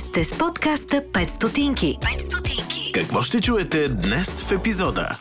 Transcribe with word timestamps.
Вие 0.00 0.08
сте 0.08 0.24
с 0.24 0.38
подкаста 0.38 1.02
5 1.12 1.28
стотинки. 1.28 1.98
5 2.00 2.18
стотинки. 2.18 2.92
Какво 2.92 3.22
ще 3.22 3.40
чуете 3.40 3.88
днес 3.88 4.42
в 4.42 4.52
епизода? 4.52 5.18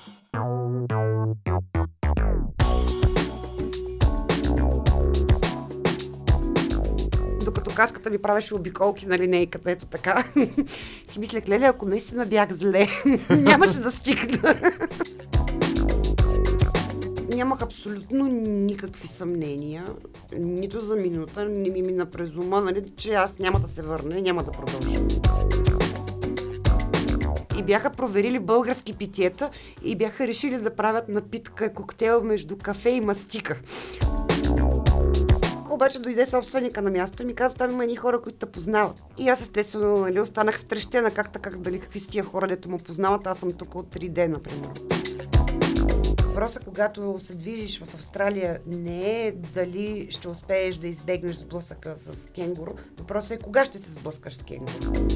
докато 7.45 7.75
каската 7.75 8.09
ми 8.09 8.17
правеше 8.17 8.55
обиколки 8.55 9.07
на 9.07 9.17
линейката, 9.17 9.71
ето 9.71 9.85
така, 9.85 10.23
си 11.07 11.19
мислех, 11.19 11.47
леле, 11.47 11.65
ако 11.65 11.85
наистина 11.85 12.25
бях 12.25 12.53
зле, 12.53 12.87
нямаше 13.29 13.79
да 13.79 13.91
стигна. 13.91 14.55
Абсолютно 17.79 18.27
никакви 18.47 19.07
съмнения, 19.07 19.85
нито 20.39 20.81
за 20.81 20.95
минута, 20.95 21.45
не 21.45 21.69
ми 21.69 21.81
мина 21.81 22.05
през 22.05 22.35
ума, 22.35 22.61
нали, 22.61 22.83
че 22.95 23.13
аз 23.13 23.39
няма 23.39 23.59
да 23.59 23.67
се 23.67 23.81
върна 23.81 24.17
и 24.17 24.21
няма 24.21 24.43
да 24.43 24.51
продължа. 24.51 24.99
И 27.59 27.63
бяха 27.63 27.89
проверили 27.89 28.39
български 28.39 28.93
питиета 28.93 29.49
и 29.83 29.95
бяха 29.95 30.27
решили 30.27 30.57
да 30.57 30.75
правят 30.75 31.09
напитка 31.09 31.73
коктейл 31.73 32.23
между 32.23 32.57
кафе 32.57 32.89
и 32.89 33.01
мастика. 33.01 33.61
Обаче 35.69 35.99
дойде 35.99 36.25
собственика 36.25 36.81
на 36.81 36.89
място 36.89 37.23
и 37.23 37.25
ми 37.25 37.35
каза, 37.35 37.55
там 37.55 37.71
има 37.71 37.83
едни 37.83 37.95
хора, 37.95 38.21
които 38.21 38.37
те 38.37 38.45
познават. 38.45 39.03
И 39.17 39.29
аз 39.29 39.41
естествено 39.41 39.97
нали, 39.97 40.19
останах 40.19 40.59
в 40.59 40.65
трещена, 40.65 41.11
как 41.11 41.31
така, 41.31 41.49
дали 41.49 41.79
какви 41.79 41.99
са 41.99 42.09
тия 42.09 42.23
хора, 42.23 42.47
дето 42.47 42.69
му 42.69 42.77
познават, 42.77 43.27
аз 43.27 43.37
съм 43.37 43.51
тук 43.51 43.75
от 43.75 43.95
3 43.95 44.09
дена, 44.09 44.33
например. 44.33 44.69
Въпросът, 46.29 46.63
когато 46.63 47.19
се 47.19 47.35
движиш 47.35 47.79
в 47.83 47.95
Австралия, 47.95 48.59
не 48.67 49.27
е 49.27 49.31
дали 49.31 50.07
ще 50.11 50.27
успееш 50.27 50.75
да 50.75 50.87
избегнеш 50.87 51.35
сблъсъка 51.35 51.93
с 51.97 52.27
кенгуру. 52.27 52.71
Въпросът 52.99 53.31
е 53.31 53.37
кога 53.37 53.65
ще 53.65 53.79
се 53.79 53.91
сблъскаш 53.91 54.33
с 54.33 54.43
кенгуру. 54.43 55.07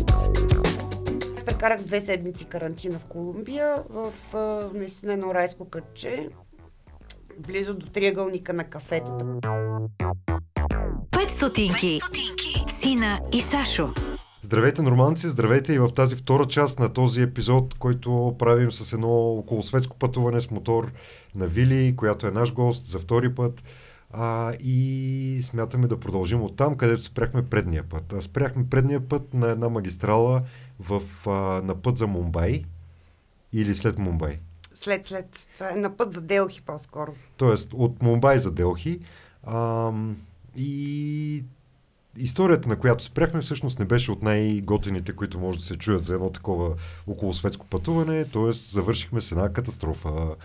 Аз 1.38 1.44
прекарах 1.44 1.82
две 1.82 2.02
седмици 2.02 2.46
карантина 2.46 3.00
в 3.00 3.06
Колумбия, 3.06 3.84
в 3.90 4.14
наистина 4.74 5.14
едно 5.14 5.34
райско 5.34 5.70
кътче, 5.70 6.30
близо 7.40 7.74
до 7.74 7.86
триъгълника 7.86 8.54
на 8.54 8.64
кафето. 8.64 9.40
5 11.12 11.28
стотинки. 11.28 12.00
Сина 12.68 13.20
и 13.34 13.42
Сашо. 13.42 13.90
Здравейте, 14.44 14.82
норманци! 14.82 15.28
Здравейте 15.28 15.74
и 15.74 15.80
в 15.80 15.90
тази 15.90 16.16
втора 16.16 16.46
част 16.46 16.80
на 16.80 16.94
този 16.94 17.22
епизод, 17.22 17.74
който 17.74 18.36
правим 18.40 18.72
с 18.72 18.94
едно 18.94 19.10
околосветско 19.10 19.98
пътуване 19.98 20.42
с 20.42 20.52
мотор 20.52 20.92
на 21.36 21.48
Вили, 21.48 21.96
която 21.96 22.28
е 22.28 22.32
наш 22.32 22.54
гост 22.54 22.86
за 22.86 23.00
втори 23.00 23.36
път. 23.36 23.64
А, 24.12 24.54
и 24.54 25.40
смятаме 25.44 25.88
да 25.88 26.00
продължим 26.00 26.42
от 26.42 26.56
там, 26.56 26.78
където 26.78 27.04
спряхме 27.04 27.46
предния 27.46 27.84
път. 27.84 28.14
А 28.14 28.22
спряхме 28.22 28.70
предния 28.70 29.08
път 29.08 29.34
на 29.34 29.50
една 29.50 29.70
магистрала 29.70 30.44
в, 30.80 31.02
а, 31.26 31.32
на 31.62 31.76
път 31.82 31.98
за 31.98 32.08
Мумбай 32.08 32.64
или 33.54 33.76
след 33.76 33.98
Мумбай. 33.98 34.40
След, 34.74 35.06
след. 35.06 35.50
Това 35.54 35.72
е 35.72 35.76
на 35.76 35.98
път 35.98 36.14
за 36.14 36.22
Делхи 36.22 36.62
по-скоро. 36.62 37.14
Тоест 37.38 37.74
от 37.74 38.02
Мумбай 38.02 38.38
за 38.38 38.52
Делхи. 38.52 39.00
А, 39.44 39.92
и 40.56 41.44
историята, 42.18 42.70
на 42.70 42.76
която 42.76 43.04
спряхме, 43.04 43.42
всъщност 43.42 43.80
не 43.80 43.86
беше 43.86 44.12
от 44.12 44.24
най-готените, 44.24 45.14
които 45.14 45.40
може 45.40 45.60
да 45.60 45.66
се 45.66 45.78
чуят 45.78 46.06
за 46.06 46.14
едно 46.14 46.30
такова 46.30 46.76
околосветско 47.08 47.66
пътуване, 47.66 48.26
т.е. 48.26 48.52
завършихме 48.52 49.22
с 49.22 49.32
една 49.32 49.54
катастрофа. 49.54 50.36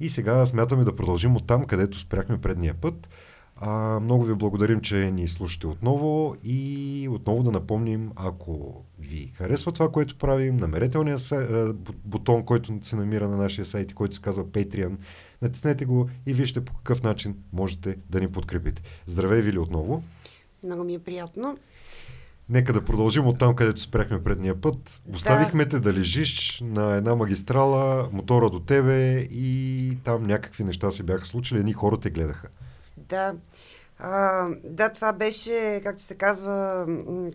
И 0.00 0.10
сега 0.10 0.46
смятаме 0.46 0.84
да 0.84 0.96
продължим 0.96 1.36
от 1.36 1.46
там, 1.46 1.64
където 1.64 1.98
спряхме 1.98 2.40
предния 2.40 2.74
път. 2.74 3.08
А, 3.56 4.00
много 4.00 4.24
ви 4.24 4.34
благодарим, 4.34 4.80
че 4.80 5.10
ни 5.10 5.28
слушате 5.28 5.66
отново 5.66 6.36
и 6.44 7.08
отново 7.10 7.42
да 7.42 7.50
напомним, 7.50 8.10
ако 8.16 8.84
ви 8.98 9.32
харесва 9.34 9.72
това, 9.72 9.90
което 9.90 10.18
правим, 10.18 10.56
намерете 10.56 10.98
ония 10.98 11.18
бутон, 12.04 12.44
който 12.44 12.78
се 12.82 12.96
намира 12.96 13.28
на 13.28 13.36
нашия 13.36 13.64
сайт 13.64 13.90
и 13.90 13.94
който 13.94 14.14
се 14.14 14.22
казва 14.22 14.44
Patreon, 14.44 14.96
натиснете 15.42 15.84
го 15.84 16.08
и 16.26 16.32
вижте 16.32 16.64
по 16.64 16.74
какъв 16.74 17.02
начин 17.02 17.36
можете 17.52 17.96
да 18.10 18.20
ни 18.20 18.28
подкрепите. 18.28 18.82
Здравей, 19.06 19.40
Вили, 19.40 19.58
отново! 19.58 20.02
Много 20.64 20.84
ми 20.84 20.94
е 20.94 20.98
приятно. 20.98 21.58
Нека 22.48 22.72
да 22.72 22.84
продължим 22.84 23.26
от 23.26 23.38
там, 23.38 23.54
където 23.54 23.80
спряхме 23.80 24.24
предния 24.24 24.60
път. 24.60 25.00
Оставихме 25.14 25.68
те 25.68 25.80
да 25.80 25.92
лежиш 25.92 26.62
на 26.64 26.94
една 26.94 27.14
магистрала, 27.14 28.08
мотора 28.12 28.50
до 28.50 28.60
тебе 28.60 29.18
и 29.18 29.98
там 30.04 30.22
някакви 30.22 30.64
неща 30.64 30.90
се 30.90 31.02
бяха 31.02 31.24
случили, 31.24 31.58
едни 31.58 31.72
хора 31.72 31.96
те 32.00 32.10
гледаха. 32.10 32.48
Да. 32.96 33.34
А, 33.98 34.48
да, 34.64 34.88
това 34.88 35.12
беше, 35.12 35.80
както 35.84 36.02
се 36.02 36.14
казва, 36.14 36.86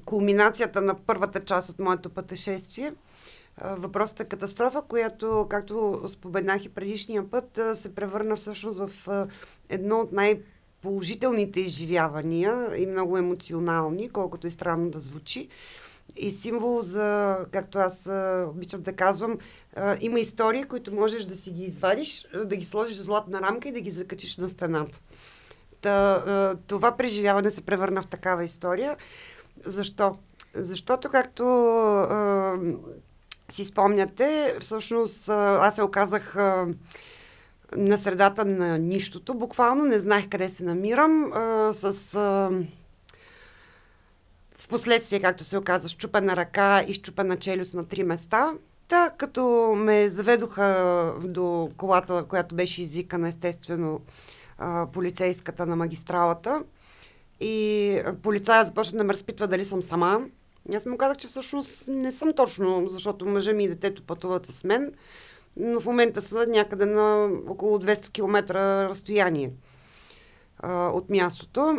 кулминацията 0.05 0.81
на 0.81 0.95
първата 0.95 1.39
част 1.39 1.69
от 1.69 1.79
моето 1.79 2.09
пътешествие. 2.09 2.93
А, 3.57 3.75
Въпросът 3.75 4.19
е 4.19 4.25
катастрофа, 4.25 4.81
която, 4.81 5.47
както 5.49 6.01
споменах 6.07 6.65
и 6.65 6.69
предишния 6.69 7.29
път, 7.31 7.59
се 7.73 7.95
превърна 7.95 8.35
всъщност 8.35 8.79
в 8.79 9.27
едно 9.69 9.99
от 9.99 10.11
най- 10.11 10.41
положителните 10.87 11.59
изживявания 11.59 12.69
и 12.77 12.85
много 12.85 13.17
емоционални, 13.17 14.09
колкото 14.09 14.47
и 14.47 14.51
странно 14.51 14.89
да 14.89 14.99
звучи. 14.99 15.47
И 16.15 16.31
символ 16.31 16.81
за, 16.81 17.37
както 17.51 17.79
аз 17.79 18.09
обичам 18.47 18.81
да 18.81 18.93
казвам, 18.93 19.37
има 20.01 20.19
истории, 20.19 20.63
които 20.63 20.93
можеш 20.93 21.23
да 21.23 21.35
си 21.35 21.51
ги 21.51 21.63
извадиш, 21.63 22.27
да 22.45 22.55
ги 22.55 22.65
сложиш 22.65 22.97
в 22.97 23.01
златна 23.01 23.41
рамка 23.41 23.69
и 23.69 23.71
да 23.71 23.81
ги 23.81 23.91
закачиш 23.91 24.37
на 24.37 24.49
стената. 24.49 24.99
Та, 25.81 26.55
това 26.67 26.97
преживяване 26.97 27.51
се 27.51 27.61
превърна 27.61 28.01
в 28.01 28.07
такава 28.07 28.43
история. 28.43 28.97
Защо? 29.65 30.15
Защото, 30.53 31.09
както 31.09 31.43
си 33.49 33.65
спомняте, 33.65 34.55
всъщност 34.59 35.29
аз 35.29 35.75
се 35.75 35.83
оказах 35.83 36.37
на 37.75 37.97
средата 37.97 38.45
на 38.45 38.77
нищото, 38.79 39.33
буквално 39.33 39.85
не 39.85 39.99
знаех 39.99 40.29
къде 40.29 40.49
се 40.49 40.63
намирам, 40.63 41.33
а, 41.33 41.73
с... 41.73 42.15
А, 42.15 42.51
в 44.57 45.21
както 45.21 45.43
се 45.43 45.57
оказа, 45.57 45.89
щупена 45.89 46.35
ръка 46.35 46.83
и 46.87 46.93
щупена 46.93 47.37
челюст 47.37 47.73
на 47.73 47.83
три 47.83 48.03
места. 48.03 48.53
Та, 48.87 49.09
като 49.17 49.73
ме 49.77 50.09
заведоха 50.09 51.13
до 51.23 51.69
колата, 51.77 52.25
която 52.29 52.55
беше 52.55 52.81
извикана, 52.81 53.29
естествено, 53.29 54.01
а, 54.57 54.87
полицейската 54.93 55.65
на 55.65 55.75
магистралата, 55.75 56.63
и 57.39 58.01
полицая 58.21 58.65
започна 58.65 58.97
да 58.97 59.03
ме 59.03 59.13
разпитва 59.13 59.47
дали 59.47 59.65
съм 59.65 59.83
сама. 59.83 60.19
Аз 60.75 60.85
му 60.85 60.97
казах, 60.97 61.17
че 61.17 61.27
всъщност 61.27 61.87
не 61.87 62.11
съм 62.11 62.33
точно, 62.33 62.87
защото 62.89 63.25
мъжа 63.25 63.53
ми 63.53 63.63
и 63.63 63.67
детето 63.67 64.03
пътуват 64.03 64.45
с 64.45 64.63
мен, 64.63 64.93
но 65.59 65.79
в 65.79 65.85
момента 65.85 66.21
са 66.21 66.45
някъде 66.49 66.85
на 66.85 67.29
около 67.47 67.77
200 67.77 68.11
км 68.11 68.53
разстояние 68.89 69.51
а, 70.59 70.87
от 70.87 71.09
мястото. 71.09 71.77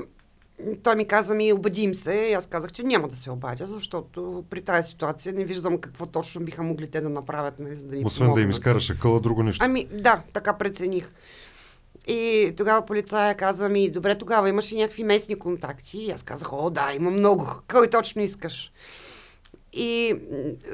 Той 0.82 0.96
ми 0.96 1.04
каза 1.04 1.34
ми, 1.34 1.52
обадим 1.52 1.94
се. 1.94 2.14
И 2.14 2.32
аз 2.32 2.46
казах, 2.46 2.72
че 2.72 2.82
няма 2.82 3.08
да 3.08 3.16
се 3.16 3.30
обадя, 3.30 3.66
защото 3.66 4.44
при 4.50 4.62
тази 4.62 4.88
ситуация 4.88 5.32
не 5.32 5.44
виждам 5.44 5.78
какво 5.78 6.06
точно 6.06 6.40
биха 6.40 6.62
могли 6.62 6.90
те 6.90 7.00
да 7.00 7.08
направят, 7.08 7.58
нали, 7.58 7.74
за 7.74 7.86
да 7.86 7.96
ми 7.96 8.02
Освен 8.04 8.26
да 8.26 8.30
им 8.30 8.34
помогнат. 8.34 8.52
изкараш 8.52 8.90
акъла, 8.90 9.20
друго 9.20 9.42
нещо. 9.42 9.64
Ами 9.64 9.84
да, 9.84 10.22
така 10.32 10.52
прецених. 10.52 11.12
И 12.06 12.52
тогава 12.56 12.86
полицая 12.86 13.34
каза 13.34 13.68
ми, 13.68 13.90
добре, 13.90 14.18
тогава 14.18 14.48
имаш 14.48 14.72
ли 14.72 14.76
някакви 14.76 15.04
местни 15.04 15.38
контакти? 15.38 15.98
И 15.98 16.10
аз 16.10 16.22
казах, 16.22 16.52
о, 16.52 16.70
да, 16.70 16.92
има 16.96 17.10
много. 17.10 17.46
Кой 17.70 17.90
точно 17.90 18.22
искаш? 18.22 18.72
И 19.80 20.14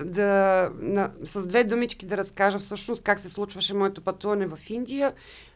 да, 0.05 0.71
на, 0.81 1.11
с 1.25 1.47
две 1.47 1.65
думички 1.65 2.07
да 2.07 2.17
разкажа 2.17 2.59
всъщност 2.59 3.03
как 3.03 3.21
се 3.21 3.29
случваше 3.29 3.75
моето 3.75 4.01
пътуване 4.01 4.47
в 4.47 4.59
Индия. 4.69 5.13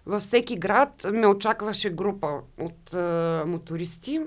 Във 0.07 0.23
всеки 0.23 0.59
град 0.59 1.07
ме 1.13 1.27
очакваше 1.27 1.91
група 1.91 2.41
от 2.61 2.95
а, 2.95 3.45
мотористи, 3.47 4.21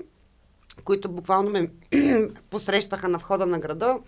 които 0.84 1.08
буквално 1.08 1.50
ме 1.50 1.70
посрещаха 2.50 3.08
на 3.08 3.18
входа 3.18 3.46
на 3.46 3.58
града, 3.58 3.98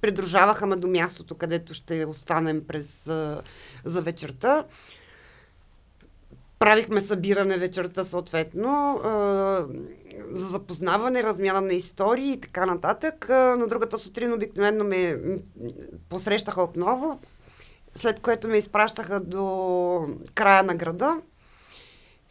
придружаваха 0.00 0.66
ме 0.66 0.76
до 0.76 0.88
мястото, 0.88 1.34
където 1.34 1.74
ще 1.74 2.04
останем 2.04 2.66
през, 2.66 3.08
а, 3.08 3.42
за 3.84 4.02
вечерта. 4.02 4.64
Правихме 6.58 7.00
събиране 7.00 7.58
вечерта 7.58 8.04
съответно 8.04 9.00
за 10.30 10.46
запознаване, 10.46 11.22
размяна 11.22 11.60
на 11.60 11.74
истории 11.74 12.32
и 12.32 12.40
така 12.40 12.66
нататък. 12.66 13.28
На 13.28 13.66
другата 13.66 13.98
сутрин 13.98 14.32
обикновено 14.32 14.84
ме 14.84 15.18
посрещаха 16.08 16.62
отново, 16.62 17.20
след 17.94 18.20
което 18.20 18.48
ме 18.48 18.56
изпращаха 18.56 19.20
до 19.20 20.08
края 20.34 20.62
на 20.62 20.74
града. 20.74 21.16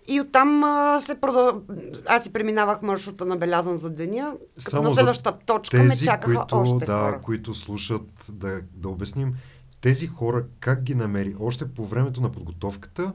И 0.08 0.22
оттам 0.22 0.64
а, 0.64 1.00
се 1.02 1.16
продъл... 1.16 1.62
аз 2.06 2.24
си 2.24 2.34
преминавах 2.34 2.82
маршрута 2.82 3.26
набелязан 3.26 3.78
за 3.78 3.90
деня, 3.90 4.34
Само 4.58 4.84
на 4.84 4.92
следващата 4.92 5.40
точка 5.46 5.78
ме 5.78 5.90
Тези, 5.90 6.06
чакаха 6.06 6.36
които, 6.36 6.58
още 6.58 6.86
да, 6.86 7.00
хора. 7.00 7.22
които 7.24 7.54
слушат, 7.54 8.08
да, 8.30 8.62
да 8.74 8.90
обясним, 8.90 9.34
тези 9.82 10.08
хора 10.08 10.46
как 10.60 10.84
ги 10.84 10.96
намери? 10.96 11.36
Още 11.40 11.74
по 11.74 11.86
времето 11.86 12.22
на 12.22 12.32
подготовката? 12.32 13.14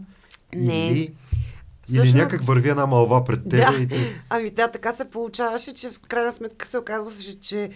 Не. 0.54 0.86
Или, 0.90 0.98
или 0.98 1.14
Всъщност- 1.86 2.14
някак 2.14 2.40
върви 2.40 2.68
една 2.68 2.86
малва 2.86 3.24
пред 3.24 3.48
тебе 3.48 3.56
Да. 3.56 3.78
и 3.80 3.88
те... 3.88 4.22
Ами 4.30 4.50
да, 4.50 4.68
така 4.68 4.92
се 4.92 5.04
получаваше, 5.04 5.74
че 5.74 5.90
в 5.90 6.00
крайна 6.00 6.32
сметка 6.32 6.66
се 6.66 6.78
оказваше, 6.78 7.40
че 7.40 7.70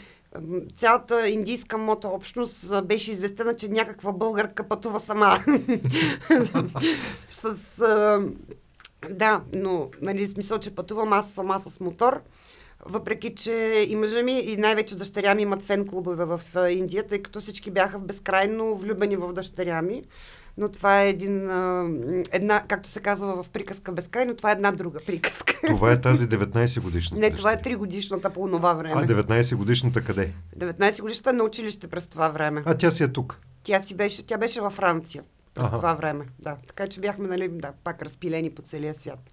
цялата 0.77 1.29
индийска 1.29 1.79
мотообщност 1.79 2.71
а, 2.73 2.83
беше 2.83 3.13
известена, 3.13 3.57
че 3.57 3.69
някаква 3.69 4.13
българка 4.13 4.69
пътува 4.69 5.01
сама. 5.01 5.39
с, 7.31 7.81
а, 7.81 8.21
да, 9.11 9.43
но 9.55 9.91
нали, 10.01 10.27
смисъл, 10.27 10.59
че 10.59 10.75
пътувам 10.75 11.13
аз 11.13 11.31
сама 11.31 11.61
с 11.61 11.81
мотор. 11.81 12.21
Въпреки, 12.87 13.35
че 13.35 13.85
и 13.89 13.97
мъжа 13.97 14.23
ми, 14.23 14.41
и 14.41 14.57
най-вече 14.57 14.97
дъщеря 14.97 15.35
ми 15.35 15.43
имат 15.43 15.63
фен 15.63 15.87
клубове 15.89 16.25
в 16.25 16.41
Индия, 16.71 17.07
тъй 17.07 17.23
като 17.23 17.41
всички 17.41 17.71
бяха 17.71 17.99
безкрайно 17.99 18.75
влюбени 18.77 19.17
в 19.17 19.33
дъщеря 19.33 19.83
ми. 19.83 20.03
Но 20.57 20.69
това 20.69 21.03
е 21.03 21.09
един, 21.09 21.51
една, 22.33 22.63
както 22.69 22.89
се 22.89 23.01
казва 23.01 23.43
в 23.43 23.51
приказка 23.51 23.93
безкрайно, 23.93 24.35
това 24.37 24.51
е 24.51 24.53
една 24.53 24.73
друга 24.73 25.01
приказка. 25.07 25.55
Това 25.67 25.93
е 25.93 26.01
тази 26.01 26.29
19 26.29 26.81
годишна. 26.81 27.19
Не, 27.19 27.31
това 27.31 27.53
е 27.53 27.57
3 27.57 27.77
годишната 27.77 28.31
по 28.31 28.47
това 28.47 28.73
време. 28.73 28.95
А 28.97 29.07
19 29.07 29.57
годишната 29.57 30.05
къде? 30.05 30.33
19 30.59 31.01
годишната 31.01 31.31
е 31.31 31.33
на 31.33 31.45
училище 31.45 31.89
през 31.89 32.07
това 32.07 32.29
време. 32.29 32.63
А 32.67 32.75
тя 32.75 32.91
си 32.91 33.03
е 33.03 33.09
тук. 33.09 33.37
Тя 33.63 33.83
си 33.83 33.95
беше, 33.95 34.27
тя 34.27 34.39
беше 34.39 34.61
във 34.61 34.73
Франция 34.73 35.23
през 35.55 35.67
Аха. 35.67 35.77
това 35.77 35.95
време. 35.95 36.25
Да. 36.39 36.57
Така 36.67 36.89
че 36.89 37.01
бяхме, 37.01 37.29
нали, 37.29 37.49
да, 37.49 37.73
пак 37.85 38.03
разпилени 38.03 38.51
по 38.51 38.63
целия 38.63 38.95
свят. 38.95 39.31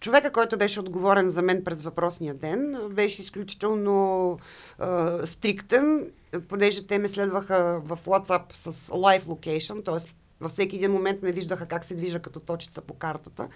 Човека, 0.00 0.32
който 0.32 0.58
беше 0.58 0.80
отговорен 0.80 1.28
за 1.28 1.42
мен 1.42 1.64
през 1.64 1.82
въпросния 1.82 2.34
ден, 2.34 2.76
беше 2.90 3.22
изключително 3.22 4.38
а, 4.78 5.18
стриктен, 5.26 6.10
понеже 6.48 6.86
те 6.86 6.98
ме 6.98 7.08
следваха 7.08 7.80
в 7.84 7.98
WhatsApp 8.04 8.52
с 8.52 8.88
live 8.88 9.22
location, 9.22 9.84
т.е. 9.84 10.10
във 10.40 10.50
всеки 10.50 10.76
един 10.76 10.92
момент 10.92 11.22
ме 11.22 11.32
виждаха 11.32 11.66
как 11.66 11.84
се 11.84 11.94
движа 11.94 12.20
като 12.20 12.40
точица 12.40 12.80
по 12.80 12.94
картата. 12.94 13.48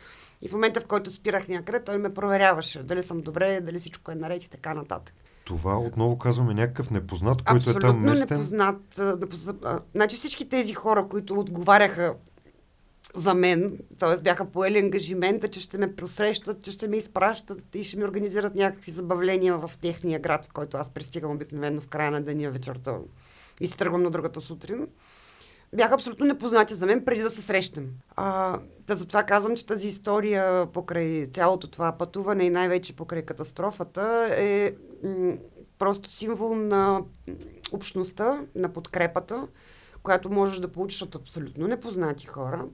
И 0.42 0.48
в 0.48 0.52
момента, 0.52 0.80
в 0.80 0.86
който 0.86 1.10
спирах 1.10 1.48
някъде, 1.48 1.84
той 1.84 1.98
ме 1.98 2.14
проверяваше 2.14 2.82
дали 2.82 3.02
съм 3.02 3.20
добре, 3.20 3.60
дали 3.60 3.78
всичко 3.78 4.10
е 4.10 4.14
наред 4.14 4.44
и 4.44 4.50
така 4.50 4.74
нататък. 4.74 5.14
Това 5.44 5.78
отново 5.78 6.18
казваме 6.18 6.54
някакъв 6.54 6.90
непознат, 6.90 7.42
който 7.42 7.70
е 7.70 7.74
там 7.74 7.76
Абсолютно 7.76 8.10
местен. 8.10 8.38
непознат. 8.38 9.00
Значи 9.94 10.16
всички 10.16 10.48
тези 10.48 10.74
хора, 10.74 11.08
които 11.08 11.34
отговаряха 11.34 12.14
за 13.14 13.34
мен, 13.34 13.78
т.е. 13.98 14.22
бяха 14.22 14.44
поели 14.44 14.78
ангажимента, 14.78 15.48
че 15.48 15.60
ще 15.60 15.78
ме 15.78 15.94
посрещат, 15.94 16.62
че 16.62 16.70
ще 16.70 16.88
ме 16.88 16.96
изпращат 16.96 17.74
и 17.74 17.84
ще 17.84 17.96
ми 17.96 18.04
организират 18.04 18.54
някакви 18.54 18.90
забавления 18.90 19.58
в 19.58 19.70
техния 19.80 20.20
град, 20.20 20.46
в 20.46 20.52
който 20.52 20.76
аз 20.76 20.90
пристигам 20.90 21.30
обикновено 21.30 21.80
в 21.80 21.86
края 21.86 22.10
на 22.10 22.22
деня 22.22 22.50
вечерта 22.50 22.96
и 23.60 23.66
се 23.66 23.76
тръгвам 23.76 24.02
на 24.02 24.10
другата 24.10 24.40
сутрин. 24.40 24.86
Бяха 25.74 25.94
абсолютно 25.94 26.26
непознати 26.26 26.74
за 26.74 26.86
мен 26.86 27.04
преди 27.04 27.22
да 27.22 27.30
се 27.30 27.42
срещнем. 27.42 27.90
А, 28.16 28.58
да 28.86 28.96
затова 28.96 29.22
казвам, 29.22 29.56
че 29.56 29.66
тази 29.66 29.88
история 29.88 30.66
покрай 30.66 31.26
цялото 31.26 31.70
това 31.70 31.92
пътуване 31.92 32.44
и 32.44 32.50
най-вече 32.50 32.96
покрай 32.96 33.22
катастрофата 33.22 34.28
е 34.36 34.74
м- 35.04 35.34
просто 35.78 36.10
символ 36.10 36.54
на 36.54 37.00
общността, 37.72 38.40
на 38.54 38.68
подкрепата, 38.68 39.48
която 40.02 40.30
можеш 40.30 40.58
да 40.58 40.72
получиш 40.72 41.02
от 41.02 41.14
абсолютно 41.14 41.66
непознати 41.66 42.26
хора. 42.26 42.64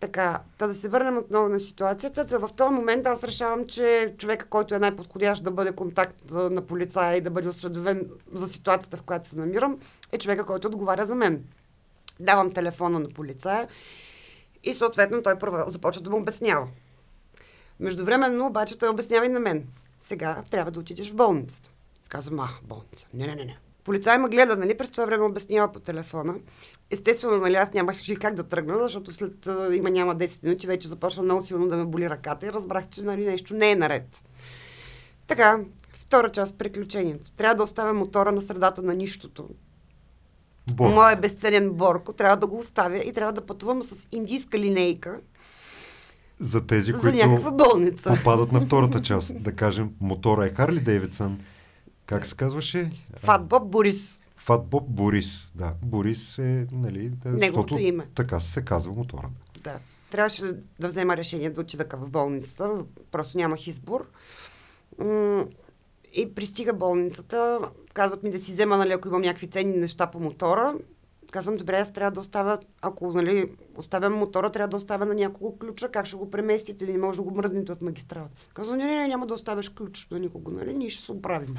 Така, 0.00 0.40
да, 0.58 0.66
да 0.66 0.74
се 0.74 0.88
върнем 0.88 1.18
отново 1.18 1.48
на 1.48 1.60
ситуацията. 1.60 2.26
Та 2.26 2.38
в 2.38 2.50
този 2.56 2.74
момент 2.74 3.06
аз 3.06 3.24
решавам, 3.24 3.66
че 3.66 4.14
човека, 4.18 4.46
който 4.46 4.74
е 4.74 4.78
най-подходящ 4.78 5.44
да 5.44 5.50
бъде 5.50 5.72
контакт 5.72 6.30
на 6.30 6.62
полицая 6.62 7.16
и 7.16 7.20
да 7.20 7.30
бъде 7.30 7.48
осведовен 7.48 8.10
за 8.32 8.48
ситуацията, 8.48 8.96
в 8.96 9.02
която 9.02 9.28
се 9.28 9.38
намирам, 9.38 9.78
е 10.12 10.18
човека, 10.18 10.44
който 10.44 10.68
отговаря 10.68 11.06
за 11.06 11.14
мен. 11.14 11.44
Давам 12.20 12.52
телефона 12.52 13.00
на 13.00 13.08
полицая 13.08 13.68
и 14.64 14.74
съответно 14.74 15.22
той 15.22 15.38
първо 15.38 15.56
започва 15.66 16.02
да 16.02 16.10
му 16.10 16.16
обяснява. 16.16 16.68
Междувременно 17.80 18.46
обаче 18.46 18.78
той 18.78 18.88
обяснява 18.88 19.26
и 19.26 19.28
на 19.28 19.40
мен. 19.40 19.66
Сега 20.00 20.42
трябва 20.50 20.70
да 20.70 20.80
отидеш 20.80 21.10
в 21.10 21.14
болницата. 21.14 21.70
Аз 22.02 22.08
Казвам, 22.08 22.40
а, 22.40 22.48
болница. 22.62 23.06
Не, 23.14 23.26
не, 23.26 23.34
не, 23.34 23.44
не. 23.44 23.58
Полицай 23.84 24.18
ме 24.18 24.28
гледа, 24.28 24.56
нали, 24.56 24.76
през 24.76 24.90
това 24.90 25.06
време 25.06 25.24
обяснява 25.24 25.72
по 25.72 25.80
телефона. 25.80 26.34
Естествено, 26.90 27.36
нали, 27.36 27.54
аз 27.54 27.72
нямаше 27.72 28.12
и 28.12 28.16
как 28.16 28.34
да 28.34 28.42
тръгна, 28.42 28.78
защото 28.78 29.12
след 29.12 29.46
а, 29.46 29.76
има 29.76 29.90
няма 29.90 30.16
10 30.16 30.42
минути 30.42 30.66
вече 30.66 30.88
започна 30.88 31.22
много 31.22 31.42
силно 31.42 31.68
да 31.68 31.76
ме 31.76 31.84
боли 31.84 32.10
ръката 32.10 32.46
и 32.46 32.52
разбрах, 32.52 32.88
че 32.88 33.02
нали, 33.02 33.24
нещо 33.24 33.54
не 33.54 33.70
е 33.70 33.76
наред. 33.76 34.22
Така, 35.26 35.60
втора 35.92 36.32
част 36.32 36.58
приключението. 36.58 37.30
Трябва 37.30 37.54
да 37.54 37.62
оставя 37.62 37.94
мотора 37.94 38.32
на 38.32 38.40
средата 38.40 38.82
на 38.82 38.94
нищото. 38.94 39.48
Бог. 40.72 40.94
Моят 40.94 41.20
безценен 41.20 41.70
Борко 41.70 42.12
трябва 42.12 42.36
да 42.36 42.46
го 42.46 42.58
оставя 42.58 42.98
и 42.98 43.12
трябва 43.12 43.32
да 43.32 43.46
пътувам 43.46 43.82
с 43.82 44.08
индийска 44.12 44.58
линейка 44.58 45.20
За 46.38 46.66
тези, 46.66 46.92
за 46.92 47.00
които 47.00 47.16
някаква 47.16 47.50
болница. 47.50 48.14
попадат 48.16 48.52
на 48.52 48.60
втората 48.60 49.02
част. 49.02 49.42
Да 49.42 49.52
кажем, 49.52 49.90
мотора 50.00 50.46
е 50.46 50.50
Харли 50.50 50.80
Дейвидсън. 50.80 51.40
Как 52.06 52.26
се 52.26 52.36
казваше? 52.36 52.90
Фатбоб 53.16 53.70
Борис. 53.70 54.20
Фатбоб 54.36 54.84
Борис. 54.88 55.52
Да, 55.54 55.74
Борис 55.82 56.38
е, 56.38 56.66
нали, 56.72 57.08
да, 57.08 57.28
Неговото 57.28 57.68
защото 57.74 57.86
име. 57.88 58.06
така 58.14 58.40
се 58.40 58.62
казва 58.62 58.92
мотора. 58.92 59.28
Да. 59.64 59.78
Трябваше 60.10 60.44
да 60.78 60.88
взема 60.88 61.16
решение 61.16 61.50
да 61.50 61.60
отида 61.60 61.84
в 61.92 62.10
болницата. 62.10 62.70
Просто 63.10 63.38
нямах 63.38 63.66
избор. 63.66 64.06
И 66.14 66.34
пристига 66.34 66.72
болницата. 66.72 67.58
Казват 67.94 68.22
ми 68.22 68.30
да 68.30 68.38
си 68.38 68.52
взема, 68.52 68.76
нали, 68.76 68.92
ако 68.92 69.08
имам 69.08 69.22
някакви 69.22 69.46
ценни 69.46 69.76
неща 69.76 70.06
по 70.06 70.20
мотора. 70.20 70.74
Казвам, 71.30 71.56
добре, 71.56 71.76
аз 71.76 71.92
трябва 71.92 72.10
да 72.10 72.20
оставя, 72.20 72.58
ако 72.82 73.12
нали, 73.12 73.50
оставям 73.76 74.14
мотора, 74.14 74.50
трябва 74.50 74.68
да 74.68 74.76
оставя 74.76 75.06
на 75.06 75.14
някого 75.14 75.58
ключа. 75.58 75.88
Как 75.88 76.06
ще 76.06 76.16
го 76.16 76.30
преместите? 76.30 76.86
Не 76.86 76.98
може 76.98 77.16
да 77.16 77.22
го 77.22 77.34
мръднете 77.34 77.72
от 77.72 77.82
магистралата. 77.82 78.36
Казвам, 78.54 78.76
не, 78.76 78.84
не, 78.84 78.94
не, 78.94 79.08
няма 79.08 79.26
да 79.26 79.34
оставяш 79.34 79.68
ключ 79.68 80.08
на 80.10 80.18
никого, 80.18 80.50
нали? 80.50 80.74
Ние 80.74 80.88
ще 80.88 81.04
се 81.04 81.12
оправим. 81.12 81.54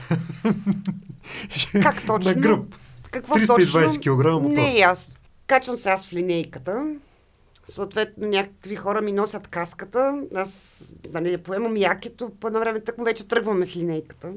как 1.83 2.05
точно? 2.07 2.31
На 2.31 2.41
гръб. 2.41 2.75
Какво 3.11 3.35
320 3.35 3.85
точно? 3.85 4.01
килограма 4.01 4.39
мотор. 4.39 4.55
Не 4.55 4.77
ясно. 4.77 5.15
Качвам 5.47 5.77
се 5.77 5.89
аз 5.89 6.05
в 6.05 6.13
линейката. 6.13 6.95
Съответно, 7.67 8.27
някакви 8.27 8.75
хора 8.75 9.01
ми 9.01 9.11
носят 9.11 9.47
каската. 9.47 10.23
Аз, 10.35 10.93
нали, 11.13 11.37
поемам 11.37 11.77
якето. 11.77 12.29
По 12.29 12.47
едно 12.47 12.59
време 12.59 12.83
тъкмо 12.83 13.03
вече 13.03 13.27
тръгваме 13.27 13.65
с 13.65 13.75
линейката. 13.75 14.33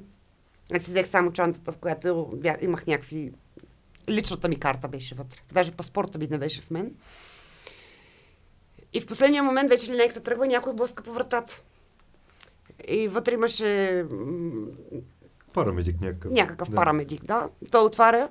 Аз 0.75 0.82
си 0.82 0.90
взех 0.90 1.06
само 1.06 1.32
чантата, 1.32 1.72
в 1.72 1.76
която 1.76 2.38
имах 2.60 2.86
някакви... 2.86 3.32
Личната 4.08 4.48
ми 4.48 4.60
карта 4.60 4.88
беше 4.88 5.14
вътре. 5.14 5.38
Даже 5.52 5.72
паспорта 5.72 6.19
ми 6.19 6.26
не 6.30 6.38
беше 6.38 6.60
в 6.60 6.70
мен. 6.70 6.94
И 8.92 9.00
в 9.00 9.06
последния 9.06 9.42
момент 9.42 9.69
вече 9.69 9.92
линейката 9.92 10.20
тръгва 10.20 10.46
и 10.46 10.48
някой 10.48 10.75
блъска 10.75 11.02
по 11.02 11.12
вратата. 11.12 11.62
И 12.88 13.08
вътре 13.08 13.34
имаше 13.34 14.04
Парамедик 15.52 16.00
някакъв. 16.00 16.32
някакъв 16.32 16.70
да. 16.70 16.76
парамедик, 16.76 17.25
да. 17.25 17.49
Той 17.70 17.85
отваря. 17.85 18.28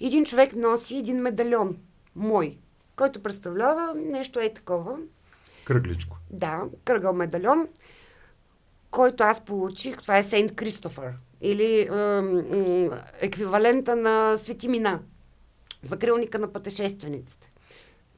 Един 0.00 0.24
човек 0.24 0.54
носи 0.56 0.96
един 0.96 1.16
медальон, 1.16 1.76
мой, 2.14 2.58
който 2.96 3.22
представлява 3.22 3.94
нещо 3.94 4.40
е 4.40 4.54
такова. 4.54 4.96
Кръгличко. 5.64 6.16
Да, 6.30 6.62
кръгъл 6.84 7.12
медальон, 7.12 7.68
който 8.90 9.24
аз 9.24 9.44
получих. 9.44 9.96
Това 9.96 10.18
е 10.18 10.22
Сейнт 10.22 10.54
Кристофър. 10.54 11.12
Или 11.40 11.88
м, 11.90 13.00
еквивалента 13.20 13.96
на 13.96 14.36
Свети 14.36 14.68
Мина. 14.68 15.00
Закрилника 15.82 16.38
на 16.38 16.52
пътешествениците. 16.52 17.52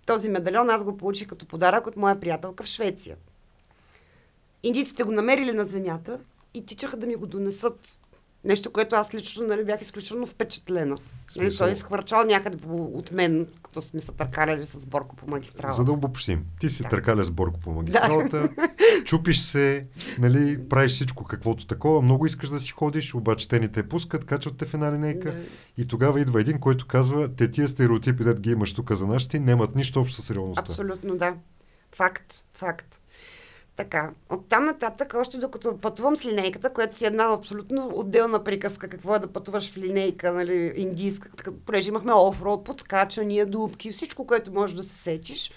Този 0.06 0.28
медальон 0.28 0.70
аз 0.70 0.84
го 0.84 0.96
получих 0.96 1.28
като 1.28 1.46
подарък 1.46 1.86
от 1.86 1.96
моя 1.96 2.20
приятелка 2.20 2.64
в 2.64 2.66
Швеция. 2.66 3.16
Индийците 4.62 5.02
го 5.02 5.12
намерили 5.12 5.52
на 5.52 5.64
земята 5.64 6.20
и 6.54 6.66
тичаха 6.66 6.96
да 6.96 7.06
ми 7.06 7.14
го 7.14 7.26
донесат. 7.26 7.98
Нещо, 8.46 8.72
което 8.72 8.96
аз 8.96 9.14
лично 9.14 9.46
нали, 9.46 9.64
бях 9.64 9.80
изключително 9.80 10.26
впечатлена. 10.26 10.96
Нали, 11.36 11.56
той 11.56 11.68
е 11.68 11.72
изхвърчал 11.72 12.22
някъде 12.24 12.58
от 12.70 13.12
мен, 13.12 13.46
като 13.62 13.82
сме 13.82 14.00
се 14.00 14.12
търкаляли 14.12 14.66
с 14.66 14.86
Борко 14.86 15.16
по 15.16 15.30
магистралата. 15.30 15.76
За 15.76 15.84
да 15.84 15.92
обобщим. 15.92 16.44
Ти 16.60 16.70
си 16.70 16.82
Да. 16.82 16.88
търкаля 16.88 17.24
с 17.24 17.30
Борко 17.30 17.60
по 17.60 17.72
магистралата, 17.72 18.48
чупиш 19.04 19.40
се, 19.40 19.86
нали, 20.18 20.68
правиш 20.68 20.92
всичко 20.92 21.24
каквото 21.24 21.66
такова, 21.66 22.02
много 22.02 22.26
искаш 22.26 22.48
да 22.50 22.60
си 22.60 22.70
ходиш, 22.70 23.14
обаче 23.14 23.48
те 23.48 23.60
не 23.60 23.68
те 23.68 23.88
пускат, 23.88 24.24
качват 24.24 24.56
те 24.56 24.66
в 24.66 24.74
една 24.74 24.92
линейка 24.92 25.32
Да. 25.32 25.42
и 25.78 25.86
тогава 25.88 26.20
идва 26.20 26.40
един, 26.40 26.58
който 26.60 26.86
казва, 26.86 27.34
те 27.36 27.50
тия 27.50 27.68
стереотипи, 27.68 28.24
дет 28.24 28.40
ги 28.40 28.50
имаш 28.50 28.74
тук 28.74 28.92
за 28.92 29.06
нашите, 29.06 29.38
нямат 29.38 29.74
нищо 29.76 30.00
общо 30.00 30.22
с 30.22 30.30
реалността. 30.30 30.62
Абсолютно, 30.72 31.16
да. 31.16 31.34
Факт, 31.92 32.44
факт. 32.54 33.00
Така, 33.76 34.10
от 34.30 34.48
там 34.48 34.64
нататък, 34.64 35.14
още 35.16 35.38
докато 35.38 35.78
пътувам 35.78 36.16
с 36.16 36.24
линейката, 36.24 36.72
която 36.72 36.96
си 36.96 37.04
е 37.04 37.06
една 37.06 37.32
абсолютно 37.32 37.90
отделна 37.94 38.44
приказка, 38.44 38.88
какво 38.88 39.14
е 39.14 39.18
да 39.18 39.32
пътуваш 39.32 39.72
в 39.72 39.76
линейка, 39.76 40.32
нали, 40.32 40.72
индийска, 40.76 41.52
понеже 41.66 41.88
имахме 41.88 42.12
офроуд, 42.12 42.64
подкачания, 42.64 43.46
дубки, 43.46 43.90
всичко, 43.90 44.26
което 44.26 44.52
можеш 44.52 44.76
да 44.76 44.82
се 44.82 44.96
сетиш. 44.96 45.50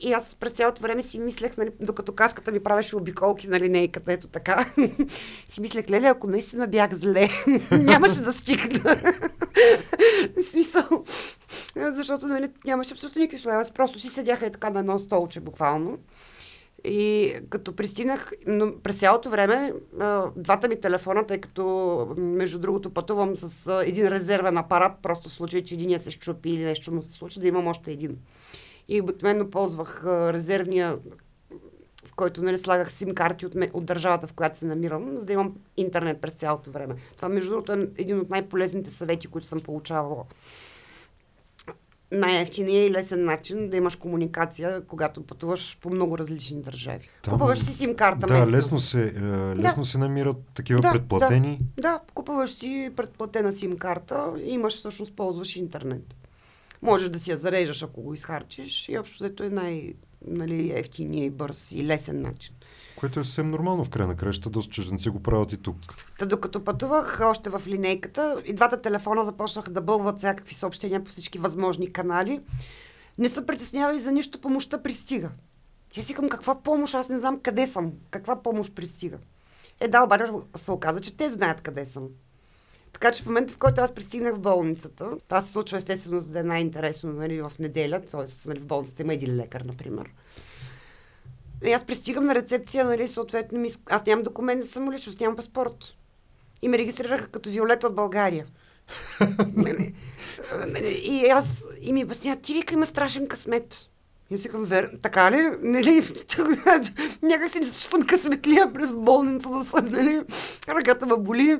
И 0.00 0.12
аз 0.12 0.34
през 0.34 0.52
цялото 0.52 0.82
време 0.82 1.02
си 1.02 1.18
мислех, 1.18 1.56
нали, 1.56 1.70
докато 1.80 2.12
каската 2.12 2.52
ми 2.52 2.60
правеше 2.60 2.96
обиколки 2.96 3.48
на 3.48 3.60
линейката, 3.60 4.12
ето 4.12 4.28
така, 4.28 4.66
си 5.48 5.60
мислех, 5.60 5.90
леле, 5.90 6.06
ако 6.06 6.26
наистина 6.26 6.66
бях 6.66 6.94
зле, 6.94 7.28
нямаше 7.70 8.22
да 8.22 8.32
стигна. 8.32 8.96
Смисъл, 10.50 11.04
защото 11.76 12.26
нали, 12.26 12.48
нямаше 12.66 12.92
абсолютно 12.92 13.20
никакви 13.20 13.36
условия. 13.36 13.60
Аз 13.60 13.70
просто 13.70 13.98
си 13.98 14.08
седяха 14.08 14.46
е 14.46 14.50
така 14.50 14.70
на 14.70 14.80
едно 14.80 14.98
столче, 14.98 15.40
буквално. 15.40 15.98
И 16.84 17.34
като 17.50 17.76
пристигнах, 17.76 18.32
но 18.46 18.78
през 18.82 18.98
цялото 18.98 19.30
време, 19.30 19.72
двата 20.36 20.68
ми 20.68 20.80
телефона, 20.80 21.26
тъй 21.26 21.40
като 21.40 22.14
между 22.16 22.58
другото 22.58 22.90
пътувам 22.90 23.36
с 23.36 23.72
един 23.86 24.08
резервен 24.08 24.58
апарат, 24.58 24.92
просто 25.02 25.28
в 25.28 25.32
случай, 25.32 25.62
че 25.62 25.74
единия 25.74 26.00
се 26.00 26.10
щупи 26.10 26.50
или 26.50 26.64
нещо 26.64 26.92
му 26.92 27.02
се 27.02 27.12
случи, 27.12 27.40
да 27.40 27.48
имам 27.48 27.66
още 27.66 27.92
един. 27.92 28.18
И 28.88 29.00
обикновено 29.00 29.50
ползвах 29.50 30.04
резервния, 30.06 30.98
в 32.04 32.14
който 32.16 32.42
нали, 32.42 32.58
слагах 32.58 32.92
сим 32.92 33.14
карти 33.14 33.46
от, 33.46 33.54
от 33.72 33.84
държавата, 33.84 34.26
в 34.26 34.32
която 34.32 34.58
се 34.58 34.66
намирам, 34.66 35.16
за 35.16 35.26
да 35.26 35.32
имам 35.32 35.54
интернет 35.76 36.20
през 36.20 36.34
цялото 36.34 36.70
време. 36.70 36.94
Това, 37.16 37.28
между 37.28 37.50
другото, 37.50 37.72
е 37.72 37.88
един 37.98 38.20
от 38.20 38.30
най-полезните 38.30 38.90
съвети, 38.90 39.26
които 39.26 39.46
съм 39.46 39.60
получавала 39.60 40.24
най-ефтиния 42.12 42.86
и 42.86 42.90
лесен 42.90 43.24
начин 43.24 43.70
да 43.70 43.76
имаш 43.76 43.96
комуникация, 43.96 44.80
когато 44.82 45.22
пътуваш 45.22 45.78
по 45.80 45.90
много 45.90 46.18
различни 46.18 46.62
държави. 46.62 47.08
Там- 47.22 47.32
Купуваш 47.32 47.58
си 47.58 47.72
сим 47.72 47.94
карта 47.94 48.26
Да, 48.26 48.34
местна. 48.34 48.56
лесно 48.56 48.80
се, 48.80 49.04
е, 49.06 49.20
лесно 49.56 49.84
се 49.84 49.98
намират 49.98 50.36
такива 50.54 50.80
Да, 50.80 50.92
предплатени. 50.92 51.58
Да, 51.76 52.00
купуваш 52.14 52.50
си 52.50 52.90
предплатена 52.96 53.52
сим 53.52 53.76
карта 53.78 54.32
и 54.38 54.50
имаш 54.50 54.76
всъщност 54.76 55.12
ползваш 55.12 55.56
интернет. 55.56 56.14
Можеш 56.82 57.08
да 57.08 57.20
си 57.20 57.30
я 57.30 57.36
зареждаш, 57.36 57.82
ако 57.82 58.02
го 58.02 58.14
изхарчиш 58.14 58.88
и 58.88 58.98
общо 58.98 59.16
взето 59.16 59.42
е 59.42 59.50
най- 59.50 59.92
нали, 60.26 60.72
ефтиния 60.74 61.24
и 61.24 61.30
бърз 61.30 61.72
и 61.72 61.84
лесен 61.84 62.22
начин. 62.22 62.54
Което 62.98 63.20
е 63.20 63.24
съвсем 63.24 63.50
нормално 63.50 63.84
в 63.84 63.90
края 63.90 64.08
на 64.08 64.16
краща. 64.16 64.50
Доста 64.50 64.72
чужденци 64.72 65.10
го 65.10 65.22
правят 65.22 65.52
и 65.52 65.56
тук. 65.56 65.76
Та 66.18 66.26
докато 66.26 66.64
пътувах 66.64 67.20
още 67.24 67.50
в 67.50 67.62
линейката, 67.66 68.42
и 68.46 68.52
двата 68.52 68.80
телефона 68.80 69.24
започнаха 69.24 69.70
да 69.70 69.80
бълват 69.80 70.18
всякакви 70.18 70.54
съобщения 70.54 71.04
по 71.04 71.10
всички 71.10 71.38
възможни 71.38 71.92
канали. 71.92 72.40
Не 73.18 73.28
се 73.28 73.46
притеснявай 73.46 73.98
за 73.98 74.12
нищо, 74.12 74.40
помощта 74.40 74.82
пристига. 74.82 75.30
Аз 75.98 76.06
си 76.06 76.14
към 76.14 76.28
каква 76.28 76.62
помощ, 76.62 76.94
аз 76.94 77.08
не 77.08 77.18
знам 77.18 77.40
къде 77.40 77.66
съм, 77.66 77.92
каква 78.10 78.42
помощ 78.42 78.74
пристига. 78.74 79.18
Е, 79.80 79.88
да, 79.88 80.02
обаче 80.02 80.24
се 80.56 80.70
оказа, 80.70 81.00
че 81.00 81.16
те 81.16 81.28
знаят 81.28 81.60
къде 81.60 81.86
съм. 81.86 82.08
Така 82.92 83.12
че 83.12 83.22
в 83.22 83.26
момента, 83.26 83.52
в 83.52 83.58
който 83.58 83.80
аз 83.80 83.94
пристигнах 83.94 84.34
в 84.34 84.40
болницата, 84.40 85.10
това 85.24 85.40
се 85.40 85.52
случва 85.52 85.76
естествено, 85.76 86.20
за 86.20 86.28
да 86.28 86.40
е 86.40 86.42
най-интересно 86.42 87.12
нали, 87.12 87.42
в 87.42 87.52
неделя, 87.58 88.00
т.е. 88.00 88.48
Нали, 88.48 88.60
в 88.60 88.66
болницата 88.66 89.02
има 89.02 89.14
един 89.14 89.36
лекар, 89.36 89.60
например. 89.60 90.10
И 91.64 91.72
аз 91.72 91.84
пристигам 91.84 92.24
на 92.24 92.34
рецепция, 92.34 92.84
нали, 92.84 93.08
съответно, 93.08 93.58
ми... 93.58 93.68
аз 93.90 94.06
нямам 94.06 94.22
документ 94.22 94.62
за 94.62 94.68
самоличност, 94.68 95.20
нямам 95.20 95.36
паспорт. 95.36 95.94
И 96.62 96.68
ме 96.68 96.78
регистрираха 96.78 97.28
като 97.28 97.50
Виолета 97.50 97.86
от 97.86 97.94
България. 97.94 98.46
Нали, 99.56 99.94
нали, 100.66 101.00
и 101.04 101.26
аз, 101.26 101.64
и 101.80 101.92
ми 101.92 102.04
обясняват, 102.04 102.42
ти 102.42 102.54
вика 102.54 102.74
има 102.74 102.86
страшен 102.86 103.26
късмет. 103.26 103.76
И 104.30 104.34
аз 104.34 104.42
викам, 104.42 104.64
вер, 104.64 104.98
така 105.02 105.30
ли? 105.30 105.56
Нали, 105.62 106.02
някак 107.22 107.50
си 107.50 107.58
не 107.58 107.64
съм 107.64 108.02
късметлия 108.02 108.66
в 108.66 108.96
болница 108.96 109.48
да 109.48 109.64
съм, 109.64 109.86
нали, 109.86 110.22
ръката 110.68 111.06
ме 111.06 111.16
боли, 111.16 111.58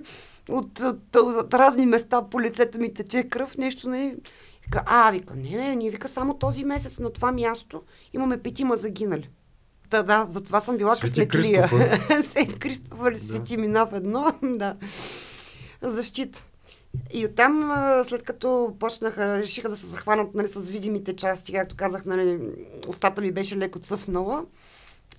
от, 0.49 0.81
от, 0.81 1.17
от, 1.17 1.37
от 1.37 1.55
разни 1.55 1.87
места 1.87 2.23
по 2.23 2.41
лицето 2.41 2.81
ми 2.81 2.95
тече 2.95 3.23
кръв, 3.23 3.57
нещо, 3.57 3.89
нали. 3.89 4.17
Вика, 4.65 4.83
а, 4.87 5.11
вика, 5.11 5.35
не, 5.35 5.51
не, 5.51 5.77
ние 5.77 5.91
вика 5.91 6.09
само 6.09 6.35
този 6.35 6.65
месец 6.65 6.99
на 6.99 7.13
това 7.13 7.33
място 7.33 7.83
имаме 8.13 8.43
петима 8.43 8.77
загинали. 8.77 9.31
Да, 9.91 10.03
да, 10.03 10.27
затова 10.29 10.61
съм 10.61 10.77
била 10.77 10.95
Свети 10.95 11.29
късметлия. 11.29 11.69
Свети 12.23 12.59
Кристофър 12.59 13.13
и 13.13 13.19
Свети 13.19 13.57
мина 13.57 13.87
в 13.87 13.95
едно, 13.95 14.33
да. 14.43 14.77
Защита. 15.83 16.45
И 17.13 17.27
оттам, 17.27 17.73
след 18.05 18.23
като 18.23 18.77
почнаха, 18.79 19.39
решиха 19.39 19.69
да 19.69 19.77
се 19.77 19.87
захванат 19.87 20.35
нали, 20.35 20.49
с 20.49 20.69
видимите 20.69 21.17
части, 21.17 21.53
както 21.53 21.77
казах, 21.77 22.05
нали, 22.05 22.41
устата 22.89 23.21
ми 23.21 23.33
беше 23.33 23.57
леко 23.57 23.79
цъфнала, 23.79 24.45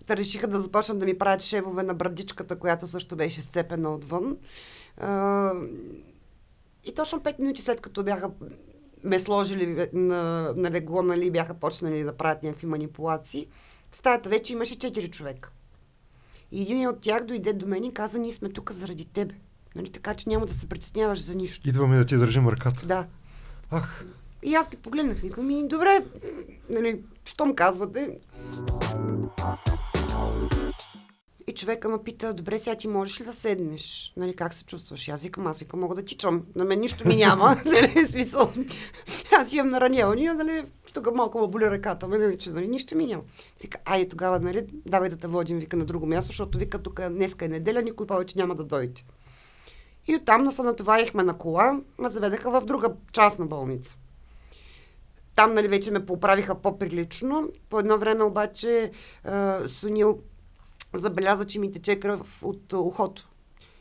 та 0.06 0.18
решиха 0.18 0.48
да 0.48 0.62
започнат 0.62 1.00
да 1.00 1.06
ми 1.06 1.18
правят 1.18 1.42
шевове 1.42 1.84
на 1.84 1.94
брадичката, 1.94 2.56
която 2.56 2.88
също 2.88 3.16
беше 3.16 3.42
сцепена 3.42 3.94
отвън. 3.94 4.38
И 6.86 6.94
точно 6.96 7.20
5 7.20 7.40
минути 7.40 7.62
след 7.62 7.82
като 7.82 8.04
бяха 8.04 8.30
ме 9.04 9.20
сложили 9.20 9.90
на, 9.94 10.54
на 10.56 10.72
легло, 10.72 11.02
нали, 11.02 11.32
бяха 11.32 11.54
почнали 11.54 12.04
да 12.04 12.18
правят 12.18 12.44
някакви 12.44 12.68
манипулации, 12.68 13.48
в 13.92 13.98
стаята 13.98 14.30
вече 14.30 14.54
имаше 14.54 14.78
4 14.78 15.10
човека. 15.10 15.50
И 16.52 16.62
един 16.62 16.88
от 16.88 17.02
тях 17.02 17.24
дойде 17.24 17.54
до 17.54 17.68
мен 17.68 17.84
и 17.84 17.94
каза, 17.94 18.20
ние 18.20 18.34
сме 18.34 18.50
тук 18.50 18.72
заради 18.72 19.06
тебе. 19.06 19.36
Нали, 19.76 19.90
така 19.92 20.14
че 20.14 20.30
няма 20.30 20.46
да 20.46 20.54
се 20.54 20.70
притесняваш 20.70 21.24
за 21.24 21.36
нищо. 21.36 21.70
Идваме 21.70 21.98
да 21.98 22.06
ти 22.06 22.18
държим 22.18 22.48
ръката. 22.48 22.86
Да. 22.86 23.08
Ах, 23.72 24.06
И 24.44 24.56
аз 24.56 24.70
ги 24.70 24.78
погледнах, 24.78 25.18
викам, 25.18 25.48
ми, 25.48 25.68
добре, 25.68 26.06
нали, 26.70 27.02
щом 27.26 27.56
казвате. 27.56 28.20
И 31.48 31.54
човека 31.54 31.90
ме 31.90 32.04
пита, 32.04 32.34
добре, 32.34 32.60
сега 32.60 32.76
ти 32.76 32.88
можеш 32.88 33.22
ли 33.22 33.26
да 33.26 33.34
седнеш? 33.34 34.14
Нали, 34.18 34.36
как 34.36 34.54
се 34.54 34.64
чувстваш? 34.64 35.08
И 35.08 35.12
аз 35.12 35.22
викам, 35.22 35.48
аз 35.48 35.60
викам, 35.60 35.80
мога 35.80 35.96
да 35.96 36.04
тичам. 36.04 36.46
На 36.56 36.66
мен 36.66 36.80
нищо 36.80 37.08
ми 37.08 37.16
няма. 37.16 37.62
нали, 37.66 38.06
смисъл. 38.08 38.54
Аз 39.40 39.54
имам 39.54 39.72
наранявания, 39.72 40.34
нали, 40.34 40.64
тук 40.94 41.16
малко 41.16 41.40
ме 41.40 41.48
боли 41.48 41.66
ръката, 41.66 42.08
ме, 42.08 42.18
нали, 42.18 42.38
че 42.38 42.52
нали, 42.52 42.68
нищо 42.68 42.98
ми 42.98 43.06
няма. 43.06 43.24
Вика, 43.62 43.78
ай, 43.86 44.08
тогава, 44.08 44.40
нали, 44.40 44.68
давай 44.72 45.10
да 45.10 45.18
те 45.18 45.28
водим, 45.28 45.60
вика, 45.60 45.78
на 45.78 45.86
друго 45.86 46.06
място, 46.06 46.32
защото 46.32 46.58
вика, 46.58 46.84
тук 46.84 47.02
днеска 47.10 47.46
е 47.46 47.48
неделя, 47.48 47.82
никой 47.82 48.08
повече 48.08 48.38
няма 48.38 48.56
да 48.56 48.64
дойде. 48.64 49.02
И 50.08 50.16
оттам 50.16 50.52
се 50.52 50.64
натоварихме 50.64 51.24
на 51.24 51.38
кола, 51.38 51.82
ме 51.98 52.10
заведаха 52.10 52.62
в 52.62 52.66
друга 52.66 52.94
частна 53.12 53.46
болница. 53.46 53.98
Там, 55.36 55.54
нали, 55.54 55.68
вече 55.68 55.92
ме 55.92 56.06
поправиха 56.06 56.56
по-прилично. 56.56 57.50
По 57.70 57.80
едно 57.80 57.98
време 57.98 58.24
обаче 58.24 58.92
а, 59.24 59.68
Сунил 59.68 60.20
забеляза, 60.94 61.46
че 61.46 61.60
ми 61.60 61.72
тече 61.72 62.00
кръв 62.00 62.44
от 62.44 62.74
ухото. 62.74 63.30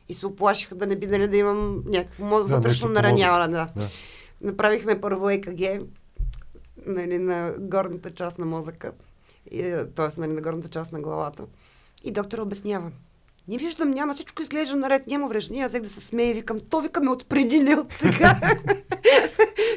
И 0.09 0.15
се 0.15 0.27
оплашиха 0.27 0.75
да 0.75 0.87
не 0.87 0.97
би, 0.97 1.07
нали, 1.07 1.29
да 1.29 1.37
имам 1.37 1.83
някакво 1.87 2.25
нещо 2.25 2.49
вътрешно 2.49 2.89
нараняване. 2.89 3.57
Да. 3.57 3.69
да. 3.77 3.89
Направихме 4.41 5.01
първо 5.01 5.31
ЕКГ 5.31 5.83
нали, 6.89 7.19
на 7.19 7.55
горната 7.59 8.11
част 8.11 8.39
на 8.39 8.47
мозъка, 8.47 8.93
т.е. 9.87 10.21
Нали, 10.21 10.33
на 10.33 10.41
горната 10.41 10.69
част 10.69 10.93
на 10.93 11.01
главата. 11.01 11.43
И 12.05 12.11
доктор 12.11 12.39
обяснява. 12.39 12.91
Не 13.49 13.59
виждам, 13.59 13.91
няма, 13.91 14.15
всичко 14.15 14.43
изглежда 14.43 14.77
наред, 14.77 15.07
няма 15.07 15.27
увреждания. 15.27 15.65
Аз 15.65 15.71
взех 15.71 15.83
да 15.83 15.89
се 15.89 16.01
смея 16.01 16.31
и 16.31 16.35
викам, 16.35 16.57
то 16.61 16.81
викаме 16.81 17.11
от 17.11 17.29
преди, 17.29 17.61
не 17.61 17.77
от 17.77 17.93
сега. 17.93 18.41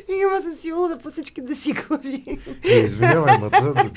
Викам, 0.09 0.41
съм 0.41 0.53
си 0.53 0.71
луда 0.71 0.97
по 0.97 1.09
всички 1.09 1.41
да 1.41 1.55
си 1.55 1.71
глави. 1.73 2.23
не, 2.65 2.75
извинявай, 2.75 3.37
ма 3.37 3.49
да, 3.49 3.91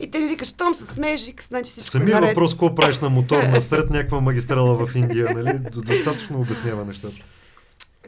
И 0.00 0.10
те 0.10 0.20
ми 0.20 0.28
викат, 0.28 0.48
щом 0.48 0.74
се 0.74 0.86
смееш, 0.86 1.26
вика, 1.26 1.44
значи 1.44 1.70
всичко 1.70 1.88
е 1.88 2.00
Самия 2.00 2.14
наред. 2.14 2.28
въпрос, 2.28 2.52
какво 2.52 2.74
правиш 2.74 2.98
на 2.98 3.10
мотор 3.10 3.42
насред 3.52 3.90
някаква 3.90 4.20
магистрала 4.20 4.86
в 4.86 4.96
Индия, 4.96 5.34
нали? 5.34 5.58
До- 5.58 5.82
Достатъчно 5.82 6.40
обяснява 6.40 6.84
нещата. 6.84 7.16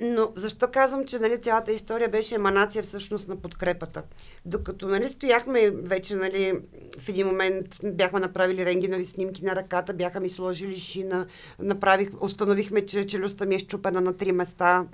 Но 0.00 0.33
защо 0.37 0.69
казвам, 0.71 1.07
че 1.07 1.19
нали, 1.19 1.40
цялата 1.40 1.73
история 1.73 2.09
беше 2.09 2.35
еманация 2.35 2.83
всъщност 2.83 3.28
на 3.28 3.37
подкрепата? 3.37 4.02
Докато 4.45 4.88
нали, 4.88 5.09
стояхме 5.09 5.71
вече 5.71 6.17
нали, 6.17 6.61
в 6.99 7.09
един 7.09 7.26
момент, 7.26 7.67
бяхме 7.85 8.21
направили 8.21 8.67
рентгенови 8.67 9.05
снимки 9.05 9.45
на 9.45 9.57
ръката, 9.57 9.95
бяха 9.95 10.21
ми 10.21 10.28
сложили 10.28 10.76
шина, 10.76 11.26
направих, 11.59 12.11
установихме, 12.21 12.87
че 12.87 13.07
челюстта 13.07 13.47
ми 13.47 13.55
е 13.55 13.59
щупена 13.59 14.00
на 14.00 14.17
три 14.17 14.33
места, 14.33 14.87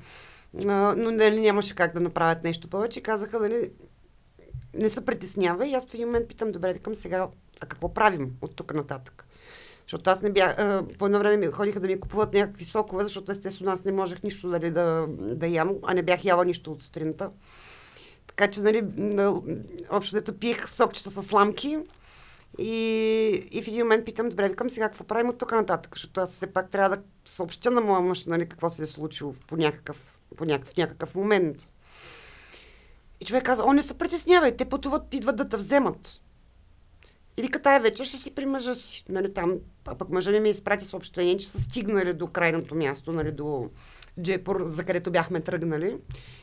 но 0.64 0.94
нали, 0.94 1.40
нямаше 1.40 1.74
как 1.74 1.94
да 1.94 2.00
направят 2.00 2.44
нещо 2.44 2.68
повече. 2.68 3.00
Казаха, 3.00 3.40
нали, 3.40 3.70
не 4.74 4.88
се 4.88 5.04
притеснява 5.04 5.66
и 5.66 5.74
аз 5.74 5.86
в 5.86 5.94
един 5.94 6.06
момент 6.06 6.28
питам, 6.28 6.52
добре, 6.52 6.72
викам 6.72 6.94
сега, 6.94 7.28
а 7.60 7.66
какво 7.66 7.94
правим 7.94 8.32
от 8.42 8.56
тук 8.56 8.74
нататък? 8.74 9.26
Защото 9.86 10.10
аз 10.10 10.22
не 10.22 10.30
бях, 10.30 10.58
а, 10.58 10.86
по 10.98 11.06
едно 11.06 11.18
време 11.18 11.36
ми 11.36 11.52
ходиха 11.52 11.80
да 11.80 11.86
ми 11.86 12.00
купуват 12.00 12.34
някакви 12.34 12.64
сокове, 12.64 13.04
защото 13.04 13.32
естествено 13.32 13.70
аз 13.72 13.84
не 13.84 13.92
можех 13.92 14.22
нищо 14.22 14.48
дали, 14.48 14.70
да, 14.70 15.06
да 15.08 15.46
ям, 15.46 15.74
а 15.82 15.94
не 15.94 16.02
бях 16.02 16.24
яла 16.24 16.44
нищо 16.44 16.72
от 16.72 16.82
сутринта. 16.82 17.30
Така 18.26 18.50
че, 18.50 18.62
нали, 18.62 18.82
на- 18.96 19.40
общо 19.90 20.14
дето 20.14 20.38
пиех 20.38 20.68
сокчета 20.70 21.10
с 21.10 21.22
сламки 21.22 21.78
и, 22.58 22.76
и 23.52 23.62
в 23.62 23.68
един 23.68 23.80
момент 23.80 24.04
питам, 24.04 24.28
добре, 24.28 24.48
викам 24.48 24.70
сега 24.70 24.88
какво 24.88 25.04
правим 25.04 25.28
от 25.28 25.38
тук 25.38 25.52
нататък, 25.52 25.92
защото 25.94 26.20
аз 26.20 26.32
все 26.32 26.46
пак 26.46 26.70
трябва 26.70 26.96
да 26.96 27.02
съобщя 27.24 27.70
на 27.70 27.80
моя 27.80 28.00
мъж, 28.00 28.26
нали, 28.26 28.48
какво 28.48 28.70
се 28.70 28.82
е 28.82 28.86
случило 28.86 29.34
по 29.46 29.56
някакъв, 29.56 30.20
по 30.36 30.44
някакъв, 30.44 30.76
някакъв 30.76 31.14
момент. 31.14 31.68
И 33.20 33.24
човек 33.24 33.42
каза, 33.42 33.64
о, 33.64 33.72
не 33.72 33.82
се 33.82 33.94
притеснявай, 33.94 34.56
те 34.56 34.64
пътуват, 34.64 35.14
идват 35.14 35.36
да 35.36 35.48
те 35.48 35.56
вземат. 35.56 36.20
И 37.36 37.42
вика, 37.42 37.62
тая 37.62 37.80
вечер 37.80 38.04
ще 38.04 38.16
си 38.16 38.34
при 38.34 38.46
мъжа 38.46 38.74
си. 38.74 39.04
Нали, 39.08 39.32
там, 39.32 39.54
а 39.84 39.94
пък 39.94 40.08
мъжа 40.08 40.30
ми 40.30 40.40
ми 40.40 40.50
изпрати 40.50 40.84
съобщение, 40.84 41.36
че 41.36 41.48
са 41.48 41.60
стигнали 41.60 42.12
до 42.12 42.26
крайното 42.26 42.74
място, 42.74 43.12
нали, 43.12 43.32
до 43.32 43.70
Джейпур, 44.20 44.64
за 44.68 44.84
където 44.84 45.10
бяхме 45.10 45.40
тръгнали. 45.40 45.96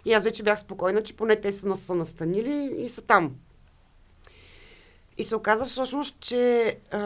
И 0.05 0.13
аз 0.13 0.23
вече 0.23 0.43
бях 0.43 0.59
спокойна, 0.59 1.03
че 1.03 1.15
поне 1.15 1.35
те 1.41 1.51
са, 1.51 1.67
нас- 1.67 1.81
са 1.81 1.95
настанили 1.95 2.73
и 2.77 2.89
са 2.89 3.01
там. 3.01 3.35
И 5.17 5.23
се 5.23 5.35
оказа 5.35 5.65
всъщност, 5.65 6.19
че 6.19 6.75
а, 6.91 6.99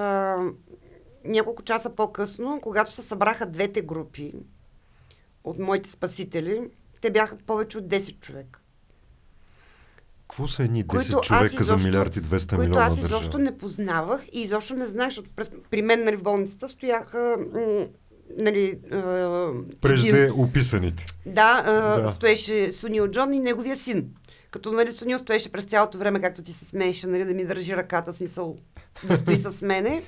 няколко 1.25 1.63
часа 1.63 1.89
по-късно, 1.89 2.59
когато 2.61 2.91
се 2.91 3.01
събраха 3.03 3.45
двете 3.45 3.81
групи 3.81 4.33
от 5.43 5.59
моите 5.59 5.91
спасители, 5.91 6.69
те 7.01 7.11
бяха 7.11 7.37
повече 7.37 7.77
от 7.77 7.87
10 7.87 8.19
човека. 8.19 8.59
Какво 10.27 10.47
са 10.47 10.63
едни 10.63 10.83
10 10.83 10.87
които 10.87 11.17
аз 11.17 11.21
човека 11.23 11.47
за 11.47 11.61
изобщо- 11.63 11.87
милиард 11.87 12.15
и 12.15 12.21
200 12.21 12.49
които 12.49 12.59
милиона 12.61 12.85
аз 12.85 12.95
държава? 12.95 13.07
изобщо 13.11 13.37
не 13.37 13.57
познавах 13.57 14.21
и 14.33 14.41
изобщо 14.41 14.75
не 14.75 14.85
знаех, 14.85 15.07
защото 15.07 15.29
през, 15.35 15.51
при 15.71 15.81
мен 15.81 16.03
нали, 16.03 16.15
в 16.15 16.23
болницата 16.23 16.69
стояха 16.69 17.37
м, 17.53 17.85
нали, 18.39 18.79
един- 18.91 19.65
Прежде 19.81 20.31
описаните. 20.31 21.05
Да, 21.25 21.63
а, 21.65 21.71
Да. 22.01 22.11
стоеше 22.11 22.71
Сунил 22.71 23.07
Джон 23.07 23.33
и 23.33 23.39
неговия 23.39 23.77
син. 23.77 24.09
Като 24.51 24.71
нали, 24.71 24.91
Сунил 24.91 25.17
стоеше 25.19 25.51
през 25.51 25.65
цялото 25.65 25.97
време, 25.97 26.21
както 26.21 26.43
ти 26.43 26.53
се 26.53 26.65
смееше, 26.65 27.07
нали, 27.07 27.25
да 27.25 27.33
ми 27.33 27.45
държи 27.45 27.75
ръката, 27.75 28.13
смисъл 28.13 28.57
да 29.03 29.17
стои 29.17 29.37
с 29.37 29.61
мене. 29.61 30.03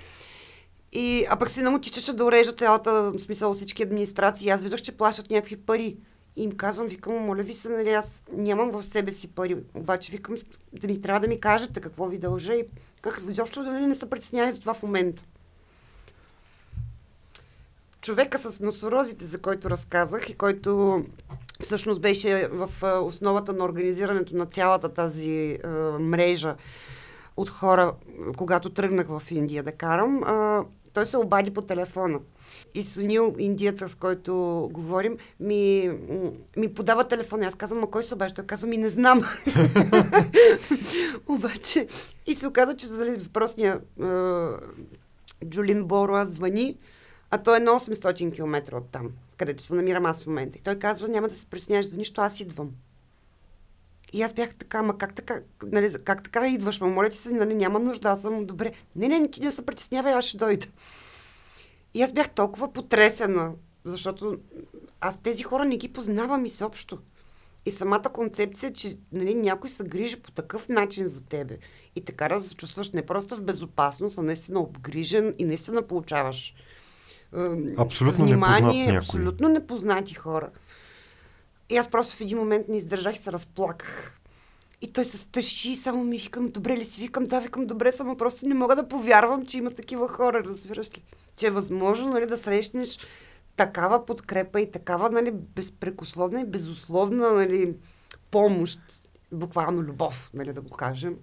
И, 0.93 1.25
а 1.29 1.35
пък 1.35 1.49
сина 1.49 1.71
му 1.71 1.79
тичаше 1.79 2.13
да 2.13 2.25
урежда 2.25 2.51
цялата, 2.51 3.11
смисъл 3.19 3.53
всички 3.53 3.83
администрации. 3.83 4.49
Аз 4.49 4.61
виждах, 4.61 4.81
че 4.81 4.91
плащат 4.91 5.29
някакви 5.29 5.55
пари. 5.57 5.97
И 6.37 6.43
им 6.43 6.51
казвам, 6.51 6.87
викам, 6.87 7.13
моля 7.13 7.43
ви 7.43 7.53
се, 7.53 7.69
нали, 7.69 7.89
аз 7.89 8.23
нямам 8.31 8.71
в 8.71 8.83
себе 8.83 9.13
си 9.13 9.27
пари. 9.27 9.57
Обаче 9.73 10.11
викам, 10.11 10.35
да 10.73 10.87
ми 10.87 11.01
трябва 11.01 11.19
да 11.19 11.27
ми 11.27 11.39
кажете 11.39 11.81
какво 11.81 12.07
ви 12.07 12.17
дължа 12.17 12.53
и 12.53 12.65
как, 13.01 13.21
изобщо 13.29 13.63
нали, 13.63 13.87
не 13.87 13.95
се 13.95 14.09
притеснявай 14.09 14.51
за 14.51 14.59
това 14.59 14.73
в 14.73 14.83
момента. 14.83 15.23
Човека 18.01 18.39
с 18.39 18.59
носорозите, 18.59 19.25
за 19.25 19.37
който 19.37 19.69
разказах 19.69 20.29
и 20.29 20.33
който 20.33 21.03
всъщност 21.61 22.01
беше 22.01 22.47
в 22.51 22.69
основата 23.03 23.53
на 23.53 23.65
организирането 23.65 24.35
на 24.35 24.45
цялата 24.45 24.89
тази 24.89 25.59
а, 25.63 25.67
мрежа 25.99 26.55
от 27.37 27.49
хора, 27.49 27.93
когато 28.37 28.69
тръгнах 28.69 29.07
в 29.07 29.31
Индия 29.31 29.63
да 29.63 29.71
карам, 29.71 30.23
а, 30.23 30.65
той 30.97 31.05
се 31.05 31.17
обади 31.17 31.51
по 31.51 31.61
телефона. 31.61 32.19
И 32.73 32.83
Сунил, 32.83 33.35
индиеца, 33.39 33.89
с 33.89 33.95
който 33.95 34.33
говорим, 34.73 35.17
ми, 35.39 35.91
ми 36.57 36.73
подава 36.73 37.03
телефона. 37.03 37.45
Аз 37.45 37.55
казвам, 37.55 37.83
а 37.83 37.87
кой 37.87 38.03
се 38.03 38.13
обажда? 38.13 38.35
Той 38.35 38.45
казва, 38.45 38.67
ми 38.67 38.77
не 38.77 38.89
знам. 38.89 39.21
Обаче, 41.27 41.87
и 42.25 42.35
се 42.35 42.47
оказа, 42.47 42.75
че 42.75 42.87
нали, 42.87 43.17
въпросния 43.17 43.81
а, 44.01 44.49
Джулин 45.45 45.83
Боруа 45.83 46.25
звъни, 46.25 46.77
а 47.31 47.37
той 47.37 47.57
е 47.57 47.59
на 47.59 47.71
800 47.71 48.35
км 48.35 48.77
от 48.77 48.89
там, 48.91 49.09
където 49.37 49.63
се 49.63 49.75
намирам 49.75 50.05
аз 50.05 50.23
в 50.23 50.27
момента. 50.27 50.57
И 50.57 50.61
той 50.61 50.75
казва, 50.75 51.07
няма 51.07 51.27
да 51.27 51.35
се 51.35 51.45
пресняваш 51.45 51.89
за 51.89 51.97
нищо, 51.97 52.21
аз 52.21 52.39
идвам. 52.39 52.69
И 54.13 54.21
аз 54.21 54.33
бях 54.33 54.55
така, 54.55 54.79
ама 54.79 54.97
как 54.97 55.15
така, 55.15 55.41
нали, 55.63 55.93
как 56.03 56.23
така 56.23 56.47
идваш, 56.47 56.81
ма 56.81 56.87
моля 56.87 57.09
ти 57.09 57.17
се, 57.17 57.31
нали, 57.31 57.55
няма 57.55 57.79
нужда, 57.79 58.09
аз 58.09 58.21
съм 58.21 58.39
добре. 58.39 58.71
Не, 58.95 59.07
не, 59.07 59.31
ти 59.31 59.41
не 59.41 59.51
се 59.51 59.65
притеснявай, 59.65 60.13
аз 60.13 60.25
ще 60.25 60.37
дойда. 60.37 60.67
И 61.93 62.01
аз 62.01 62.13
бях 62.13 62.29
толкова 62.29 62.73
потресена, 62.73 63.51
защото 63.83 64.37
аз 65.01 65.21
тези 65.21 65.43
хора 65.43 65.65
не 65.65 65.77
ги 65.77 65.93
познавам 65.93 66.45
изобщо. 66.45 66.99
И 67.65 67.71
самата 67.71 68.03
концепция, 68.13 68.73
че 68.73 68.97
нали, 69.11 69.35
някой 69.35 69.69
се 69.69 69.83
грижи 69.83 70.15
по 70.15 70.31
такъв 70.31 70.69
начин 70.69 71.07
за 71.07 71.23
тебе 71.23 71.57
и 71.95 72.01
така 72.01 72.27
да 72.27 72.41
се 72.41 72.55
чувстваш 72.55 72.91
не 72.91 73.05
просто 73.05 73.35
в 73.35 73.41
безопасност, 73.41 74.17
а 74.17 74.21
наистина 74.21 74.59
обгрижен 74.59 75.35
и 75.37 75.45
наистина 75.45 75.81
получаваш 75.81 76.53
ем, 77.37 77.73
Абсолютно 77.77 78.25
внимание, 78.25 78.61
непознат 78.61 78.85
някой. 78.85 78.97
абсолютно 78.97 79.49
непознати 79.49 80.13
хора. 80.13 80.49
И 81.69 81.77
аз 81.77 81.89
просто 81.89 82.15
в 82.15 82.21
един 82.21 82.37
момент 82.37 82.67
не 82.67 82.77
издържах 82.77 83.15
и 83.15 83.19
се 83.19 83.31
разплаках. 83.31 84.19
И 84.81 84.87
той 84.87 85.05
се 85.05 85.17
страши 85.17 85.71
и 85.71 85.75
само 85.75 86.03
ми 86.03 86.17
викам, 86.17 86.47
добре 86.47 86.77
ли 86.77 86.85
си? 86.85 87.01
Викам, 87.01 87.25
да, 87.25 87.39
викам, 87.39 87.65
добре, 87.65 87.91
само 87.91 88.17
просто 88.17 88.47
не 88.47 88.53
мога 88.53 88.75
да 88.75 88.87
повярвам, 88.87 89.45
че 89.45 89.57
има 89.57 89.71
такива 89.71 90.07
хора, 90.07 90.43
разбираш 90.43 90.97
ли? 90.97 91.03
Че 91.35 91.47
е 91.47 91.51
възможно, 91.51 92.09
нали, 92.09 92.25
да 92.25 92.37
срещнеш 92.37 92.99
такава 93.55 94.05
подкрепа 94.05 94.61
и 94.61 94.71
такава, 94.71 95.09
нали, 95.09 95.31
безпрекословна 95.31 96.41
и 96.41 96.45
безусловна, 96.45 97.31
нали, 97.31 97.75
помощ, 98.31 98.79
буквално 99.31 99.81
любов, 99.81 100.29
нали, 100.33 100.53
да 100.53 100.61
го 100.61 100.69
кажем, 100.69 101.17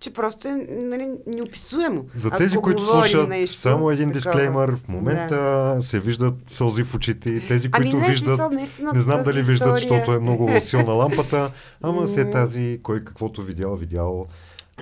че 0.00 0.12
просто 0.12 0.48
е, 0.48 0.52
нали, 0.68 1.10
неописуемо. 1.26 2.04
За 2.14 2.30
тези, 2.30 2.56
които 2.56 2.82
слушат, 2.82 3.28
нещо 3.28 3.56
само 3.56 3.90
един 3.90 3.98
такова. 4.04 4.12
дисклеймър. 4.14 4.76
В 4.76 4.88
момента 4.88 5.76
се 5.80 6.00
виждат 6.00 6.34
сълзи 6.46 6.84
в 6.84 6.94
очите 6.94 7.30
и 7.30 7.46
тези, 7.46 7.68
Ами 7.72 7.84
които 7.84 7.98
не, 7.98 8.08
виждат, 8.08 8.52
наистина 8.52 8.92
не 8.92 9.00
знам 9.00 9.22
дали 9.22 9.36
виждат, 9.38 9.52
история- 9.78 9.78
защото 9.78 10.12
е 10.12 10.18
много 10.18 10.50
силна 10.60 10.92
лампата, 10.92 11.50
ама 11.82 12.08
се 12.08 12.24
М. 12.24 12.30
тази, 12.30 12.80
кой 12.82 13.04
каквото 13.04 13.42
видял, 13.42 13.76
видял. 13.76 14.26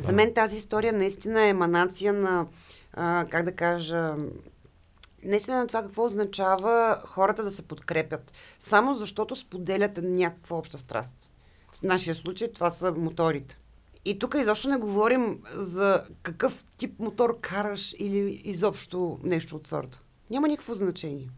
За 0.01 0.13
мен 0.13 0.35
тази 0.35 0.57
история 0.57 0.93
наистина 0.93 1.43
е 1.43 1.49
еманация 1.49 2.13
на, 2.13 2.47
а, 2.93 3.27
как 3.31 3.45
да 3.45 3.53
кажа, 3.53 4.15
наистина 5.25 5.57
на 5.57 5.67
това 5.67 5.83
какво 5.83 6.05
означава 6.05 6.99
хората 7.07 7.43
да 7.45 7.51
се 7.51 7.63
подкрепят. 7.63 8.33
Само 8.59 8.95
защото 8.95 9.37
споделят 9.37 10.01
някаква 10.03 10.57
обща 10.57 10.79
страст. 10.79 11.15
В 11.73 11.83
нашия 11.83 12.15
случай 12.15 12.53
това 12.53 12.71
са 12.71 12.93
моторите. 12.93 13.59
И 14.05 14.19
тук 14.19 14.35
изобщо 14.39 14.69
не 14.69 14.77
говорим 14.77 15.39
за 15.55 16.03
какъв 16.23 16.65
тип 16.77 16.99
мотор 16.99 17.39
караш 17.41 17.95
или 17.99 18.41
изобщо 18.45 19.19
нещо 19.23 19.57
от 19.57 19.67
сорта. 19.67 20.01
Няма 20.31 20.49
никакво 20.49 20.75
значение. 20.75 21.29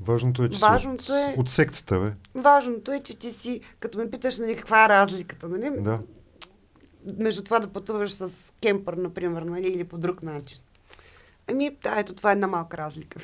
Важното 0.00 0.44
е, 0.44 0.48
че 0.48 0.58
Важното 0.58 1.04
си 1.04 1.10
от, 1.12 1.16
е- 1.18 1.34
от 1.38 1.50
сектата, 1.50 2.00
бе. 2.00 2.12
Важното 2.40 2.92
е, 2.92 3.00
че 3.00 3.14
ти 3.16 3.30
си, 3.30 3.60
като 3.80 3.98
ме 3.98 4.10
питаш 4.10 4.38
нали, 4.38 4.56
каква 4.56 4.84
е 4.84 4.88
разликата, 4.88 5.48
нали? 5.48 5.70
Да. 5.80 6.00
между 7.18 7.42
това 7.42 7.58
да 7.58 7.68
пътуваш 7.68 8.12
с 8.12 8.52
кемпър, 8.62 8.94
например, 8.94 9.42
нали, 9.42 9.68
или 9.68 9.84
по 9.84 9.98
друг 9.98 10.22
начин. 10.22 10.58
Ами, 11.50 11.76
да, 11.82 11.94
ето 11.98 12.14
това 12.14 12.30
е 12.30 12.32
една 12.32 12.46
малка 12.46 12.76
разлика. 12.76 13.20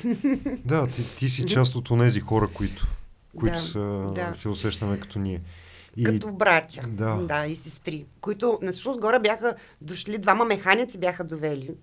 Да, 0.65 0.87
ти, 0.87 1.15
ти 1.17 1.29
си 1.29 1.45
част 1.45 1.75
от 1.75 1.89
онези 1.89 2.19
хора, 2.19 2.47
които, 2.53 2.87
които 3.39 3.55
Да, 3.55 3.61
са, 3.61 4.11
да. 4.15 4.33
се 4.33 4.49
усещаме 4.49 4.99
като 4.99 5.19
ние. 5.19 5.41
И, 5.97 6.03
Като 6.03 6.31
братя. 6.31 6.81
Да. 6.87 7.15
да, 7.15 7.45
и 7.45 7.55
сестри. 7.55 8.05
Които, 8.21 8.59
на 8.61 8.71
всичко 8.71 8.91
отгоре 8.91 9.19
бяха 9.19 9.55
дошли, 9.81 10.17
двама 10.17 10.45
механици 10.45 10.97
бяха 10.97 11.23
довели, 11.23 11.75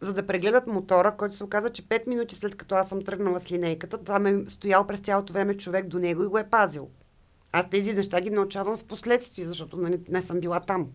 за 0.00 0.14
да 0.14 0.26
прегледат 0.26 0.66
мотора, 0.66 1.16
който 1.16 1.36
се 1.36 1.44
оказа, 1.44 1.70
че 1.70 1.82
5 1.82 2.06
минути 2.06 2.36
след 2.36 2.56
като 2.56 2.74
аз 2.74 2.88
съм 2.88 3.02
тръгнала 3.04 3.40
с 3.40 3.52
линейката, 3.52 3.98
там 3.98 4.26
е 4.26 4.44
стоял 4.48 4.86
през 4.86 5.00
цялото 5.00 5.32
време 5.32 5.56
човек 5.56 5.86
до 5.86 5.98
него 5.98 6.24
и 6.24 6.26
го 6.26 6.38
е 6.38 6.50
пазил. 6.50 6.88
Аз 7.52 7.70
тези 7.70 7.92
неща 7.94 8.20
ги 8.20 8.30
научавам 8.30 8.76
в 8.76 8.84
последствие, 8.84 9.44
защото 9.44 9.76
нали, 9.76 10.00
не 10.08 10.22
съм 10.22 10.40
била 10.40 10.60
там. 10.60 10.88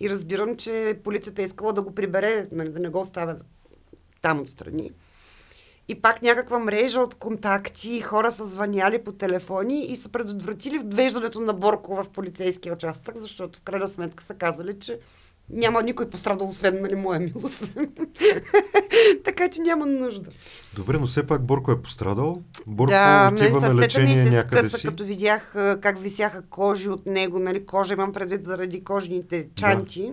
И 0.00 0.10
разбирам, 0.10 0.56
че 0.56 1.00
полицията 1.04 1.42
е 1.42 1.44
искала 1.44 1.72
да 1.72 1.82
го 1.82 1.94
прибере, 1.94 2.48
нали, 2.52 2.68
да 2.68 2.80
не 2.80 2.88
го 2.88 3.00
оставя 3.00 3.36
там 4.22 4.40
отстрани. 4.40 4.90
И 5.88 5.94
пак 5.94 6.22
някаква 6.22 6.58
мрежа 6.58 7.00
от 7.00 7.14
контакти, 7.14 8.00
хора 8.00 8.32
са 8.32 8.46
звъняли 8.46 9.04
по 9.04 9.12
телефони 9.12 9.84
и 9.84 9.96
са 9.96 10.08
предотвратили 10.08 10.78
ввеждането 10.78 11.40
на 11.40 11.52
Борко 11.52 11.94
в 11.94 12.10
полицейския 12.10 12.72
участък, 12.72 13.16
защото 13.16 13.58
в 13.58 13.62
крайна 13.62 13.88
сметка 13.88 14.24
са 14.24 14.34
казали, 14.34 14.78
че 14.78 14.98
няма 15.50 15.82
никой 15.82 16.10
пострадал, 16.10 16.48
освен 16.48 16.82
нали, 16.82 16.94
моя 16.94 17.20
милост. 17.20 17.78
така 19.24 19.48
че 19.50 19.62
няма 19.62 19.86
нужда. 19.86 20.30
Добре, 20.74 20.98
но 20.98 21.06
все 21.06 21.26
пак 21.26 21.42
Борко 21.42 21.72
е 21.72 21.82
пострадал. 21.82 22.42
Борко 22.66 22.90
да, 22.90 23.30
мен 23.30 23.42
отива 23.42 23.60
на 23.60 23.66
сърцето 23.66 24.00
ми 24.00 24.06
лечение 24.06 24.14
се 24.14 24.36
някъде 24.36 24.58
скъса, 24.58 24.78
си. 24.78 24.86
като 24.86 25.04
видях 25.04 25.52
как 25.80 25.98
висяха 25.98 26.42
кожи 26.42 26.88
от 26.88 27.06
него, 27.06 27.38
нали, 27.38 27.66
кожа 27.66 27.94
имам 27.94 28.12
предвид 28.12 28.46
заради 28.46 28.84
кожните 28.84 29.48
чанти. 29.54 30.12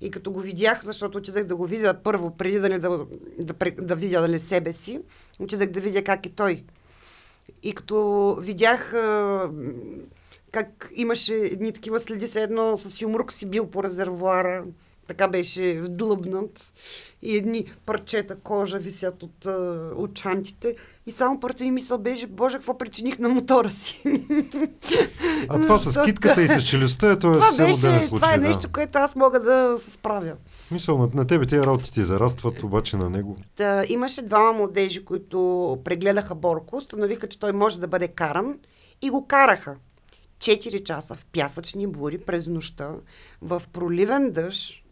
И 0.00 0.10
като 0.10 0.30
го 0.30 0.40
видях, 0.40 0.84
защото 0.84 1.18
отидах 1.18 1.44
да 1.44 1.56
го 1.56 1.66
видя 1.66 1.94
първо, 1.94 2.36
преди 2.36 2.58
да, 2.58 2.78
да, 2.78 3.06
да, 3.38 3.54
пре- 3.54 3.80
да 3.80 3.94
видя 3.94 4.20
нали, 4.20 4.38
себе 4.38 4.72
си, 4.72 5.00
отидах 5.40 5.70
да 5.70 5.80
видя 5.80 6.04
как 6.04 6.26
е 6.26 6.30
той. 6.30 6.64
И 7.62 7.74
като 7.74 8.36
видях 8.40 8.94
как 10.52 10.90
имаше 10.94 11.34
едни 11.34 11.72
такива 11.72 12.00
следи, 12.00 12.26
се 12.26 12.42
едно 12.42 12.76
с 12.76 13.00
юмрук 13.00 13.32
си 13.32 13.46
бил 13.46 13.66
по 13.66 13.84
резервуара, 13.84 14.64
така 15.08 15.28
беше 15.28 15.80
вдлъбнат 15.80 16.72
и 17.22 17.36
едни 17.36 17.64
парчета 17.86 18.36
кожа 18.36 18.78
висят 18.78 19.22
от, 19.22 19.46
от 19.96 20.14
чантите. 20.14 20.76
И 21.06 21.12
само 21.12 21.40
първата 21.40 21.64
ми 21.64 21.70
мисъл 21.70 21.98
беше, 21.98 22.26
боже, 22.26 22.56
какво 22.56 22.78
причиних 22.78 23.18
на 23.18 23.28
мотора 23.28 23.70
си? 23.70 24.02
А 25.48 25.60
това 25.60 25.78
с 25.78 26.04
китката 26.04 26.42
и 26.42 26.48
с 26.48 26.62
челюстта, 26.66 27.10
е, 27.10 27.18
то 27.18 27.30
е 27.30 27.32
това 27.32 27.56
беше, 27.56 27.80
случай. 27.80 28.06
това 28.06 28.34
е 28.34 28.38
да. 28.38 28.48
нещо, 28.48 28.68
което 28.72 28.98
аз 28.98 29.16
мога 29.16 29.40
да 29.40 29.74
се 29.78 29.90
справя. 29.90 30.32
Мисъл, 30.70 30.98
на, 30.98 31.10
на 31.14 31.26
тебе 31.26 31.46
тези 31.46 31.62
работи 31.62 31.92
ти 31.92 32.04
зарастват, 32.04 32.62
обаче 32.62 32.96
на 32.96 33.10
него. 33.10 33.36
Та, 33.56 33.84
имаше 33.88 34.22
двама 34.22 34.52
младежи, 34.52 35.04
които 35.04 35.78
прегледаха 35.84 36.34
Борко, 36.34 36.76
установиха, 36.76 37.26
че 37.28 37.38
той 37.38 37.52
може 37.52 37.80
да 37.80 37.86
бъде 37.86 38.08
каран 38.08 38.58
и 39.02 39.10
го 39.10 39.26
караха. 39.26 39.76
4 40.38 40.82
часа 40.82 41.14
в 41.14 41.24
пясъчни 41.32 41.86
бури 41.86 42.18
през 42.18 42.46
нощта, 42.46 42.90
в 43.42 43.62
проливен 43.72 44.30
дъжд 44.30 44.83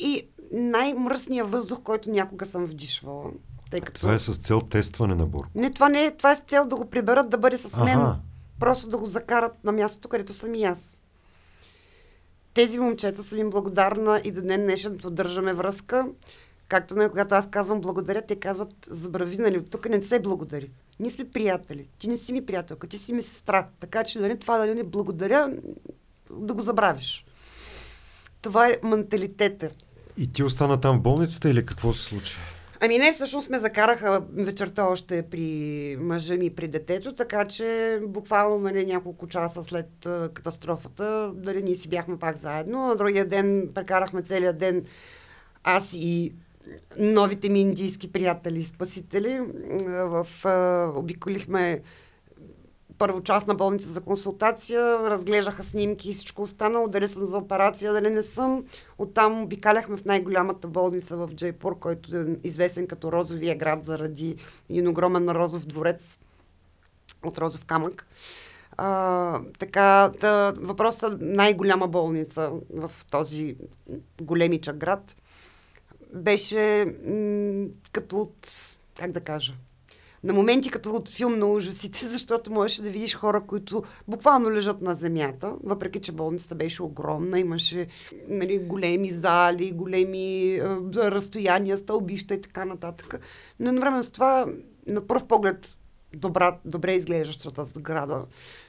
и 0.00 0.28
най-мръсния 0.52 1.44
въздух, 1.44 1.82
който 1.82 2.10
някога 2.10 2.44
съм 2.44 2.64
вдишвала. 2.66 3.30
Тъй 3.70 3.80
като... 3.80 4.00
Това 4.00 4.14
е 4.14 4.18
с 4.18 4.38
цел 4.38 4.60
тестване 4.60 5.14
на 5.14 5.26
Борко. 5.26 5.50
Не, 5.54 5.72
това 5.72 5.88
не 5.88 6.04
е. 6.04 6.16
Това 6.16 6.32
е 6.32 6.36
с 6.36 6.42
цел 6.48 6.66
да 6.66 6.76
го 6.76 6.90
приберат 6.90 7.30
да 7.30 7.38
бъде 7.38 7.58
с 7.58 7.76
мен. 7.76 8.00
Аха. 8.00 8.18
Просто 8.60 8.88
да 8.88 8.98
го 8.98 9.06
закарат 9.06 9.64
на 9.64 9.72
мястото, 9.72 10.08
където 10.08 10.34
съм 10.34 10.54
и 10.54 10.64
аз. 10.64 11.02
Тези 12.54 12.78
момчета 12.78 13.22
съм 13.22 13.38
им 13.38 13.50
благодарна 13.50 14.20
и 14.24 14.32
до 14.32 14.42
днес 14.42 14.58
днешен 14.58 14.98
поддържаме 14.98 15.52
връзка. 15.52 16.06
Както 16.68 16.94
нали, 16.94 17.08
когато 17.08 17.34
аз 17.34 17.50
казвам 17.50 17.80
благодаря, 17.80 18.22
те 18.22 18.36
казват 18.36 18.74
забрави, 18.86 19.38
нали, 19.38 19.58
от 19.58 19.70
тук 19.70 19.88
не 19.88 20.02
се 20.02 20.20
благодари. 20.20 20.70
Ние 21.00 21.10
сме 21.10 21.30
приятели. 21.30 21.88
Ти 21.98 22.08
не 22.08 22.16
си 22.16 22.32
ми 22.32 22.46
приятелка, 22.46 22.86
ти 22.86 22.98
си 22.98 23.14
ми 23.14 23.22
сестра. 23.22 23.68
Така 23.80 24.04
че 24.04 24.18
нали, 24.18 24.38
това 24.38 24.58
да 24.58 24.74
не 24.74 24.84
благодаря, 24.84 25.56
да 26.30 26.54
го 26.54 26.60
забравиш. 26.60 27.24
Това 28.42 28.68
е 28.68 28.76
менталитета. 28.82 29.70
И 30.18 30.32
ти 30.32 30.42
остана 30.42 30.80
там 30.80 30.98
в 30.98 31.02
болницата 31.02 31.50
или 31.50 31.66
какво 31.66 31.92
се 31.92 32.04
случи? 32.04 32.36
Ами 32.82 32.98
не, 32.98 33.12
всъщност 33.12 33.50
ме 33.50 33.58
закараха 33.58 34.22
вечерта 34.32 34.84
още 34.84 35.22
при 35.22 35.96
мъжа 36.00 36.34
ми 36.34 36.50
при 36.50 36.68
детето, 36.68 37.14
така 37.14 37.44
че 37.44 38.00
буквално 38.06 38.58
нали, 38.58 38.86
няколко 38.86 39.26
часа 39.26 39.64
след 39.64 39.88
катастрофата, 40.34 41.32
дали 41.34 41.62
ние 41.62 41.74
си 41.74 41.88
бяхме 41.88 42.18
пак 42.18 42.36
заедно. 42.36 42.86
На 42.86 42.96
другия 42.96 43.28
ден 43.28 43.68
прекарахме 43.74 44.22
целият 44.22 44.58
ден 44.58 44.84
аз 45.64 45.94
и 45.94 46.34
новите 46.98 47.48
ми 47.48 47.60
индийски 47.60 48.12
приятели 48.12 48.58
и 48.58 48.64
спасители. 48.64 49.40
В, 49.86 50.26
обиколихме 50.96 51.80
първо 53.00 53.22
част 53.22 53.46
на 53.46 53.54
болница 53.54 53.88
за 53.88 54.00
консултация, 54.00 54.98
разглеждаха 54.98 55.62
снимки 55.62 56.10
и 56.10 56.12
всичко 56.12 56.42
останало, 56.42 56.88
дали 56.88 57.08
съм 57.08 57.24
за 57.24 57.38
операция, 57.38 57.92
дали 57.92 58.10
не 58.10 58.22
съм. 58.22 58.64
Оттам 58.98 59.42
обикаляхме 59.42 59.96
в 59.96 60.04
най-голямата 60.04 60.68
болница 60.68 61.16
в 61.16 61.30
Джейпур, 61.34 61.78
който 61.78 62.16
е 62.16 62.26
известен 62.44 62.86
като 62.86 63.12
Розовия 63.12 63.56
град 63.56 63.84
заради 63.84 64.36
един 64.70 64.88
огромен 64.88 65.28
розов 65.28 65.66
дворец 65.66 66.18
от 67.24 67.38
розов 67.38 67.64
камък. 67.64 68.06
А, 68.76 69.40
така, 69.58 70.12
та, 70.20 70.54
въпросът 70.56 71.20
най-голяма 71.20 71.88
болница 71.88 72.52
в 72.74 72.90
този 73.10 73.56
големичък 74.20 74.76
град 74.76 75.16
беше 76.14 76.84
м- 77.06 77.66
като 77.92 78.20
от, 78.20 78.48
как 78.98 79.12
да 79.12 79.20
кажа, 79.20 79.54
на 80.24 80.32
моменти 80.32 80.70
като 80.70 80.90
от 80.90 81.08
филм 81.08 81.38
на 81.38 81.46
ужасите, 81.46 82.06
защото 82.06 82.52
можеш 82.52 82.76
да 82.76 82.90
видиш 82.90 83.14
хора, 83.14 83.40
които 83.46 83.82
буквално 84.08 84.50
лежат 84.50 84.80
на 84.80 84.94
земята, 84.94 85.54
въпреки 85.64 86.00
че 86.00 86.12
болницата 86.12 86.54
беше 86.54 86.82
огромна, 86.82 87.38
имаше 87.38 87.86
нали, 88.28 88.58
големи 88.58 89.10
зали, 89.10 89.72
големи 89.72 90.54
е, 90.54 90.62
разстояния, 90.94 91.78
стълбища 91.78 92.34
и 92.34 92.42
така 92.42 92.64
нататък. 92.64 93.20
Но 93.60 93.68
едновременно 93.68 94.02
с 94.02 94.10
това, 94.10 94.46
на 94.86 95.06
първ 95.06 95.26
поглед, 95.26 95.76
добра, 96.14 96.58
добре 96.64 96.94
изглеждащата 96.94 97.64
сграда, 97.64 98.24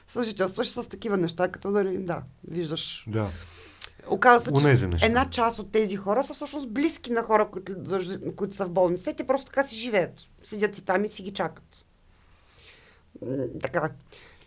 съжителстваш 0.06 0.68
с 0.68 0.88
такива 0.88 1.16
неща, 1.16 1.48
като 1.48 1.70
нали, 1.70 1.98
да, 1.98 2.22
виждаш. 2.48 3.04
Да. 3.08 3.30
Оказва 4.10 4.60
се, 4.60 4.78
че 4.78 4.86
неща. 4.86 5.06
една 5.06 5.30
част 5.30 5.58
от 5.58 5.72
тези 5.72 5.96
хора 5.96 6.22
са 6.22 6.34
всъщност 6.34 6.70
близки 6.70 7.12
на 7.12 7.22
хора, 7.22 7.48
които, 7.52 7.74
които 8.36 8.56
са 8.56 8.66
в 8.66 8.70
болница. 8.70 9.10
И 9.10 9.16
те 9.16 9.26
просто 9.26 9.46
така 9.46 9.62
си 9.62 9.76
живеят. 9.76 10.12
Седят 10.42 10.74
си 10.74 10.84
там 10.84 11.04
и 11.04 11.08
си 11.08 11.22
ги 11.22 11.32
чакат. 11.32 11.84
Така. 13.62 13.90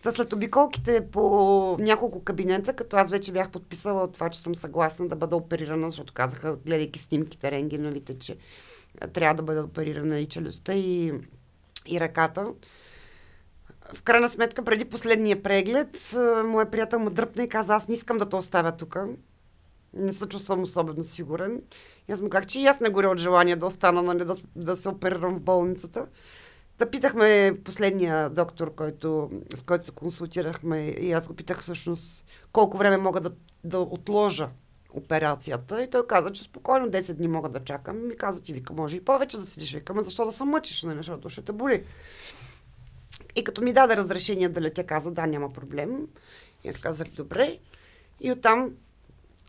Та 0.01 0.11
след 0.11 0.33
обиколките 0.33 1.07
по 1.11 1.77
няколко 1.79 2.23
кабинета, 2.23 2.73
като 2.73 2.97
аз 2.97 3.11
вече 3.11 3.31
бях 3.31 3.49
подписала 3.49 4.11
това, 4.11 4.29
че 4.29 4.39
съм 4.39 4.55
съгласна 4.55 5.07
да 5.07 5.15
бъда 5.15 5.35
оперирана, 5.35 5.91
защото 5.91 6.13
казаха, 6.13 6.55
гледайки 6.65 6.99
снимките 6.99 7.51
рентгеновите, 7.51 8.19
че 8.19 8.37
трябва 9.13 9.35
да 9.35 9.43
бъде 9.43 9.59
оперирана 9.59 10.19
и 10.19 10.25
челюстта, 10.25 10.73
и, 10.73 11.13
и 11.87 11.99
ръката. 11.99 12.53
В 13.93 14.01
крайна 14.01 14.29
сметка, 14.29 14.63
преди 14.63 14.85
последния 14.85 15.43
преглед, 15.43 16.15
моят 16.45 16.71
приятел 16.71 16.99
ме 16.99 17.09
дръпна 17.09 17.43
и 17.43 17.49
каза, 17.49 17.75
аз 17.75 17.87
не 17.87 17.93
искам 17.93 18.17
да 18.17 18.29
те 18.29 18.35
оставя 18.35 18.71
тук. 18.71 18.97
Не 19.95 20.13
се 20.13 20.25
чувствам 20.25 20.63
особено 20.63 21.03
сигурен. 21.03 21.61
И 22.07 22.11
аз 22.11 22.21
му 22.21 22.29
казах, 22.29 22.45
че 22.45 22.59
и 22.59 22.65
аз 22.65 22.79
не 22.79 22.89
горя 22.89 23.09
от 23.09 23.17
желание 23.17 23.55
да 23.55 23.65
остана, 23.65 24.03
нали, 24.03 24.25
да, 24.25 24.35
да 24.55 24.75
се 24.75 24.89
оперирам 24.89 25.35
в 25.35 25.41
болницата. 25.41 26.07
Да 26.77 26.89
питахме 26.89 27.57
последния 27.63 28.29
доктор, 28.29 28.75
който, 28.75 29.29
с 29.55 29.63
който 29.63 29.85
се 29.85 29.91
консултирахме 29.91 30.87
и 30.87 31.11
аз 31.11 31.27
го 31.27 31.33
питах 31.33 31.61
всъщност 31.61 32.25
колко 32.51 32.77
време 32.77 32.97
мога 32.97 33.21
да, 33.21 33.31
да 33.63 33.79
отложа 33.79 34.49
операцията. 34.93 35.83
И 35.83 35.89
той 35.89 36.07
каза, 36.07 36.31
че 36.31 36.43
спокойно 36.43 36.89
10 36.89 37.13
дни 37.13 37.27
мога 37.27 37.49
да 37.49 37.63
чакам. 37.63 37.99
И 37.99 38.07
ми 38.07 38.15
каза, 38.15 38.43
ти 38.43 38.53
вика, 38.53 38.73
може 38.73 38.97
и 38.97 39.05
повече 39.05 39.37
да 39.37 39.45
седиш. 39.45 39.73
Викаме, 39.73 40.03
защо 40.03 40.25
да 40.25 40.31
се 40.31 40.43
мъчиш, 40.43 40.83
нали, 40.83 41.03
защото 41.03 41.41
те 41.41 41.51
боли. 41.51 41.83
И 43.35 43.43
като 43.43 43.61
ми 43.61 43.73
даде 43.73 43.97
разрешение 43.97 44.49
да 44.49 44.61
летя, 44.61 44.83
каза, 44.83 45.11
да, 45.11 45.27
няма 45.27 45.53
проблем. 45.53 46.07
И 46.63 46.69
аз 46.69 46.79
казах, 46.79 47.07
добре. 47.07 47.59
И 48.21 48.31
оттам 48.31 48.71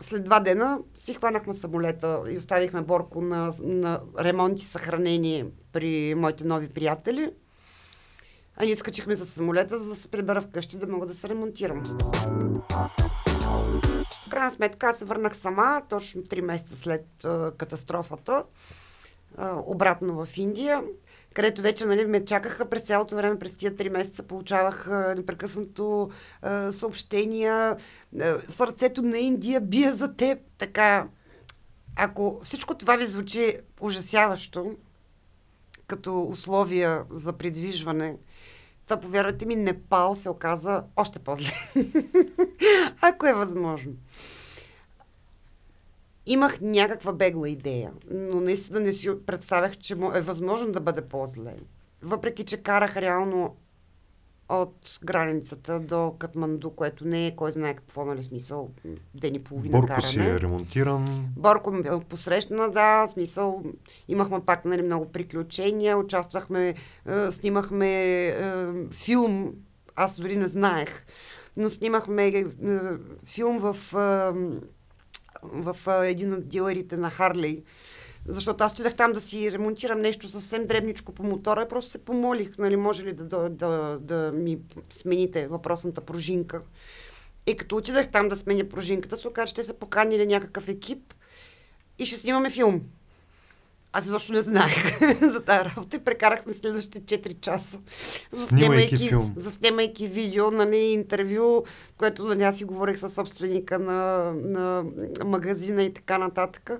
след 0.00 0.24
два 0.24 0.40
дена 0.40 0.78
си 0.94 1.14
хванахме 1.14 1.54
самолета 1.54 2.22
и 2.30 2.38
оставихме 2.38 2.82
Борко 2.82 3.20
на, 3.20 3.52
на 3.62 4.00
ремонт 4.18 4.58
и 4.58 4.64
съхранение 4.64 5.46
при 5.72 6.14
моите 6.14 6.44
нови 6.44 6.68
приятели. 6.68 7.30
А 8.56 8.64
ние 8.64 8.76
скачихме 8.76 9.14
за 9.14 9.26
самолета, 9.26 9.78
за 9.78 9.88
да 9.88 9.96
се 9.96 10.08
прибера 10.08 10.40
вкъщи, 10.40 10.76
да 10.76 10.86
мога 10.86 11.06
да 11.06 11.14
се 11.14 11.28
ремонтирам. 11.28 11.82
В 14.26 14.30
крайна 14.30 14.50
сметка 14.50 14.86
аз 14.86 14.98
се 14.98 15.04
върнах 15.04 15.36
сама, 15.36 15.82
точно 15.88 16.22
3 16.22 16.40
месеца 16.40 16.76
след 16.76 17.24
а, 17.24 17.52
катастрофата, 17.56 18.44
а, 19.36 19.62
обратно 19.66 20.24
в 20.24 20.38
Индия, 20.38 20.82
където 21.36 21.62
вече 21.62 21.86
нали, 21.86 22.04
ме 22.06 22.24
чакаха 22.24 22.68
през 22.68 22.82
цялото 22.82 23.16
време, 23.16 23.38
през 23.38 23.56
тия 23.56 23.74
3 23.74 23.88
месеца 23.88 24.22
получавах 24.22 24.88
непрекъснато 25.16 26.10
съобщения, 26.70 27.76
сърцето 28.48 29.02
на 29.02 29.18
Индия 29.18 29.60
бие 29.60 29.92
за 29.92 30.14
теб. 30.14 30.38
Така, 30.58 31.08
ако 31.96 32.40
всичко 32.42 32.74
това 32.74 32.96
ви 32.96 33.04
звучи 33.04 33.56
ужасяващо, 33.80 34.76
като 35.86 36.22
условия 36.22 37.02
за 37.10 37.32
придвижване, 37.32 38.16
Та, 38.86 38.96
повярвайте 38.96 39.46
ми, 39.46 39.56
Непал 39.56 40.14
се 40.14 40.28
оказа 40.28 40.82
още 40.96 41.18
по-зле. 41.18 41.52
Ако 43.00 43.26
е 43.26 43.32
възможно. 43.32 43.92
Имах 46.26 46.60
някаква 46.60 47.12
бегла 47.12 47.48
идея, 47.48 47.92
но 48.10 48.40
наистина 48.40 48.80
не 48.80 48.92
си 48.92 49.10
представях, 49.26 49.76
че 49.76 49.94
е 50.14 50.20
възможно 50.20 50.72
да 50.72 50.80
бъде 50.80 51.00
по-зле. 51.00 51.54
Въпреки, 52.02 52.44
че 52.44 52.62
карах 52.62 52.96
реално 52.96 53.56
от 54.48 54.98
границата 55.04 55.80
до 55.80 56.14
Катманду, 56.18 56.70
което 56.70 57.08
не 57.08 57.26
е 57.26 57.36
кой 57.36 57.52
знае 57.52 57.74
какво, 57.74 58.04
нали 58.04 58.22
смисъл, 58.22 58.70
ден 59.14 59.34
и 59.34 59.38
половина 59.38 59.72
Борко 59.72 59.86
каране. 59.86 60.06
си 60.06 60.18
е 60.18 60.40
ремонтиран. 60.40 61.04
Борко 61.36 61.70
ме 61.70 62.00
посрещна, 62.08 62.70
да, 62.70 63.06
смисъл, 63.08 63.62
имахме 64.08 64.40
пак 64.40 64.64
нали, 64.64 64.82
много 64.82 65.12
приключения, 65.12 65.98
участвахме, 65.98 66.74
е, 67.06 67.30
снимахме 67.30 68.26
е, 68.26 68.34
филм, 68.92 69.52
аз 69.96 70.20
дори 70.20 70.36
не 70.36 70.48
знаех, 70.48 71.06
но 71.56 71.70
снимахме 71.70 72.26
е, 72.28 72.44
филм 73.24 73.58
в, 73.58 73.76
е, 73.94 74.32
в 75.42 76.04
един 76.04 76.32
от 76.32 76.48
дилерите 76.48 76.96
на 76.96 77.10
Харлей, 77.10 77.62
защото 78.28 78.64
аз 78.64 78.72
отидах 78.72 78.94
там 78.94 79.12
да 79.12 79.20
си 79.20 79.52
ремонтирам 79.52 80.00
нещо 80.00 80.28
съвсем 80.28 80.66
дребничко 80.66 81.12
по 81.12 81.22
мотора 81.22 81.62
и 81.62 81.68
просто 81.68 81.90
се 81.90 82.04
помолих, 82.04 82.58
нали, 82.58 82.76
може 82.76 83.04
ли 83.04 83.12
да, 83.12 83.24
да, 83.24 83.48
да, 83.48 83.98
да 84.00 84.32
ми 84.32 84.58
смените 84.90 85.46
въпросната 85.46 86.00
пружинка. 86.00 86.62
И 87.46 87.56
като 87.56 87.76
отидах 87.76 88.08
там 88.08 88.28
да 88.28 88.36
сменя 88.36 88.68
пружинката, 88.68 89.16
се 89.16 89.28
оказа, 89.28 89.46
че 89.46 89.54
те 89.54 89.62
са 89.62 89.74
поканили 89.74 90.26
някакъв 90.26 90.68
екип 90.68 91.14
и 91.98 92.06
ще 92.06 92.16
снимаме 92.16 92.50
филм. 92.50 92.80
Аз 93.92 94.06
изобщо 94.06 94.32
не 94.32 94.40
знаех 94.40 95.00
за 95.20 95.40
тази 95.40 95.64
работа 95.64 95.96
и 95.96 96.00
прекарахме 96.00 96.52
следващите 96.52 97.20
4 97.20 97.40
часа, 97.40 97.78
Снимайки 98.32 98.96
филм. 98.96 99.32
заснемайки 99.36 100.06
видео, 100.06 100.50
нали, 100.50 100.76
интервю, 100.76 101.64
което 101.98 102.24
нали, 102.24 102.42
аз 102.42 102.56
си 102.56 102.64
говорих 102.64 102.98
с 102.98 103.08
собственика 103.08 103.78
на, 103.78 104.32
на 104.44 104.84
магазина 105.24 105.82
и 105.82 105.94
така 105.94 106.18
нататък. 106.18 106.70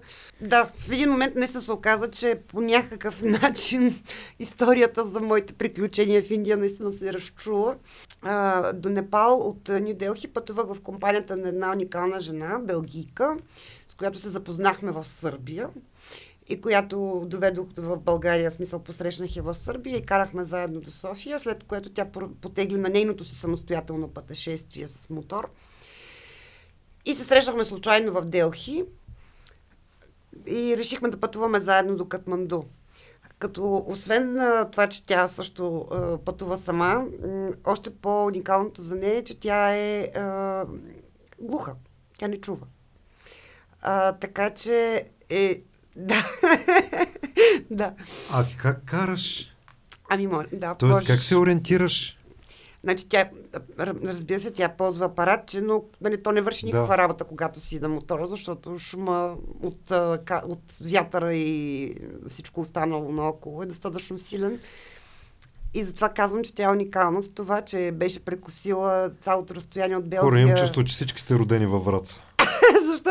Да, 0.41 0.69
в 0.79 0.93
един 0.93 1.11
момент 1.11 1.35
не 1.35 1.47
се 1.47 1.73
оказа, 1.73 2.11
че 2.11 2.41
по 2.49 2.61
някакъв 2.61 3.23
начин 3.43 4.03
историята 4.39 5.05
за 5.05 5.21
моите 5.21 5.53
приключения 5.53 6.23
в 6.23 6.31
Индия 6.31 6.57
наистина 6.57 6.93
се 6.93 7.13
разчула. 7.13 7.77
А, 8.23 8.73
до 8.73 8.89
Непал 8.89 9.37
от 9.37 9.69
Нью 9.69 9.95
Делхи 9.95 10.29
пътувах 10.29 10.67
в 10.67 10.81
компанията 10.81 11.37
на 11.37 11.49
една 11.49 11.73
уникална 11.73 12.21
жена, 12.21 12.59
белгийка, 12.59 13.37
с 13.89 13.95
която 13.95 14.19
се 14.19 14.29
запознахме 14.29 14.93
в 14.93 15.05
Сърбия 15.05 15.69
и 16.49 16.61
която 16.61 17.23
доведох 17.27 17.69
в 17.77 17.99
България, 18.01 18.51
смисъл 18.51 18.83
посрещнах 18.83 19.37
я 19.37 19.43
в 19.43 19.55
Сърбия 19.55 19.97
и 19.97 20.07
карахме 20.07 20.45
заедно 20.45 20.81
до 20.81 20.91
София, 20.91 21.41
след 21.41 21.65
което 21.65 21.91
тя 21.91 22.09
потегли 22.41 22.79
на 22.79 22.89
нейното 22.89 23.25
си 23.25 23.35
самостоятелно 23.35 24.09
пътешествие 24.09 24.87
с 24.87 25.11
мотор. 25.11 25.51
И 27.05 27.15
се 27.15 27.25
срещнахме 27.25 27.65
случайно 27.65 28.13
в 28.13 28.25
Делхи 28.25 28.85
и 30.47 30.77
решихме 30.77 31.09
да 31.09 31.21
пътуваме 31.21 31.61
заедно 31.61 31.97
до 31.97 32.09
Катманду. 32.09 32.63
Като 33.39 33.85
освен 33.87 34.39
а, 34.39 34.71
това, 34.71 34.87
че 34.87 35.07
тя 35.07 35.29
също 35.29 35.89
а, 35.91 36.19
пътува 36.19 36.57
сама, 36.57 37.07
още 37.65 37.95
по-уникалното 37.95 38.83
за 38.83 38.97
нея 38.97 39.17
е, 39.17 39.25
че 39.25 39.41
тя 39.41 39.77
е 39.77 40.03
а, 40.15 40.65
глуха. 41.41 41.75
Тя 42.19 42.29
не 42.29 42.41
чува. 42.41 42.67
А, 43.81 44.13
така 44.13 44.51
че 44.51 45.09
е... 45.31 45.63
Да. 45.97 46.27
да. 47.71 47.95
А 48.33 48.45
как 48.59 48.85
караш? 48.85 49.53
Ами, 50.09 50.27
моля, 50.27 50.47
да, 50.53 50.75
Тоест, 50.75 50.95
можеш. 50.95 51.07
как 51.07 51.23
се 51.23 51.37
ориентираш? 51.37 52.19
Значи 52.85 53.09
тя, 53.09 53.29
разбира 53.79 54.41
се, 54.41 54.51
тя 54.51 54.69
ползва 54.69 55.05
апаратче, 55.07 55.61
но 55.61 55.83
нали, 56.01 56.23
то 56.23 56.33
не 56.33 56.41
върши 56.41 56.67
никаква 56.67 56.97
Да. 56.97 56.99
работа, 57.03 57.25
когато 57.25 57.61
си 57.61 57.81
на 57.81 57.89
мотора, 57.89 58.27
защото 58.27 58.79
шума 58.79 59.35
от, 59.63 59.91
от 60.45 60.63
вятъра 60.85 61.35
и 61.35 61.95
всичко 62.29 62.61
останало 62.61 63.13
наоколо 63.13 63.63
е 63.63 63.67
достатъчно 63.67 64.19
силен. 64.19 64.59
И 65.75 65.83
затова 65.83 66.09
казвам, 66.09 66.45
че 66.45 66.55
тя 66.55 66.65
е 66.65 66.69
уникална 66.69 67.23
с 67.23 67.29
това, 67.29 67.63
че 67.63 67.93
беше 67.95 68.21
прекусила 68.21 69.11
цялото 69.21 69.55
разстояние 69.55 69.97
от 69.97 70.05
Белгия. 70.09 70.21
Хора, 70.21 70.41
имам 70.41 70.57
чувство, 70.57 70.85
че 70.85 70.95
всички 70.95 71.21
сте 71.21 71.35
родени 71.35 71.67
във 71.67 71.85
Враца. 71.85 72.21
Защо? 72.87 73.11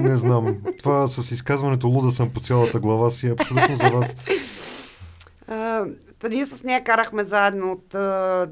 Не 0.00 0.16
знам. 0.16 0.56
Това 0.78 1.06
с 1.06 1.30
изказването 1.30 1.88
луда 1.88 2.10
съм 2.10 2.30
по 2.30 2.40
цялата 2.40 2.80
глава 2.80 3.10
си 3.10 3.28
абсолютно 3.28 3.76
за 3.76 3.90
вас. 3.90 4.16
Та 6.18 6.28
ние 6.28 6.46
с 6.46 6.62
нея 6.62 6.84
карахме 6.84 7.24
заедно 7.24 7.72
от 7.72 7.88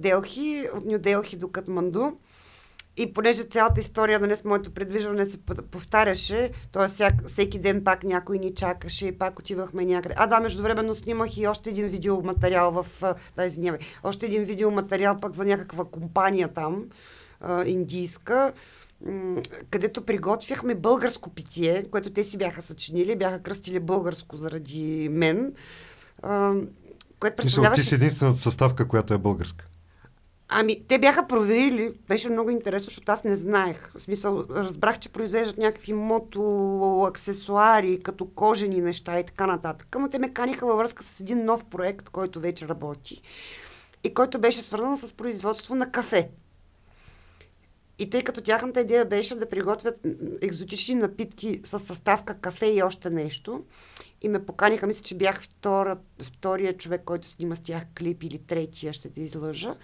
Делхи, 0.00 0.64
от 0.76 0.84
Нью 0.84 0.98
Делхи 0.98 1.36
до 1.36 1.48
Катманду. 1.48 2.10
И 2.96 3.12
понеже 3.12 3.42
цялата 3.42 3.80
история 3.80 4.20
нали, 4.20 4.36
с 4.36 4.44
моето 4.44 4.70
предвижване 4.70 5.26
се 5.26 5.38
повтаряше, 5.70 6.50
т.е. 6.72 7.08
Всеки 7.28 7.58
ден 7.58 7.84
пак 7.84 8.04
някой 8.04 8.38
ни 8.38 8.54
чакаше 8.54 9.06
и 9.06 9.18
пак 9.18 9.38
отивахме 9.38 9.84
някъде. 9.84 10.14
А 10.18 10.26
да, 10.26 10.40
междувременно 10.40 10.94
снимах 10.94 11.36
и 11.36 11.46
още 11.46 11.70
един 11.70 11.88
видеоматериал 11.88 12.70
в... 12.70 12.86
Да, 13.36 13.44
извинявай. 13.44 13.80
Още 14.02 14.26
един 14.26 14.44
видеоматериал 14.44 15.16
пък 15.16 15.34
за 15.34 15.44
някаква 15.44 15.84
компания 15.84 16.48
там, 16.48 16.84
индийска, 17.66 18.52
където 19.70 20.02
приготвяхме 20.02 20.74
българско 20.74 21.30
питие, 21.30 21.84
което 21.90 22.10
те 22.10 22.24
си 22.24 22.38
бяха 22.38 22.62
съчинили, 22.62 23.16
бяха 23.16 23.42
кръстили 23.42 23.80
българско 23.80 24.36
заради 24.36 25.08
мен. 25.12 25.52
Което 26.20 26.62
Мисля, 27.20 27.30
ти 27.30 27.36
представляваше... 27.36 27.82
си 27.82 27.94
единствената 27.94 28.38
съставка, 28.38 28.88
която 28.88 29.14
е 29.14 29.18
българска. 29.18 29.64
Ами, 30.48 30.84
те 30.88 30.98
бяха 30.98 31.26
проверили, 31.26 31.92
беше 32.08 32.30
много 32.30 32.50
интересно, 32.50 32.84
защото 32.84 33.12
аз 33.12 33.24
не 33.24 33.36
знаех. 33.36 33.92
В 33.96 34.02
смисъл, 34.02 34.44
разбрах, 34.50 34.98
че 34.98 35.08
произвеждат 35.08 35.58
някакви 35.58 35.92
мото 35.92 37.02
аксесуари, 37.08 38.00
като 38.02 38.26
кожени 38.26 38.80
неща 38.80 39.20
и 39.20 39.24
така 39.24 39.46
нататък. 39.46 39.96
Но 40.00 40.10
те 40.10 40.18
ме 40.18 40.32
каниха 40.32 40.66
във 40.66 40.78
връзка 40.78 41.02
с 41.02 41.20
един 41.20 41.44
нов 41.44 41.64
проект, 41.64 42.08
който 42.08 42.40
вече 42.40 42.68
работи 42.68 43.22
и 44.04 44.14
който 44.14 44.38
беше 44.38 44.62
свързан 44.62 44.96
с 44.96 45.12
производство 45.12 45.74
на 45.74 45.90
кафе. 45.90 46.28
И 47.98 48.10
тъй 48.10 48.22
като 48.22 48.40
тяхната 48.40 48.80
идея 48.80 49.04
беше 49.04 49.34
да 49.34 49.48
приготвят 49.48 50.00
екзотични 50.42 50.94
напитки 50.94 51.60
с 51.64 51.78
съставка 51.78 52.34
кафе 52.34 52.66
и 52.66 52.82
още 52.82 53.10
нещо, 53.10 53.64
и 54.22 54.28
ме 54.28 54.46
поканиха, 54.46 54.86
мисля, 54.86 55.02
че 55.02 55.14
бях 55.14 55.42
втора, 55.42 55.98
втория 56.22 56.76
човек, 56.76 57.02
който 57.04 57.28
снима 57.28 57.54
с 57.54 57.60
тях 57.60 57.82
клип 57.98 58.22
или 58.22 58.38
третия, 58.38 58.92
ще 58.92 59.10
те 59.10 59.20
излъжа. 59.20 59.74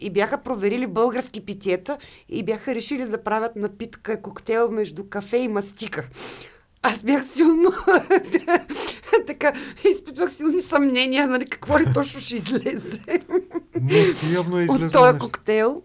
И 0.00 0.10
бяха 0.10 0.42
проверили 0.42 0.86
български 0.86 1.40
питиета 1.40 1.98
и 2.28 2.42
бяха 2.42 2.74
решили 2.74 3.04
да 3.04 3.24
правят 3.24 3.56
напитка, 3.56 4.22
коктейл 4.22 4.70
между 4.70 5.04
кафе 5.04 5.36
и 5.36 5.48
мастика. 5.48 6.08
Аз 6.82 7.02
бях 7.02 7.26
силно 7.26 7.70
така, 9.26 9.52
изпитвах 9.90 10.32
силни 10.32 10.60
съмнения, 10.60 11.26
нали, 11.26 11.46
какво 11.46 11.78
ли 11.78 11.84
точно 11.94 12.20
ще 12.20 12.34
излезе 12.34 13.00
Но 13.80 13.96
явно 14.34 14.58
е 14.58 14.64
от 14.64 14.76
излезло 14.76 15.00
този 15.00 15.18
коктейл. 15.18 15.82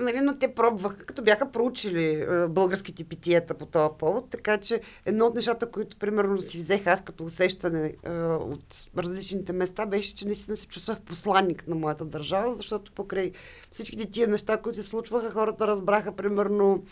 Нали, 0.00 0.20
но 0.20 0.38
те 0.38 0.54
пробваха, 0.54 0.96
като 0.96 1.22
бяха 1.22 1.52
проучили 1.52 2.04
е, 2.04 2.48
българските 2.48 3.04
питиета 3.04 3.54
по 3.54 3.66
този 3.66 3.88
повод, 3.98 4.30
така 4.30 4.58
че 4.58 4.80
едно 5.06 5.26
от 5.26 5.34
нещата, 5.34 5.70
които 5.70 5.96
примерно 5.96 6.42
си 6.42 6.58
взех 6.58 6.86
аз 6.86 7.00
като 7.00 7.24
усещане 7.24 7.94
е, 8.04 8.10
от 8.20 8.64
различните 8.98 9.52
места, 9.52 9.86
беше, 9.86 10.14
че 10.14 10.26
наистина 10.26 10.56
се 10.56 10.66
чувствах 10.66 11.00
посланник 11.00 11.66
на 11.68 11.74
моята 11.74 12.04
държава, 12.04 12.54
защото 12.54 12.92
покрай 12.92 13.32
всичките 13.70 14.06
тия 14.06 14.28
неща, 14.28 14.56
които 14.56 14.82
се 14.82 14.88
случваха, 14.88 15.30
хората 15.30 15.66
разбраха, 15.66 16.12
примерно, 16.12 16.82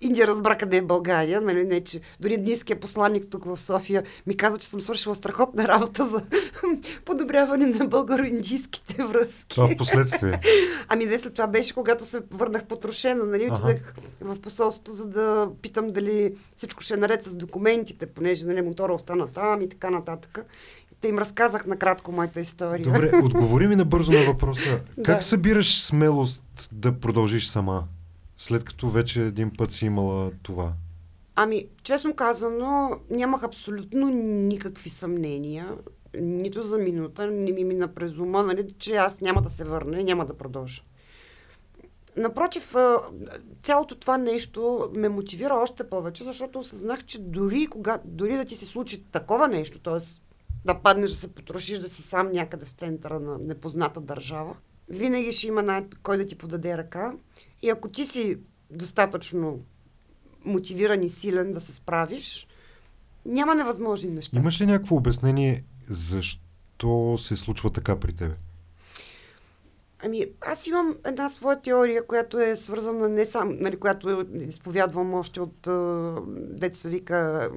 Индия 0.00 0.26
разбра 0.26 0.56
къде 0.56 0.76
е 0.76 0.82
България, 0.82 1.40
нали, 1.40 1.64
не, 1.64 1.84
че 1.84 2.00
дори 2.20 2.36
дниския 2.36 2.80
посланник 2.80 3.24
тук 3.30 3.44
в 3.44 3.58
София 3.58 4.02
ми 4.26 4.36
каза, 4.36 4.58
че 4.58 4.68
съм 4.68 4.80
свършила 4.80 5.14
страхотна 5.14 5.68
работа 5.68 6.04
за 6.06 6.22
подобряване 7.04 7.66
на 7.66 7.86
българо-индийските 7.86 9.04
връзки. 9.04 9.54
Това 9.54 9.68
в 9.68 9.76
последствие. 9.76 10.40
Ами 10.88 11.04
не 11.04 11.18
след 11.18 11.34
това 11.34 11.46
беше, 11.46 11.74
когато 11.74 12.04
се 12.04 12.20
върнах 12.56 12.68
потрошена, 12.68 13.24
нали, 13.24 13.50
отидах 13.50 13.94
в 14.20 14.40
посолството, 14.40 14.92
за 14.92 15.06
да 15.06 15.48
питам 15.62 15.90
дали 15.92 16.34
всичко 16.56 16.82
ще 16.82 16.94
е 16.94 16.96
наред 16.96 17.22
с 17.22 17.34
документите, 17.34 18.06
понеже 18.06 18.46
нали, 18.46 18.62
мотора 18.62 18.94
остана 18.94 19.26
там 19.26 19.62
и 19.62 19.68
така 19.68 19.90
нататък. 19.90 20.46
Те 21.00 21.08
им 21.08 21.18
разказах 21.18 21.66
накратко 21.66 22.12
моята 22.12 22.40
история. 22.40 22.84
Добре, 22.84 23.12
отговори 23.24 23.66
ми 23.66 23.76
набързо 23.76 24.12
на 24.12 24.32
въпроса. 24.32 24.80
Как 25.04 25.16
Да. 25.18 25.22
събираш 25.22 25.82
смелост 25.82 26.42
да 26.72 26.92
продължиш 26.92 27.46
сама, 27.46 27.84
след 28.38 28.64
като 28.64 28.90
вече 28.90 29.20
един 29.20 29.50
път 29.58 29.72
си 29.72 29.86
имала 29.86 30.30
това? 30.42 30.72
Ами, 31.34 31.64
честно 31.82 32.14
казано, 32.14 32.90
нямах 33.10 33.42
абсолютно 33.42 34.08
никакви 34.48 34.90
съмнения, 34.90 35.68
нито 36.20 36.62
за 36.62 36.78
минута, 36.78 37.26
не 37.26 37.52
ми 37.52 37.64
мина 37.64 37.88
през 37.88 38.18
ума, 38.18 38.42
нали, 38.42 38.66
че 38.78 38.94
аз 38.94 39.20
няма 39.20 39.42
да 39.42 39.50
се 39.50 39.64
върна 39.64 40.00
и 40.00 40.04
няма 40.04 40.26
да 40.26 40.34
продължа. 40.34 40.82
Напротив, 42.16 42.74
цялото 43.62 43.94
това 43.94 44.18
нещо 44.18 44.90
ме 44.94 45.08
мотивира 45.08 45.54
още 45.54 45.90
повече, 45.90 46.24
защото 46.24 46.58
осъзнах, 46.58 47.04
че 47.04 47.18
дори, 47.18 47.66
кога, 47.66 47.98
дори 48.04 48.36
да 48.36 48.44
ти 48.44 48.56
се 48.56 48.64
случи 48.66 49.04
такова 49.04 49.48
нещо, 49.48 49.78
т.е. 49.78 49.98
да 50.64 50.80
паднеш, 50.82 51.10
да 51.10 51.16
се 51.16 51.28
потрошиш, 51.28 51.78
да 51.78 51.88
си 51.88 52.02
сам 52.02 52.32
някъде 52.32 52.66
в 52.66 52.72
центъра 52.72 53.20
на 53.20 53.38
непозната 53.38 54.00
държава, 54.00 54.56
винаги 54.88 55.32
ще 55.32 55.46
има 55.46 55.62
най- 55.62 55.86
кой 56.02 56.16
да 56.16 56.26
ти 56.26 56.38
подаде 56.38 56.78
ръка. 56.78 57.12
И 57.62 57.70
ако 57.70 57.88
ти 57.88 58.04
си 58.04 58.38
достатъчно 58.70 59.60
мотивиран 60.44 61.02
и 61.02 61.08
силен 61.08 61.52
да 61.52 61.60
се 61.60 61.72
справиш, 61.72 62.46
няма 63.26 63.54
невъзможни 63.54 64.10
неща. 64.10 64.38
Имаш 64.38 64.60
ли 64.60 64.66
някакво 64.66 64.96
обяснение 64.96 65.64
защо 65.88 67.18
се 67.18 67.36
случва 67.36 67.70
така 67.70 68.00
при 68.00 68.12
тебе? 68.12 68.34
Ами, 70.06 70.26
аз 70.40 70.66
имам 70.66 70.96
една 71.06 71.28
своя 71.28 71.62
теория, 71.62 72.06
която 72.06 72.40
е 72.40 72.56
свързана 72.56 73.08
не 73.08 73.24
само, 73.24 73.52
нали, 73.60 73.76
която 73.76 74.26
изповядвам 74.34 75.14
още 75.14 75.40
от, 75.40 75.66
а, 75.66 76.14
дето 76.34 76.78
се 76.78 76.88
вика, 76.88 77.48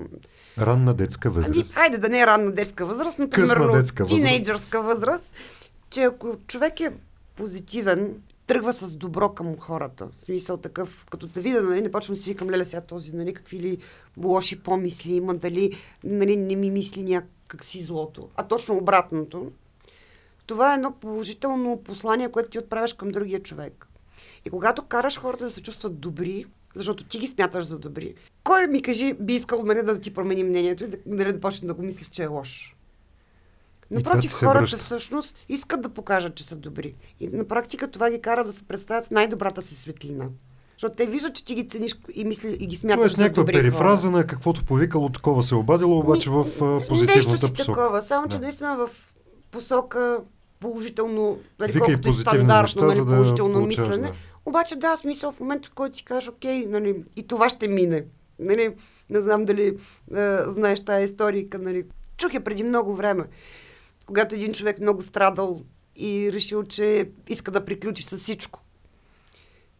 Ранна 0.59 0.93
детска 0.93 1.27
ами, 1.27 1.35
възраст. 1.35 1.77
айде 1.77 1.97
да 1.97 2.09
не 2.09 2.19
е 2.19 2.25
ранна 2.25 2.51
детска 2.51 2.85
възраст, 2.85 3.19
но 3.19 3.29
примерно 3.29 3.71
детска 3.71 4.03
възраст. 4.03 4.21
тинейджърска 4.21 4.81
възраст, 4.81 5.35
че 5.89 6.01
ако 6.01 6.35
човек 6.47 6.79
е 6.79 6.91
позитивен, 7.35 8.15
тръгва 8.47 8.73
с 8.73 8.93
добро 8.93 9.29
към 9.29 9.57
хората. 9.59 10.07
В 10.17 10.23
смисъл 10.23 10.57
такъв, 10.57 11.05
като 11.11 11.27
те 11.27 11.41
видя, 11.41 11.61
нали, 11.61 11.81
не 11.81 11.91
почвам 11.91 12.15
да 12.15 12.21
си 12.21 12.29
викам, 12.29 12.49
леле 12.49 12.65
сега 12.65 12.81
този, 12.81 13.15
нали, 13.15 13.33
какви 13.33 13.59
ли 13.59 13.77
лоши 14.23 14.59
помисли 14.59 15.13
има, 15.13 15.35
дали 15.35 15.77
нали, 16.03 16.37
не 16.37 16.55
ми 16.55 16.71
мисли 16.71 17.03
някак 17.03 17.63
си 17.63 17.81
злото. 17.81 18.29
А 18.35 18.47
точно 18.47 18.77
обратното. 18.77 19.51
Това 20.49 20.71
е 20.71 20.75
едно 20.75 20.91
положително 20.91 21.81
послание, 21.83 22.31
което 22.31 22.49
ти 22.49 22.59
отправяш 22.59 22.93
към 22.93 23.09
другия 23.09 23.39
човек. 23.39 23.87
И 24.45 24.49
когато 24.49 24.83
караш 24.83 25.19
хората 25.19 25.43
да 25.43 25.49
се 25.49 25.61
чувстват 25.61 25.99
добри, 25.99 26.45
защото 26.75 27.03
ти 27.03 27.19
ги 27.19 27.27
смяташ 27.27 27.65
за 27.65 27.79
добри, 27.79 28.15
кой 28.43 28.67
ми 28.67 28.81
кажи, 28.81 29.13
би 29.13 29.33
искал 29.33 29.63
нали, 29.63 29.83
да 29.83 29.99
ти 29.99 30.13
промени 30.13 30.43
мнението 30.43 30.83
и 30.83 30.87
да, 30.87 30.97
нали, 31.05 31.33
да 31.33 31.39
почне 31.39 31.67
да 31.67 31.73
го 31.73 31.81
мислиш, 31.81 32.07
че 32.07 32.23
е 32.23 32.27
лош? 32.27 32.75
Напротив, 33.91 34.31
хората 34.33 34.59
връща. 34.59 34.77
всъщност 34.77 35.37
искат 35.49 35.81
да 35.81 35.89
покажат, 35.89 36.35
че 36.35 36.43
са 36.43 36.55
добри. 36.55 36.95
И 37.19 37.27
на 37.27 37.47
практика 37.47 37.87
това 37.91 38.11
ги 38.11 38.21
кара 38.21 38.43
да 38.43 38.53
се 38.53 38.63
представят 38.63 39.05
в 39.05 39.11
най-добрата 39.11 39.61
си 39.61 39.75
светлина. 39.75 40.25
Защото 40.75 40.95
те 40.95 41.05
виждат, 41.05 41.35
че 41.35 41.45
ти 41.45 41.55
ги 41.55 41.67
цениш 41.67 41.95
и, 42.13 42.25
мисли, 42.25 42.57
и 42.59 42.67
ги 42.67 42.75
смяташ 42.75 43.01
Тоест 43.01 43.15
за 43.15 43.21
някаква 43.21 43.43
добри 43.43 43.53
перифраза 43.53 44.07
хора. 44.07 44.17
на 44.17 44.27
каквото 44.27 44.65
повикало, 44.65 45.09
такова 45.09 45.43
се 45.43 45.55
обадило, 45.55 45.99
обаче 45.99 46.29
в 46.29 46.43
позитивната 46.87 47.15
Нещо 47.15 47.31
си 47.31 47.53
посока. 47.53 47.65
такова, 47.65 48.01
само 48.01 48.27
че 48.27 48.37
Да. 48.37 48.43
наистина 48.43 48.75
в 48.77 49.13
посока 49.51 50.19
положително, 50.59 51.39
нали, 51.59 51.71
Викай 51.71 51.87
колкото 51.87 52.09
и 52.09 52.13
стандартно, 52.13 52.85
нали, 52.85 52.97
да 52.97 53.05
положително 53.05 53.61
мислене. 53.61 54.07
да. 54.07 54.13
Обаче 54.45 54.75
да, 54.75 54.95
смисъл 54.95 55.31
в 55.31 55.39
момента, 55.39 55.69
в 55.69 55.71
който 55.71 55.97
си 55.97 56.03
кажеш, 56.03 56.29
окей, 56.29 56.65
нали, 56.65 57.03
и 57.15 57.27
това 57.27 57.49
ще 57.49 57.67
мине. 57.67 58.05
Нали, 58.39 58.75
не 59.09 59.21
знам 59.21 59.45
дали 59.45 59.67
е, 59.67 60.37
знаеш 60.47 60.85
тази 60.85 61.03
историка, 61.03 61.59
нали. 61.59 61.85
Чух 62.17 62.33
я 62.33 62.43
преди 62.43 62.63
много 62.63 62.95
време, 62.95 63.23
когато 64.05 64.35
един 64.35 64.53
човек 64.53 64.79
много 64.79 65.01
страдал 65.01 65.61
и 65.95 66.29
решил, 66.33 66.63
че 66.63 67.09
иска 67.27 67.51
да 67.51 67.65
приключи 67.65 68.03
с 68.03 68.17
всичко. 68.17 68.61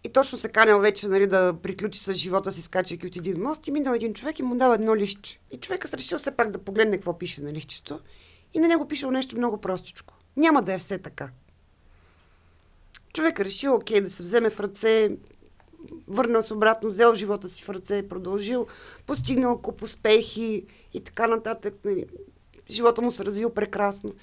И 0.03 0.09
точно 0.09 0.37
се 0.37 0.49
канял 0.49 0.79
вече 0.79 1.07
нали, 1.07 1.27
да 1.27 1.53
приключи 1.61 1.99
с 1.99 2.13
живота 2.13 2.51
си, 2.51 2.61
скачайки 2.61 3.07
от 3.07 3.15
един 3.15 3.41
мост 3.41 3.67
и 3.67 3.71
минал 3.71 3.93
един 3.93 4.13
човек 4.13 4.39
и 4.39 4.43
му 4.43 4.55
дава 4.55 4.75
едно 4.75 4.95
листче. 4.95 5.39
И 5.51 5.57
човекът 5.57 5.91
се 5.91 5.97
решил 5.97 6.17
все 6.17 6.31
пак 6.31 6.51
да 6.51 6.59
погледне 6.59 6.97
какво 6.97 7.17
пише 7.17 7.41
на 7.41 7.53
листчето. 7.53 7.99
И 8.53 8.59
на 8.59 8.67
него 8.67 8.87
пишел 8.87 9.11
нещо 9.11 9.37
много 9.37 9.57
простичко. 9.57 10.13
Няма 10.39 10.61
да 10.61 10.73
е 10.73 10.77
все 10.77 10.97
така. 10.97 11.29
Човек 13.13 13.39
решил, 13.39 13.75
окей, 13.75 14.01
да 14.01 14.09
се 14.09 14.23
вземе 14.23 14.49
в 14.49 14.59
ръце, 14.59 15.11
върнал 16.07 16.41
се 16.41 16.53
обратно, 16.53 16.89
взел 16.89 17.13
живота 17.13 17.49
си 17.49 17.63
в 17.63 17.69
ръце, 17.69 18.07
продължил, 18.09 18.67
постигнал 19.05 19.61
куп 19.61 19.81
успехи 19.81 20.65
и 20.93 21.03
така 21.03 21.27
нататък. 21.27 21.73
Нали. 21.85 22.05
Живота 22.69 23.01
му 23.01 23.11
се 23.11 23.25
развил 23.25 23.49
прекрасно. 23.49 24.13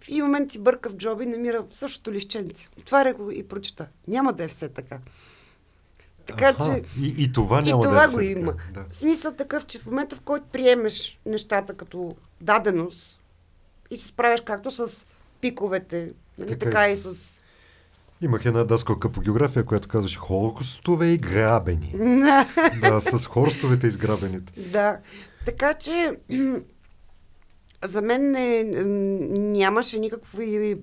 В 0.00 0.08
един 0.08 0.24
момент 0.24 0.52
си 0.52 0.58
бърка 0.58 0.90
в 0.90 0.96
джоба 0.96 1.22
и 1.22 1.26
намира 1.26 1.64
същото 1.70 2.12
лищенце. 2.12 2.68
Отваря 2.78 3.14
го 3.14 3.30
и 3.30 3.48
прочита. 3.48 3.88
Няма 4.08 4.32
да 4.32 4.44
е 4.44 4.48
все 4.48 4.68
така. 4.68 4.98
Така 6.26 6.48
Аха, 6.48 6.64
че 6.64 7.00
И, 7.00 7.14
и 7.24 7.32
това 7.32 7.58
и 7.58 7.62
няма 7.62 7.82
това 7.82 7.94
да 7.94 8.02
е 8.02 8.06
го 8.06 8.16
все 8.18 8.24
има. 8.24 8.54
Да. 8.74 8.84
В 8.88 8.96
смисъл 8.96 9.32
такъв, 9.32 9.66
че 9.66 9.78
в 9.78 9.86
момента, 9.86 10.16
в 10.16 10.20
който 10.20 10.46
приемеш 10.52 11.20
нещата 11.26 11.74
като 11.74 12.16
даденост 12.40 13.20
и 13.90 13.96
се 13.96 14.06
справяш 14.06 14.40
както 14.40 14.70
с 14.70 15.06
пиковете, 15.42 16.12
нали, 16.38 16.48
Така 16.48 16.64
така, 16.70 16.88
и 16.88 16.92
и 16.92 16.96
с-. 16.96 17.40
Имах 18.20 18.44
една 18.44 18.64
даскалка 18.64 19.12
по 19.12 19.20
география, 19.20 19.64
която 19.64 19.88
казваше 19.88 20.18
хорстове 20.18 21.06
и 21.06 21.18
грабени. 21.18 21.94
да, 22.80 23.00
с 23.00 23.26
хорстовете 23.26 23.86
и 23.86 23.90
с 23.90 23.96
грабените. 23.96 24.60
да. 24.60 24.98
Така 25.44 25.74
че 25.74 26.16
за 27.84 28.02
мен 28.02 28.30
не, 28.30 28.62
нямаше 29.38 29.98
никакви 29.98 30.76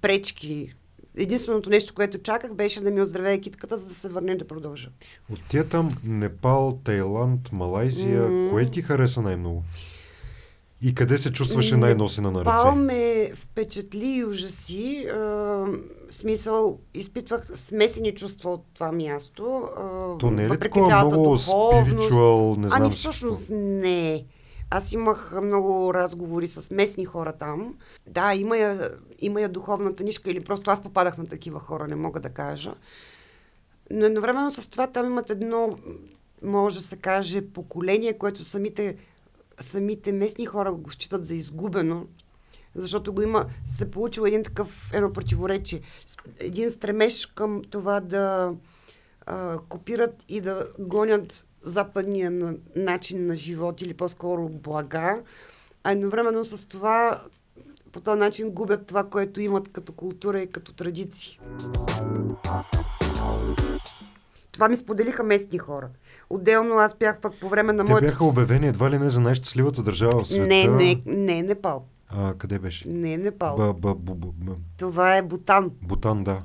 пречки. 0.00 0.74
Единственото 1.16 1.70
нещо, 1.70 1.94
което 1.94 2.18
чаках, 2.18 2.54
беше 2.54 2.80
да 2.80 2.90
ми 2.90 3.00
оздравее 3.02 3.40
китката, 3.40 3.76
за 3.76 3.88
да 3.88 3.94
се 3.94 4.08
върне 4.08 4.36
да 4.36 4.46
продължа. 4.46 4.88
От 5.32 5.40
тия 5.48 5.68
там 5.68 5.90
Непал, 6.04 6.80
Тайланд, 6.84 7.52
Малайзия, 7.52 8.22
М. 8.22 8.50
кое 8.50 8.66
ти 8.66 8.82
хареса 8.82 9.22
най-много? 9.22 9.64
И 10.82 10.94
къде 10.94 11.18
се 11.18 11.32
чувстваше 11.32 11.76
най-носена 11.76 12.30
на 12.30 12.44
Пал 12.44 12.66
ръце? 12.66 12.76
ме 12.78 13.30
впечатли 13.34 14.08
и 14.08 14.24
ужаси. 14.24 15.06
В 15.12 15.68
смисъл, 16.10 16.78
изпитвах 16.94 17.50
смесени 17.54 18.14
чувства 18.14 18.50
от 18.52 18.64
това 18.74 18.92
място. 18.92 19.68
А, 19.76 20.18
То 20.18 20.30
не 20.30 20.44
е 20.44 20.48
ли 20.50 20.58
такова 20.58 21.04
много 21.04 21.38
спиричуал, 21.38 22.56
не 22.58 22.68
знам 22.68 22.82
Ами 22.82 22.90
всъщност 22.90 23.48
какво? 23.48 23.54
не. 23.62 24.24
Аз 24.70 24.92
имах 24.92 25.34
много 25.42 25.94
разговори 25.94 26.48
с 26.48 26.70
местни 26.70 27.04
хора 27.04 27.32
там. 27.32 27.74
Да, 28.06 28.34
има 28.34 28.56
я, 28.56 28.90
има 29.18 29.40
я 29.40 29.48
духовната 29.48 30.04
нишка 30.04 30.30
или 30.30 30.44
просто 30.44 30.70
аз 30.70 30.82
попадах 30.82 31.18
на 31.18 31.26
такива 31.26 31.60
хора, 31.60 31.88
не 31.88 31.96
мога 31.96 32.20
да 32.20 32.28
кажа. 32.28 32.74
Но 33.90 34.06
едновременно 34.06 34.50
с 34.50 34.66
това 34.70 34.86
там 34.86 35.06
имат 35.06 35.30
едно, 35.30 35.78
може 36.42 36.74
да 36.74 36.80
се 36.80 36.96
каже, 36.96 37.40
поколение, 37.52 38.18
което 38.18 38.44
самите, 38.44 38.96
самите 39.60 40.12
местни 40.12 40.46
хора 40.46 40.72
го 40.72 40.90
считат 40.90 41.24
за 41.24 41.34
изгубено, 41.34 42.06
защото 42.74 43.12
го 43.12 43.22
има, 43.22 43.46
се 43.66 43.90
получил 43.90 44.22
един 44.22 44.42
такъв, 44.42 44.90
едно 44.94 45.12
противоречие. 45.12 45.80
Един 46.38 46.70
стремеж 46.70 47.26
към 47.26 47.62
това 47.70 48.00
да 48.00 48.54
а, 49.26 49.58
копират 49.68 50.24
и 50.28 50.40
да 50.40 50.66
гонят 50.78 51.46
западния 51.62 52.30
на, 52.30 52.54
начин 52.76 53.26
на 53.26 53.36
живот 53.36 53.82
или 53.82 53.94
по-скоро 53.94 54.48
блага, 54.48 55.22
а 55.84 55.92
едновременно 55.92 56.44
с 56.44 56.68
това 56.68 57.22
по 57.92 58.00
този 58.00 58.18
начин 58.18 58.50
губят 58.50 58.86
това, 58.86 59.04
което 59.04 59.40
имат 59.40 59.68
като 59.68 59.92
култура 59.92 60.40
и 60.40 60.50
като 60.50 60.72
традиции. 60.72 61.40
Това 64.58 64.68
ми 64.68 64.76
споделиха 64.76 65.22
местни 65.22 65.58
хора. 65.58 65.88
Отделно 66.30 66.74
аз 66.74 66.94
бях 66.94 67.20
пък 67.20 67.32
по 67.40 67.48
време 67.48 67.72
на 67.72 67.84
Те 67.84 67.90
моята... 67.90 68.06
бяха 68.06 68.24
обявени 68.24 68.66
едва 68.66 68.90
ли 68.90 68.98
не 68.98 69.10
за 69.10 69.20
най-щастливата 69.20 69.82
държава 69.82 70.22
в 70.22 70.26
света. 70.26 70.46
Не, 70.46 70.66
не, 70.66 71.02
не 71.06 71.42
Непал. 71.42 71.84
А, 72.08 72.34
къде 72.34 72.58
беше? 72.58 72.88
Не 72.88 73.16
Непал. 73.16 73.56
Ба, 73.56 73.72
ба, 73.72 73.94
бу, 73.94 74.14
бу, 74.14 74.32
бу, 74.32 74.52
Това 74.78 75.16
е 75.16 75.22
Бутан. 75.22 75.70
Бутан, 75.82 76.24
да. 76.24 76.38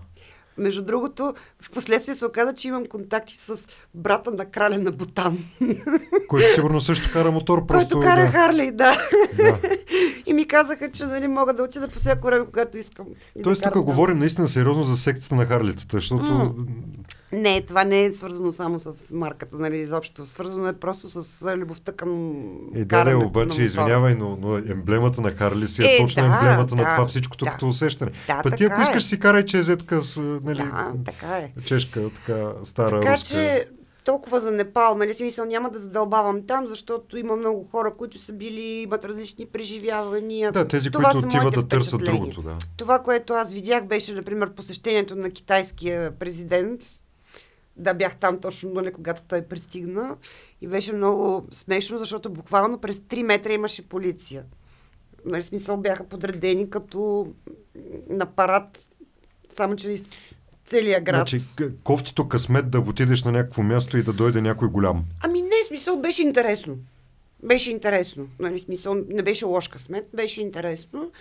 Между 0.57 0.83
другото, 0.83 1.33
в 1.61 1.71
последствие 1.71 2.15
се 2.15 2.25
оказа, 2.25 2.53
че 2.53 2.67
имам 2.67 2.85
контакти 2.85 3.37
с 3.37 3.67
брата 3.93 4.31
на 4.31 4.45
краля 4.45 4.79
на 4.79 4.91
Бутан, 4.91 5.37
Който 6.27 6.53
сигурно 6.55 6.81
също 6.81 7.09
кара 7.13 7.31
мотор, 7.31 7.65
просто... 7.65 7.95
който 7.95 8.09
кара 8.09 8.21
да. 8.21 8.27
Харлей, 8.27 8.71
да. 8.71 8.97
Да. 9.37 9.59
И 10.25 10.33
ми 10.33 10.47
казаха, 10.47 10.91
че 10.91 11.05
нали, 11.05 11.27
мога 11.27 11.53
да 11.53 11.63
отида 11.63 11.87
по 11.87 11.99
всяко 11.99 12.27
време, 12.27 12.45
когато 12.45 12.77
искам. 12.77 13.05
И 13.35 13.39
да 13.39 13.43
Тоест 13.43 13.63
тук 13.63 13.73
там. 13.73 13.83
говорим 13.83 14.19
наистина 14.19 14.47
сериозно 14.47 14.83
за 14.83 14.97
сектата 14.97 15.35
на 15.35 15.45
харлитата, 15.45 15.97
защото... 15.97 16.33
М. 16.33 16.53
Не, 17.33 17.61
това 17.61 17.83
не 17.83 18.03
е 18.03 18.13
свързано 18.13 18.51
само 18.51 18.79
с 18.79 19.13
марката, 19.13 19.57
нали, 19.57 19.77
изобщо. 19.77 20.25
Свързано 20.25 20.67
е 20.67 20.73
просто 20.73 21.09
с 21.09 21.55
любовта 21.57 21.91
към 21.91 22.41
Е, 22.75 22.85
да, 22.85 23.03
на 23.03 23.17
обаче, 23.17 23.45
мотора. 23.45 23.63
извинявай, 23.63 24.15
но, 24.15 24.37
но 24.41 24.57
емблемата 24.57 25.21
на 25.21 25.31
Харли 25.31 25.67
си 25.67 25.81
е, 25.81 25.85
Е, 25.85 25.97
точно 25.97 26.21
да, 26.21 26.27
емблемата 26.27 26.75
на 26.75 26.83
да, 26.83 26.89
това 26.89 27.05
всичкото 27.05 27.45
да. 27.45 27.51
като 27.51 27.67
усещане. 27.69 28.11
Да, 28.27 28.39
Па 28.43 28.51
ти 28.51 28.65
ако 28.65 28.81
е. 28.81 28.83
искаш 28.83 29.03
си 29.03 29.19
карай 29.19 29.45
чезетка 29.45 30.01
с, 30.01 30.17
нали, 30.43 30.57
Да, 30.57 30.91
така 31.05 31.27
е. 31.27 31.51
чешка, 31.65 32.09
така 32.15 32.51
стара 32.63 32.99
Така 33.01 33.13
руска. 33.13 33.27
че 33.27 33.65
толкова 34.05 34.39
за 34.39 34.51
Непал, 34.51 34.97
нали, 34.97 35.13
смисъл 35.13 35.45
няма 35.45 35.69
да 35.69 35.79
задълбавам 35.79 36.47
там, 36.47 36.67
защото 36.67 37.17
има 37.17 37.35
много 37.35 37.63
хора, 37.63 37.93
които 37.97 38.17
са 38.17 38.33
били, 38.33 38.61
имат 38.61 39.05
различни 39.05 39.45
преживявания. 39.45 40.51
Да, 40.51 40.67
тези, 40.67 40.91
Това 40.91 41.09
които 41.11 41.27
отиват 41.27 41.53
да 41.53 41.67
търсят 41.67 42.03
другото, 42.03 42.41
да. 42.41 42.55
Това, 42.77 42.99
което 42.99 43.33
аз 43.33 43.51
видях, 43.51 43.85
беше, 43.85 44.13
например, 44.13 44.49
посещението 44.49 45.15
на 45.15 45.29
китайския 45.29 46.11
президент. 46.11 46.81
Да, 47.77 47.93
бях 47.93 48.15
там 48.15 48.39
точно, 48.39 48.69
нали, 48.73 48.93
когато 48.93 49.23
той 49.23 49.41
пристигна. 49.41 50.17
И 50.61 50.67
беше 50.67 50.93
много 50.93 51.45
смешно, 51.51 51.97
защото 51.97 52.29
буквално 52.29 52.77
през 52.77 52.99
3 52.99 53.23
метра 53.23 53.53
имаше 53.53 53.89
полиция. 53.89 54.43
Нали, 55.25 55.43
смисъл 55.43 55.77
бяха 55.77 56.03
подредени 56.03 56.69
като 56.69 57.27
на 58.09 58.25
парад, 58.25 58.89
само 59.49 59.75
че 59.75 59.95
целия 60.65 61.01
град. 61.01 61.29
Значи, 61.29 61.45
кофтито 61.83 62.27
късмет 62.27 62.69
да 62.69 62.79
отидеш 62.79 63.23
на 63.23 63.31
някакво 63.31 63.63
място 63.63 63.97
и 63.97 64.03
да 64.03 64.13
дойде 64.13 64.41
някой 64.41 64.67
голям. 64.67 65.05
Ами 65.23 65.41
не, 65.41 65.63
смисъл 65.67 65.97
беше 65.97 66.21
интересно. 66.21 66.77
Беше 67.43 67.71
интересно. 67.71 68.27
Нали, 68.39 68.59
смисъл 68.59 68.95
не 69.09 69.23
беше 69.23 69.45
лош 69.45 69.67
късмет, 69.67 70.09
беше 70.13 70.41
интересно. 70.41 71.11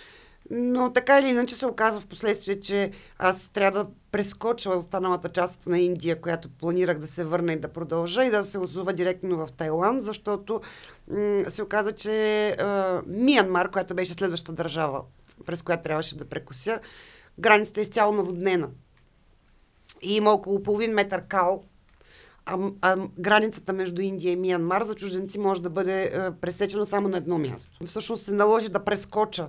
Но 0.55 0.93
така 0.93 1.19
или 1.19 1.29
иначе 1.29 1.57
се 1.57 1.67
оказа 1.67 2.01
в 2.01 2.07
последствие, 2.07 2.61
че 2.61 2.91
аз 3.19 3.49
трябва 3.49 3.85
да 3.85 3.91
прескоча 4.11 4.71
останалата 4.71 5.29
част 5.29 5.67
на 5.67 5.79
Индия, 5.79 6.21
която 6.21 6.49
планирах 6.49 6.99
да 6.99 7.07
се 7.07 7.25
върна 7.25 7.53
и 7.53 7.61
да 7.61 7.69
продължа 7.69 8.25
и 8.25 8.31
да 8.31 8.45
се 8.45 8.59
озова 8.59 8.93
директно 8.93 9.47
в 9.47 9.53
Тайланд, 9.53 10.03
защото 10.03 10.61
м- 11.11 11.45
се 11.49 11.63
оказа, 11.63 11.93
че 11.93 12.49
а, 12.51 13.03
Миянмар, 13.07 13.71
която 13.71 13.95
беше 13.95 14.13
следващата 14.13 14.53
държава, 14.53 15.03
през 15.47 15.63
която 15.63 15.83
трябваше 15.83 16.17
да 16.17 16.25
прекуся, 16.25 16.81
границата 17.39 17.81
е 17.81 17.83
изцяло 17.83 18.13
наводнена. 18.13 18.69
И 20.03 20.17
има 20.17 20.31
около 20.31 20.63
половин 20.63 20.93
метър 20.93 21.23
кал, 21.29 21.63
а, 22.47 22.59
а 22.81 22.97
границата 23.19 23.73
между 23.73 24.03
Индия 24.03 24.33
и 24.33 24.37
Миянмар 24.37 24.83
за 24.83 24.95
чужденци 24.95 25.39
може 25.39 25.63
да 25.63 25.71
бъде 25.71 26.03
е, 26.03 26.31
пресечена 26.41 26.87
само 26.87 27.09
на 27.09 27.17
едно 27.17 27.39
място. 27.39 27.71
Всъщност 27.87 28.25
се 28.25 28.33
наложи 28.33 28.69
да 28.69 28.85
прескоча. 28.85 29.49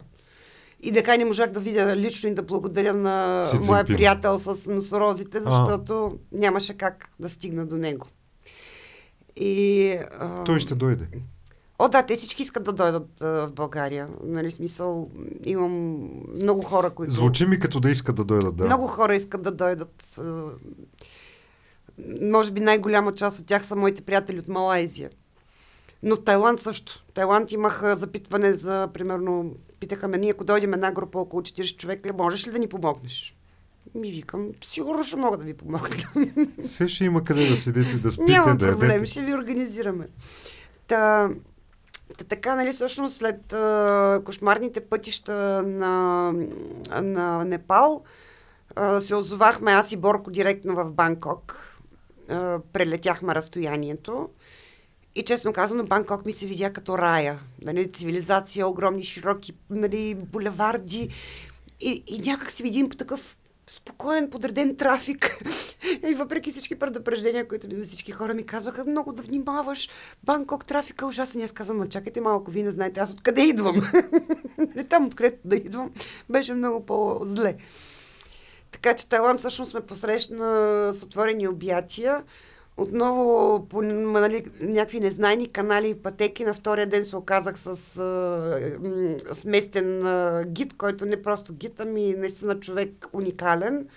И 0.85 0.91
така 0.91 1.17
не 1.17 1.25
можах 1.25 1.51
да 1.51 1.59
видя 1.59 1.95
лично 1.95 2.29
и 2.29 2.33
да 2.33 2.43
благодаря 2.43 2.93
на 2.93 3.41
Си 3.41 3.59
моя 3.59 3.85
приятел 3.85 4.39
с 4.39 4.71
носорозите, 4.71 5.39
защото 5.39 6.17
нямаше 6.31 6.77
как 6.77 7.09
да 7.19 7.29
стигна 7.29 7.65
до 7.65 7.77
него. 7.77 8.07
И, 9.35 9.91
а... 10.19 10.43
Той 10.43 10.59
ще 10.59 10.75
дойде. 10.75 11.07
О, 11.79 11.87
да, 11.87 12.03
те 12.03 12.15
всички 12.15 12.41
искат 12.41 12.63
да 12.63 12.73
дойдат 12.73 13.21
а, 13.21 13.47
в 13.47 13.51
България. 13.51 14.07
Нали, 14.23 14.51
смисъл, 14.51 15.09
имам 15.43 16.09
много 16.35 16.61
хора, 16.61 16.89
които... 16.89 17.13
Звучи 17.13 17.45
ми 17.45 17.59
като 17.59 17.79
да 17.79 17.89
искат 17.89 18.15
да 18.15 18.23
дойдат, 18.23 18.55
да. 18.55 18.65
Много 18.65 18.87
хора 18.87 19.15
искат 19.15 19.41
да 19.41 19.51
дойдат. 19.51 20.03
а, 20.19 20.45
Може 22.21 22.51
би 22.51 22.59
най-голяма 22.59 23.13
част 23.13 23.39
от 23.39 23.45
тях 23.45 23.65
са 23.65 23.75
моите 23.75 24.01
приятели 24.01 24.39
от 24.39 24.47
Малайзия. 24.47 25.09
Но 26.03 26.15
в 26.15 26.23
Тайланд 26.23 26.61
също. 26.61 27.03
Тайланд 27.13 27.51
имах 27.51 27.83
а, 27.83 27.95
запитване 27.95 28.53
за, 28.53 28.89
примерно, 28.93 29.55
питаха 29.79 30.07
ме, 30.07 30.17
ние 30.17 30.31
ако 30.31 30.43
дойдем 30.43 30.73
една 30.73 30.91
група 30.91 31.19
около 31.19 31.41
40 31.41 31.77
човека, 31.77 32.13
можеш 32.13 32.47
ли 32.47 32.51
да 32.51 32.59
ни 32.59 32.67
помогнеш? 32.67 33.35
Ми 33.95 34.11
викам, 34.11 34.49
сигурно 34.65 35.03
ще 35.03 35.15
мога 35.15 35.37
да 35.37 35.43
ви 35.43 35.53
помогна. 35.53 36.03
Все 36.63 36.87
ще 36.87 37.05
има 37.05 37.23
къде 37.23 37.49
да 37.49 37.57
седите, 37.57 37.97
да 37.97 38.11
спите, 38.11 38.31
Няма 38.31 38.55
да 38.55 38.67
проблем, 38.71 38.89
ядете. 38.89 39.05
ще 39.11 39.21
ви 39.21 39.33
организираме. 39.33 40.07
Та, 40.87 41.29
та 42.17 42.23
така, 42.23 42.55
нали, 42.55 42.71
всъщност 42.71 43.15
след 43.15 43.53
а, 43.53 44.21
кошмарните 44.25 44.81
пътища 44.81 45.63
на, 45.65 46.31
на 47.01 47.45
Непал, 47.45 48.03
а, 48.75 49.01
се 49.01 49.15
озовахме 49.15 49.71
аз 49.71 49.91
и 49.91 49.97
Борко 49.97 50.31
директно 50.31 50.75
в 50.75 50.91
Банкок. 50.91 51.69
А, 52.29 52.59
прелетяхме 52.73 53.35
разстоянието. 53.35 54.29
И 55.15 55.23
честно 55.23 55.53
казано, 55.53 55.83
Банкок 55.83 56.25
ми 56.25 56.33
се 56.33 56.45
видя 56.45 56.73
като 56.73 56.97
рая. 56.97 57.39
Нали, 57.61 57.91
цивилизация, 57.91 58.67
огромни, 58.67 59.03
широки 59.03 59.53
нали, 59.69 60.15
булеварди. 60.15 61.09
И, 61.81 62.03
и 62.07 62.19
някак 62.19 62.51
си 62.51 62.63
видим 62.63 62.89
по 62.89 62.95
такъв 62.95 63.37
спокоен, 63.67 64.29
подреден 64.29 64.75
трафик. 64.75 65.39
И 66.09 66.15
въпреки 66.15 66.51
всички 66.51 66.75
предупреждения, 66.75 67.47
които 67.47 67.67
ми 67.67 67.83
всички 67.83 68.11
хора 68.11 68.33
ми 68.33 68.45
казваха, 68.45 68.85
много 68.85 69.13
да 69.13 69.21
внимаваш, 69.21 69.89
Банкок 70.23 70.65
трафика 70.65 71.05
е 71.05 71.07
ужасен. 71.07 71.41
И 71.41 71.43
аз 71.43 71.51
казвам, 71.51 71.89
чакайте 71.89 72.21
малко, 72.21 72.51
вие 72.51 72.63
не 72.63 72.71
знаете 72.71 72.99
аз 72.99 73.11
откъде 73.11 73.41
идвам. 73.41 73.91
Нали, 74.57 74.87
Там, 74.87 75.05
откъдето 75.05 75.47
да 75.47 75.55
идвам, 75.55 75.91
беше 76.29 76.53
много 76.53 76.85
по-зле. 76.85 77.55
Така 78.71 78.95
че 78.95 79.09
Тайланд 79.09 79.39
всъщност 79.39 79.73
ме 79.73 79.81
посрещна 79.81 80.89
с 80.93 81.03
отворени 81.03 81.47
обятия. 81.47 82.23
Отново 82.77 83.65
по 83.69 83.81
нали, 83.81 84.45
някакви 84.61 84.99
незнайни 84.99 85.51
канали 85.51 85.89
и 85.89 85.95
пътеки 85.95 86.45
на 86.45 86.53
втория 86.53 86.89
ден 86.89 87.05
се 87.05 87.15
оказах 87.15 87.59
с 87.59 87.67
а, 87.67 89.35
сместен 89.35 90.05
а, 90.07 90.43
гид, 90.47 90.77
който 90.77 91.05
не 91.05 91.21
просто 91.21 91.53
гид, 91.53 91.79
ами 91.79 92.13
наистина 92.13 92.59
човек 92.59 93.07
уникален, 93.13 93.87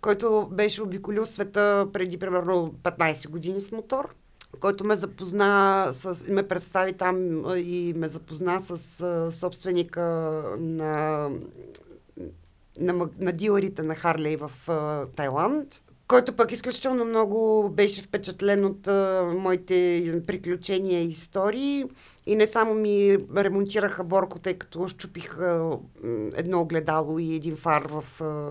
който 0.00 0.48
беше 0.52 0.82
обиколил 0.82 1.26
света 1.26 1.88
преди 1.92 2.18
примерно 2.18 2.74
15 2.82 3.28
години 3.28 3.60
с 3.60 3.72
мотор 3.72 4.14
който 4.60 4.84
ме 4.84 4.96
запозна 4.96 5.88
с, 5.92 6.28
ме 6.28 6.48
представи 6.48 6.92
там 6.92 7.44
и 7.56 7.94
ме 7.96 8.08
запозна 8.08 8.60
с 8.60 9.00
а, 9.00 9.32
собственика 9.32 10.02
на, 10.58 11.30
на, 12.80 13.08
на 13.18 13.32
дилерите 13.32 13.82
на 13.82 13.94
Харлей 13.94 14.36
в 14.36 14.50
а, 14.68 15.06
Тайланд, 15.06 15.82
който 16.08 16.32
пък 16.32 16.52
изключително 16.52 17.04
много 17.04 17.68
беше 17.68 18.02
впечатлен 18.02 18.64
от 18.64 18.88
а, 18.88 19.32
моите 19.36 20.22
приключения 20.26 21.00
и 21.00 21.08
истории. 21.08 21.84
И 22.26 22.36
не 22.36 22.46
само 22.46 22.74
ми 22.74 23.18
ремонтираха 23.36 24.04
борко, 24.04 24.38
тъй 24.38 24.54
като 24.54 24.88
щупих 24.88 25.38
а, 25.38 25.78
едно 26.34 26.60
огледало 26.60 27.18
и 27.18 27.34
един 27.34 27.56
фар 27.56 27.86
в 27.88 28.22
а, 28.22 28.48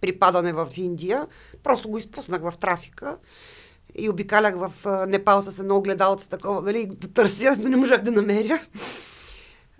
при 0.00 0.18
падане 0.18 0.52
в 0.52 0.68
Индия. 0.76 1.26
Просто 1.62 1.88
го 1.88 1.98
изпуснах 1.98 2.42
в 2.42 2.58
трафика 2.60 3.18
и 3.94 4.08
обикалях 4.08 4.54
в 4.56 4.86
а, 4.86 5.06
Непал 5.06 5.42
с 5.42 5.58
едно 5.58 5.76
огледалце 5.76 6.28
такова, 6.28 6.62
нали, 6.62 6.86
да 6.86 7.08
търся, 7.08 7.56
но 7.58 7.68
не 7.68 7.76
можах 7.76 8.02
да 8.02 8.10
намеря. 8.10 8.60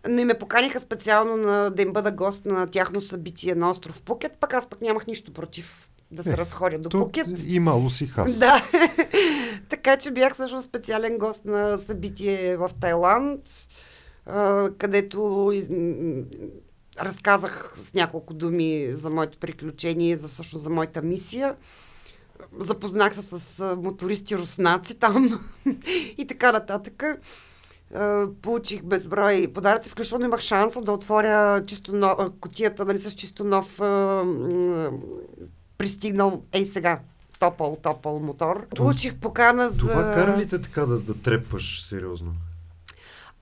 Но 0.08 0.20
и 0.20 0.24
ме 0.24 0.38
поканиха 0.38 0.80
специално 0.80 1.36
на, 1.36 1.70
да 1.70 1.82
им 1.82 1.92
бъда 1.92 2.12
гост 2.12 2.46
на 2.46 2.66
тяхно 2.66 3.00
събитие 3.00 3.54
на 3.54 3.70
остров 3.70 4.02
Пукет, 4.02 4.32
пък 4.40 4.54
аз 4.54 4.66
пък 4.66 4.80
нямах 4.80 5.06
нищо 5.06 5.32
против 5.32 5.88
да 6.10 6.22
се 6.24 6.32
Е, 6.32 6.36
разходя 6.36 6.78
до 6.78 6.88
Пукет. 6.88 7.26
и 7.46 7.60
мало 7.60 7.90
си 7.90 8.06
хас. 8.06 8.34
Да. 8.38 8.64
така 9.68 9.96
че 9.96 10.10
бях 10.10 10.32
всъщност 10.32 10.68
специален 10.68 11.18
гост 11.18 11.44
на 11.44 11.78
събитие 11.78 12.56
в 12.56 12.70
Тайланд, 12.80 13.40
където 14.78 15.52
разказах 17.00 17.74
с 17.78 17.94
няколко 17.94 18.34
думи 18.34 18.86
за 18.90 19.10
моето 19.10 19.38
приключение, 19.38 20.16
за 20.16 20.28
всъщност 20.28 20.62
за 20.62 20.70
моята 20.70 21.02
мисия. 21.02 21.56
Запознах 22.58 23.14
се 23.14 23.22
с 23.22 23.76
мотористи 23.76 24.36
руснаци 24.38 24.94
там 24.94 25.40
и 26.18 26.26
така 26.28 26.52
нататък. 26.52 27.04
Получих 28.42 28.82
безброй 28.82 29.48
подаръци, 29.54 29.90
включително 29.90 30.24
имах 30.24 30.40
шанса 30.40 30.80
да 30.80 30.92
отворя 30.92 31.64
чисто 31.66 31.92
но, 31.96 32.06
а, 32.06 32.30
кутията 32.40 32.84
нали, 32.84 32.98
с 32.98 33.12
чисто 33.12 33.44
нов 33.44 33.80
пристигнал 35.78 36.42
ей 36.52 36.66
сега 36.66 37.00
топъл, 37.38 37.76
топъл 37.82 38.20
мотор. 38.20 38.66
Получих 38.76 39.14
покана 39.14 39.68
за... 39.68 39.78
Това 39.78 40.14
кара 40.14 40.36
ли 40.36 40.48
те 40.48 40.62
така 40.62 40.86
да, 40.86 40.98
да 40.98 41.14
трепваш 41.14 41.82
сериозно? 41.82 42.34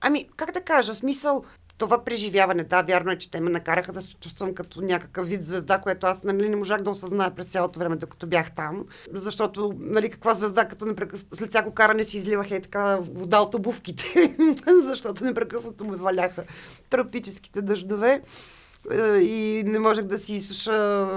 Ами, 0.01 0.29
как 0.35 0.51
да 0.51 0.61
кажа, 0.61 0.95
смисъл, 0.95 1.43
това 1.77 2.03
преживяване, 2.03 2.63
да, 2.63 2.81
вярно 2.81 3.11
е, 3.11 3.17
че 3.17 3.31
те 3.31 3.41
ме 3.41 3.49
накараха 3.49 3.91
да 3.91 4.01
се 4.01 4.15
чувствам 4.15 4.53
като 4.53 4.81
някакъв 4.81 5.29
вид 5.29 5.43
звезда, 5.43 5.77
което 5.77 6.07
аз 6.07 6.23
нали, 6.23 6.49
не 6.49 6.55
можах 6.55 6.81
да 6.81 6.89
осъзная 6.89 7.35
през 7.35 7.47
цялото 7.47 7.79
време, 7.79 7.95
докато 7.95 8.27
бях 8.27 8.51
там. 8.51 8.85
Защото, 9.13 9.73
нали, 9.79 10.09
каква 10.09 10.33
звезда, 10.33 10.67
като 10.67 10.85
непрекъс... 10.85 11.27
след 11.33 11.49
всяко 11.49 11.71
каране 11.71 12.03
си 12.03 12.17
изливаха 12.17 12.55
и 12.55 12.61
така 12.61 12.97
вода 13.01 13.39
от 13.39 13.53
обувките, 13.53 14.35
защото 14.83 15.23
непрекъснато 15.23 15.85
ме 15.85 15.97
валяха 15.97 16.43
тропическите 16.89 17.61
дъждове 17.61 18.11
е, 18.11 18.21
и 19.21 19.63
не 19.65 19.79
можех 19.79 20.05
да 20.05 20.17
си 20.17 20.35
изсуша 20.35 21.09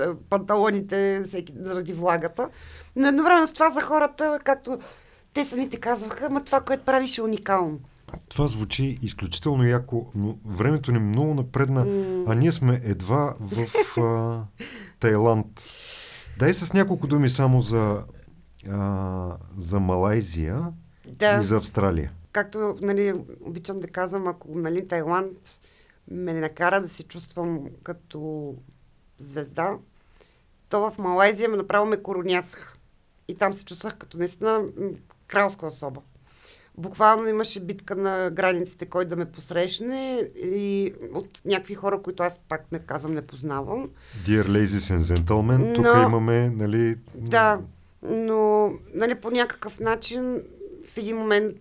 е, 0.00 0.14
панталоните 0.30 1.22
всеки, 1.24 1.52
заради 1.60 1.92
влагата. 1.92 2.48
Но 2.96 3.08
едновременно 3.08 3.46
с 3.46 3.52
това 3.52 3.70
за 3.70 3.80
хората, 3.80 4.40
както 4.44 4.78
те 5.34 5.44
самите 5.44 5.76
казваха, 5.76 6.30
ма 6.30 6.44
това, 6.44 6.60
което 6.60 6.84
правиш 6.84 7.18
е 7.18 7.22
уникално. 7.22 7.78
Това 8.28 8.48
звучи 8.48 8.98
изключително 9.02 9.64
яко, 9.64 10.06
но 10.14 10.38
времето 10.46 10.92
ни 10.92 10.98
много 10.98 11.34
напредна, 11.34 11.80
а 12.26 12.34
ние 12.34 12.52
сме 12.52 12.80
едва 12.84 13.34
в 13.40 14.00
а, 14.00 14.42
Тайланд. 15.00 15.46
Дай 16.38 16.54
с 16.54 16.72
няколко 16.72 17.06
думи 17.06 17.28
само 17.28 17.60
за, 17.60 18.02
а, 18.70 19.36
за 19.56 19.80
Малайзия 19.80 20.60
Да. 21.08 21.38
и 21.40 21.44
за 21.44 21.56
Австралия. 21.56 22.12
както 22.32 22.76
нали, 22.82 23.14
обичам 23.44 23.76
да 23.76 23.88
казвам, 23.88 24.26
ако 24.26 24.48
нали, 24.58 24.88
Тайланд 24.88 25.38
ме 26.10 26.34
накара 26.34 26.80
да 26.80 26.88
се 26.88 27.02
чувствам 27.02 27.60
като 27.82 28.54
звезда, 29.18 29.78
то 30.68 30.90
в 30.90 30.98
Малайзия 30.98 31.48
ме 31.48 31.56
направо 31.56 31.86
ме 31.86 32.02
коронясах. 32.02 32.78
И 33.28 33.34
там 33.34 33.54
се 33.54 33.64
чувствах 33.64 33.96
като 33.96 34.18
наистина 34.18 34.64
кралска 35.26 35.66
особа. 35.66 36.00
Буквално 36.78 37.28
имаше 37.28 37.60
битка 37.60 37.96
на 37.96 38.30
границите, 38.30 38.86
кой 38.86 39.04
да 39.04 39.16
ме 39.16 39.24
посрещне 39.32 40.30
и 40.36 40.94
от 41.12 41.40
някакви 41.44 41.74
хора, 41.74 42.02
които 42.02 42.22
аз 42.22 42.40
пак 42.48 42.72
не 42.72 42.78
казвам, 42.78 43.14
не 43.14 43.22
познавам. 43.22 43.90
Dear 44.26 44.48
Ladies 44.48 44.96
and 44.96 44.98
Gentlemen, 44.98 45.74
тук 45.74 45.84
Но- 45.84 46.02
имаме, 46.02 46.48
нали... 46.48 46.96
Да, 47.14 47.60
но 48.02 48.72
нали, 48.94 49.14
по 49.14 49.30
някакъв 49.30 49.80
начин 49.80 50.42
в 50.88 50.96
един 50.96 51.16
момент 51.16 51.60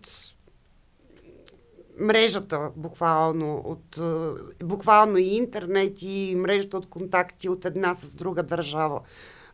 мрежата 2.00 2.72
буквално 2.76 3.62
от 3.66 3.98
е, 3.98 4.66
буквално 4.66 5.18
и 5.18 5.24
интернет 5.24 6.02
и 6.02 6.36
мрежата 6.38 6.78
от 6.78 6.89
контакти 6.89 7.50
от 7.50 7.66
една 7.66 7.96
с 7.96 8.16
друга 8.16 8.43
държава 8.43 9.02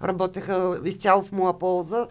работеха 0.04 0.82
изцяло 0.86 1.24
в 1.24 1.32
моя 1.32 1.60
полза. 1.60 2.08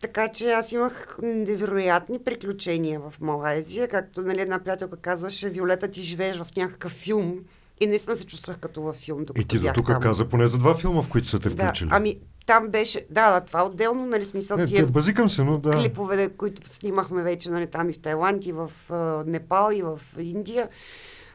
Така 0.00 0.28
че 0.28 0.50
аз 0.50 0.72
имах 0.72 1.18
невероятни 1.22 2.18
приключения 2.18 3.00
в 3.00 3.20
Малайзия. 3.20 3.88
Както 3.88 4.22
нали, 4.22 4.40
една 4.40 4.58
приятелка 4.58 4.96
казваше, 4.96 5.50
Виолета, 5.50 5.88
ти 5.88 6.02
живееш 6.02 6.36
в 6.36 6.46
някакъв 6.56 6.92
филм. 6.92 7.40
И 7.80 7.86
наистина 7.86 8.16
се 8.16 8.26
чувствах 8.26 8.58
като 8.58 8.82
във 8.82 8.96
филм, 8.96 9.24
И 9.36 9.44
ти 9.44 9.58
до 9.58 9.72
тук 9.74 10.00
каза 10.02 10.28
поне 10.28 10.48
за 10.48 10.58
два 10.58 10.74
филма, 10.74 11.02
в 11.02 11.08
които 11.08 11.28
са 11.28 11.40
те 11.40 11.48
Да, 11.48 11.64
включили. 11.64 11.88
ами 11.92 12.20
там 12.46 12.68
беше, 12.68 13.06
да, 13.10 13.32
да, 13.32 13.40
това 13.40 13.64
отделно, 13.64 14.06
нали, 14.06 14.24
смисъл 14.24 14.56
Не, 14.56 14.66
тия 14.66 14.86
базикам 14.86 15.28
се, 15.28 15.44
но 15.44 15.58
да. 15.58 15.70
клипове, 15.70 16.28
които 16.28 16.74
снимахме 16.74 17.22
вече, 17.22 17.50
нали, 17.50 17.66
там 17.66 17.90
и 17.90 17.92
в 17.92 17.98
Тайланд, 17.98 18.46
и 18.46 18.52
в 18.52 18.70
а, 18.90 19.24
Непал, 19.26 19.70
и 19.72 19.82
в 19.82 20.00
Индия. 20.18 20.68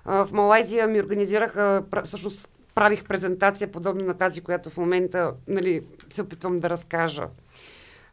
А, 0.05 0.25
в 0.25 0.31
Малайзия 0.31 0.87
ми 0.87 0.99
организираха, 0.99 1.83
всъщност 2.03 2.49
правих 2.75 3.03
презентация, 3.03 3.71
подобна 3.71 4.05
на 4.05 4.13
тази, 4.13 4.41
която 4.41 4.69
в 4.69 4.77
момента 4.77 5.33
нали, 5.47 5.81
се 6.09 6.21
опитвам 6.21 6.57
да 6.57 6.69
разкажа. 6.69 7.27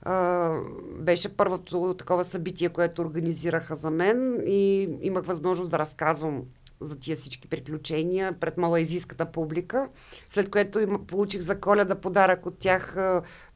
А, 0.02 0.50
беше 0.98 1.36
първото 1.36 1.94
такова 1.98 2.24
събитие, 2.24 2.68
което 2.68 3.02
организираха 3.02 3.76
за 3.76 3.90
мен 3.90 4.40
и 4.46 4.88
имах 5.02 5.24
възможност 5.24 5.70
да 5.70 5.78
разказвам 5.78 6.42
за 6.80 6.98
тия 6.98 7.16
всички 7.16 7.48
приключения 7.48 8.32
пред 8.32 8.56
малайзийската 8.56 9.32
публика, 9.32 9.88
след 10.30 10.50
което 10.50 10.80
им, 10.80 11.06
получих 11.06 11.40
за 11.40 11.60
коледа 11.60 11.94
подарък 11.94 12.46
от 12.46 12.58
тях, 12.58 12.96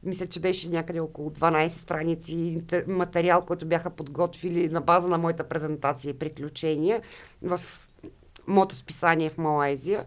мисля, 0.03 0.27
че 0.27 0.39
беше 0.39 0.69
някъде 0.69 0.99
около 0.99 1.29
12 1.29 1.67
страници 1.67 2.61
материал, 2.87 3.45
който 3.45 3.65
бяха 3.65 3.89
подготвили 3.89 4.69
на 4.69 4.81
база 4.81 5.07
на 5.07 5.17
моята 5.17 5.49
презентация 5.49 6.09
и 6.09 6.19
приключения 6.19 7.01
в 7.41 7.59
мотосписание 8.47 9.29
в 9.29 9.37
Малайзия. 9.37 10.05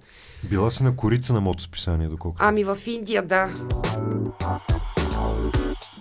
Била 0.50 0.70
си 0.70 0.84
на 0.84 0.96
корица 0.96 1.32
на 1.32 1.40
мотосписание, 1.40 2.08
доколкото. 2.08 2.44
Ами 2.44 2.64
в 2.64 2.78
Индия, 2.86 3.22
да. 3.22 3.50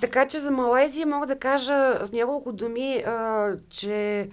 Така 0.01 0.27
че 0.27 0.39
за 0.39 0.51
Малайзия 0.51 1.07
мога 1.07 1.27
да 1.27 1.39
кажа 1.39 1.99
с 2.05 2.11
няколко 2.11 2.51
думи, 2.51 3.03
а, 3.07 3.49
че 3.69 4.29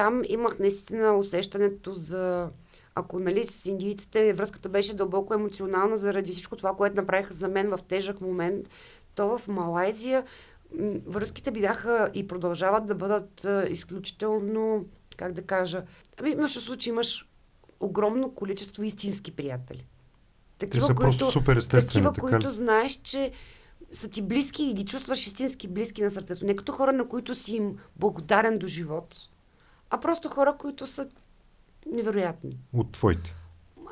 там 0.00 0.22
имах 0.28 0.58
наистина 0.58 1.16
усещането 1.16 1.94
за... 1.94 2.48
Ако 2.94 3.18
нали, 3.18 3.44
с 3.44 3.66
индийците 3.66 4.32
връзката 4.32 4.68
беше 4.68 4.94
дълбоко 4.94 5.34
емоционална 5.34 5.96
заради 5.96 6.32
всичко 6.32 6.56
това, 6.56 6.74
което 6.76 6.96
направиха 6.96 7.34
за 7.34 7.48
мен 7.48 7.70
в 7.70 7.78
тежък 7.88 8.20
момент, 8.20 8.68
то 9.14 9.38
в 9.38 9.48
Малайзия 9.48 10.24
връзките 11.06 11.50
бяха 11.50 12.10
и 12.14 12.26
продължават 12.26 12.86
да 12.86 12.94
бъдат 12.94 13.46
изключително, 13.70 14.86
как 15.16 15.32
да 15.32 15.42
кажа, 15.42 15.82
ами 16.20 16.30
имаш 16.30 16.58
случай, 16.58 16.90
имаш 16.90 17.28
огромно 17.80 18.34
количество 18.34 18.82
истински 18.82 19.32
приятели. 19.32 19.86
Те 20.58 20.80
са 20.80 20.94
просто 20.94 21.30
супер 21.30 21.56
естествени, 21.56 22.06
Такива, 22.06 22.12
така 22.12 22.20
които 22.20 22.50
знаеш, 22.50 23.00
че 23.02 23.32
са 23.92 24.08
ти 24.08 24.22
близки 24.22 24.62
и 24.62 24.74
ги 24.74 24.84
чувстваш 24.84 25.26
истински 25.26 25.68
близки 25.68 26.02
на 26.02 26.10
сърцето. 26.10 26.46
Не 26.46 26.56
като 26.56 26.72
хора, 26.72 26.92
на 26.92 27.08
които 27.08 27.34
си 27.34 27.56
им 27.56 27.76
благодарен 27.96 28.58
до 28.58 28.66
живот, 28.66 29.16
а 29.90 30.00
просто 30.00 30.28
хора, 30.28 30.54
които 30.58 30.86
са 30.86 31.06
невероятни. 31.92 32.56
От 32.72 32.92
твоите. 32.92 33.34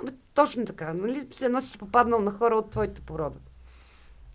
Ами, 0.01 0.11
точно 0.34 0.64
така, 0.64 0.92
нали? 0.92 1.26
Все 1.30 1.44
едно 1.44 1.61
си 1.61 1.78
попаднал 1.78 2.20
на 2.20 2.30
хора 2.30 2.55
от 2.55 2.70
твоята 2.70 3.01
порода. 3.01 3.38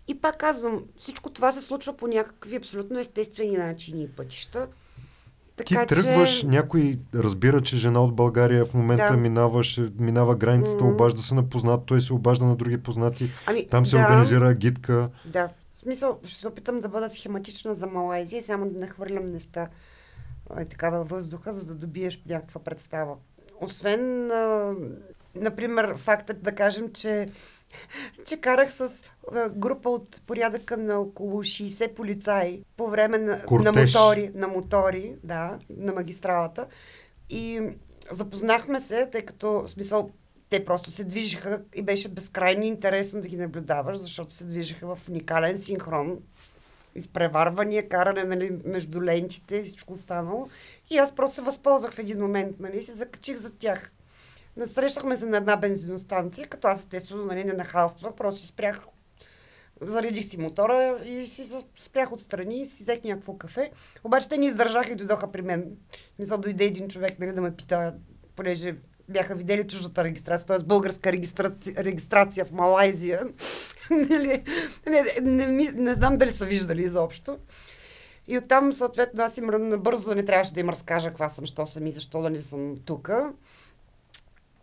И 0.08 0.20
пак 0.20 0.38
казвам, 0.38 0.84
всичко 0.96 1.30
това 1.30 1.52
се 1.52 1.62
случва 1.62 1.96
по 1.96 2.06
някакви 2.06 2.56
абсолютно 2.56 2.98
естествени 2.98 3.56
начини 3.56 4.02
и 4.02 4.08
пътища. 4.08 4.68
Ти 5.66 5.74
тръгваш, 5.88 6.42
някой 6.42 6.98
разбира, 7.14 7.60
че 7.60 7.76
жена 7.76 8.00
от 8.00 8.14
България 8.14 8.66
в 8.66 8.74
момента 8.74 9.08
Да. 9.10 9.16
минаваш, 9.16 9.80
минава 9.98 10.36
границата, 10.36 10.84
Мгм. 10.84 10.92
обажда 10.94 11.22
се 11.22 11.34
на 11.34 11.48
познат, 11.48 11.86
той 11.86 12.00
се 12.00 12.12
обажда 12.12 12.44
на 12.44 12.56
други 12.56 12.78
познати. 12.82 13.30
Ами, 13.46 13.68
Там 13.68 13.86
се 13.86 13.96
да, 13.96 14.02
организира 14.02 14.54
гидка. 14.54 15.08
Да. 15.26 15.48
В 15.74 15.78
смисъл, 15.78 16.18
ще 16.24 16.40
се 16.40 16.48
опитам 16.48 16.80
да 16.80 16.88
бъда 16.88 17.10
схематична 17.10 17.74
за 17.74 17.86
Малайзия 17.86 18.42
само 18.42 18.70
да 18.70 18.80
не 18.80 18.86
хвърлям 18.86 19.26
неща 19.26 19.68
е, 20.58 20.64
така 20.64 20.90
във 20.90 21.08
въздуха, 21.08 21.54
за 21.54 21.66
да 21.66 21.74
добиеш 21.74 22.22
някаква 22.28 22.60
представа. 22.60 23.16
Освен, 23.60 24.30
а, 24.30 24.74
например, 25.34 25.96
фактът 25.96 26.42
да 26.42 26.54
кажем, 26.54 26.92
че, 26.92 27.28
че 28.26 28.36
карах 28.36 28.74
с 28.74 29.02
а, 29.32 29.48
група 29.48 29.90
от 29.90 30.22
порядъка 30.26 30.76
на 30.76 30.98
около 30.98 31.42
60 31.42 31.94
полицаи 31.94 32.64
по 32.76 32.86
време 32.86 33.18
на, 33.18 33.42
на 33.50 33.72
мотори, 33.72 34.30
на 34.34 34.48
мотори, 34.48 35.16
да, 35.24 35.58
на 35.70 35.92
магистралата. 35.92 36.66
И 37.30 37.60
запознахме 38.10 38.80
се, 38.80 39.06
тъй 39.06 39.22
като, 39.22 39.52
в 39.52 39.68
смисъл, 39.68 40.10
те 40.50 40.64
просто 40.64 40.90
се 40.90 41.04
движиха 41.04 41.62
и 41.74 41.82
беше 41.82 42.08
безкрайно 42.08 42.62
интересно 42.62 43.20
да 43.20 43.28
ги 43.28 43.36
наблюдаваш, 43.36 43.98
защото 43.98 44.32
се 44.32 44.44
движиха 44.44 44.94
в 44.96 45.08
уникален 45.08 45.58
синхрон 45.58 46.18
изпреварвания, 46.94 47.88
каране 47.88 48.24
нали, 48.24 48.58
между 48.64 49.02
лентите 49.02 49.56
и 49.56 49.62
всичко 49.62 49.92
останало. 49.92 50.48
И 50.90 50.98
аз 50.98 51.14
просто 51.14 51.34
се 51.34 51.42
възползвах 51.42 51.92
в 51.92 51.98
един 51.98 52.20
момент, 52.20 52.60
нали, 52.60 52.82
се 52.82 52.94
закачих 52.94 53.36
за 53.36 53.50
тях. 53.50 53.92
Насрещахме 54.56 55.16
се 55.16 55.26
на 55.26 55.36
една 55.36 55.56
бензиностанция, 55.56 56.48
като 56.48 56.68
аз 56.68 56.80
естествено 56.80 57.24
нали, 57.24 57.44
не 57.44 57.52
нахалствах, 57.52 58.14
просто 58.14 58.46
спрях, 58.46 58.80
заредих 59.80 60.24
си 60.24 60.40
мотора 60.40 61.00
и 61.04 61.26
си 61.26 61.50
спрях 61.78 62.12
отстрани 62.12 62.62
и 62.62 62.66
си 62.66 62.82
взех 62.82 63.04
някакво 63.04 63.38
кафе. 63.38 63.70
Обаче 64.04 64.28
те 64.28 64.38
не 64.38 64.46
издържаха 64.46 64.92
и 64.92 64.96
дойдоха 64.96 65.32
при 65.32 65.42
мен. 65.42 65.76
Мисля, 66.18 66.38
дойде 66.38 66.64
един 66.64 66.88
човек 66.88 67.18
нали, 67.18 67.32
да 67.32 67.40
ме 67.40 67.56
пита, 67.56 67.94
понеже 68.36 68.76
бяха 69.08 69.34
видели 69.34 69.66
чуждата 69.66 70.04
регистрация, 70.04 70.46
т.е. 70.46 70.58
българска 70.58 71.12
регистрация, 71.12 71.84
регистрация 71.84 72.44
в 72.44 72.52
Малайзия. 72.52 73.22
не, 73.90 74.42
не, 74.86 75.04
не, 75.22 75.46
не, 75.46 75.70
не 75.70 75.94
знам 75.94 76.16
дали 76.16 76.30
са 76.30 76.46
виждали 76.46 76.82
изобщо. 76.82 77.38
И 78.28 78.38
оттам, 78.38 78.72
съответно, 78.72 79.24
аз 79.24 79.36
им 79.36 79.46
набързо 79.46 80.08
да 80.08 80.14
не 80.14 80.24
трябваше 80.24 80.52
да 80.52 80.60
им 80.60 80.68
разкажа 80.68 81.08
каква 81.08 81.28
съм, 81.28 81.46
що 81.46 81.66
съм 81.66 81.86
и 81.86 81.90
защо 81.90 82.22
да 82.22 82.30
не 82.30 82.42
съм 82.42 82.76
тук. 82.84 83.10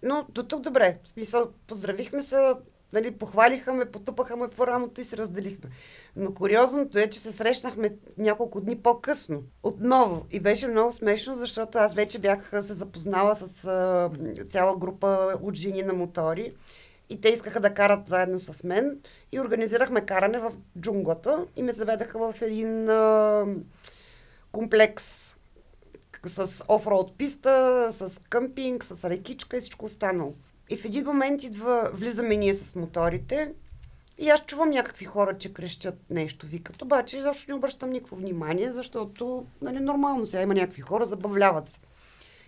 Но 0.04 0.26
до 0.30 0.44
тук 0.44 0.62
добре. 0.62 0.98
В 1.04 1.10
смисъл, 1.10 1.52
поздравихме 1.68 2.22
се, 2.22 2.54
Нали, 2.94 3.12
похвалиха 3.12 3.74
ме, 3.74 3.86
потъпаха 3.86 4.38
ме 4.38 4.48
по 4.48 4.68
рамото 4.68 5.02
и 5.02 5.04
се 5.04 5.18
разделихме. 5.18 5.70
Но 6.16 6.34
куриозното 6.34 7.00
е, 7.00 7.10
че 7.10 7.20
се 7.20 7.32
срещнахме 7.32 7.96
няколко 8.18 8.62
дни 8.62 8.78
по-късно. 8.78 9.44
Отново. 9.64 10.26
И 10.32 10.40
беше 10.40 10.68
много 10.68 10.92
смешно, 10.92 11.36
защото 11.36 11.78
аз 11.78 11.94
вече 11.94 12.20
бях 12.20 12.50
се 12.50 12.74
запознала 12.74 13.36
с 13.36 13.66
а, 13.66 14.10
цяла 14.50 14.78
група 14.78 15.38
от 15.42 15.56
жени 15.56 15.84
на 15.84 15.94
мотори. 15.94 16.54
И 17.10 17.22
те 17.22 17.30
искаха 17.30 17.60
да 17.60 17.74
карат 17.74 18.08
заедно 18.08 18.40
с 18.40 18.64
мен. 18.64 19.00
И 19.32 19.40
организирахме 19.40 20.06
каране 20.06 20.40
в 20.40 20.54
джунглата. 20.80 21.46
И 21.56 21.64
ме 21.64 21.74
заведаха 21.74 22.32
в 22.32 22.42
един 22.42 22.90
а, 22.90 23.46
комплекс 24.52 25.36
с 26.26 26.64
офроуд 26.68 27.18
писта, 27.18 27.88
с 27.92 28.22
къмпинг, 28.30 28.84
с 28.84 29.10
рекичка 29.10 29.58
и 29.58 29.62
всичко 29.62 29.86
останало. 29.86 30.34
И 30.72 30.78
в 30.78 30.86
един 30.86 31.06
момент 31.06 31.44
идва, 31.44 31.92
влизаме 31.94 32.38
ние 32.38 32.54
с 32.54 32.76
моторите 32.76 33.54
и 34.18 34.30
аз 34.30 34.46
чувам 34.46 34.70
някакви 34.70 35.06
хора, 35.06 35.38
че 35.38 35.54
крещят 35.54 36.00
нещо, 36.10 36.48
викат. 36.48 36.82
Обаче 36.82 37.22
защо 37.22 37.52
не 37.52 37.58
обръщам 37.58 37.90
никакво 37.90 38.16
внимание, 38.16 38.72
защото 38.72 39.46
нали, 39.62 39.80
нормално 39.80 40.26
сега 40.26 40.42
има 40.42 40.54
някакви 40.54 40.82
хора, 40.82 41.06
забавляват 41.06 41.70
се. 41.70 41.80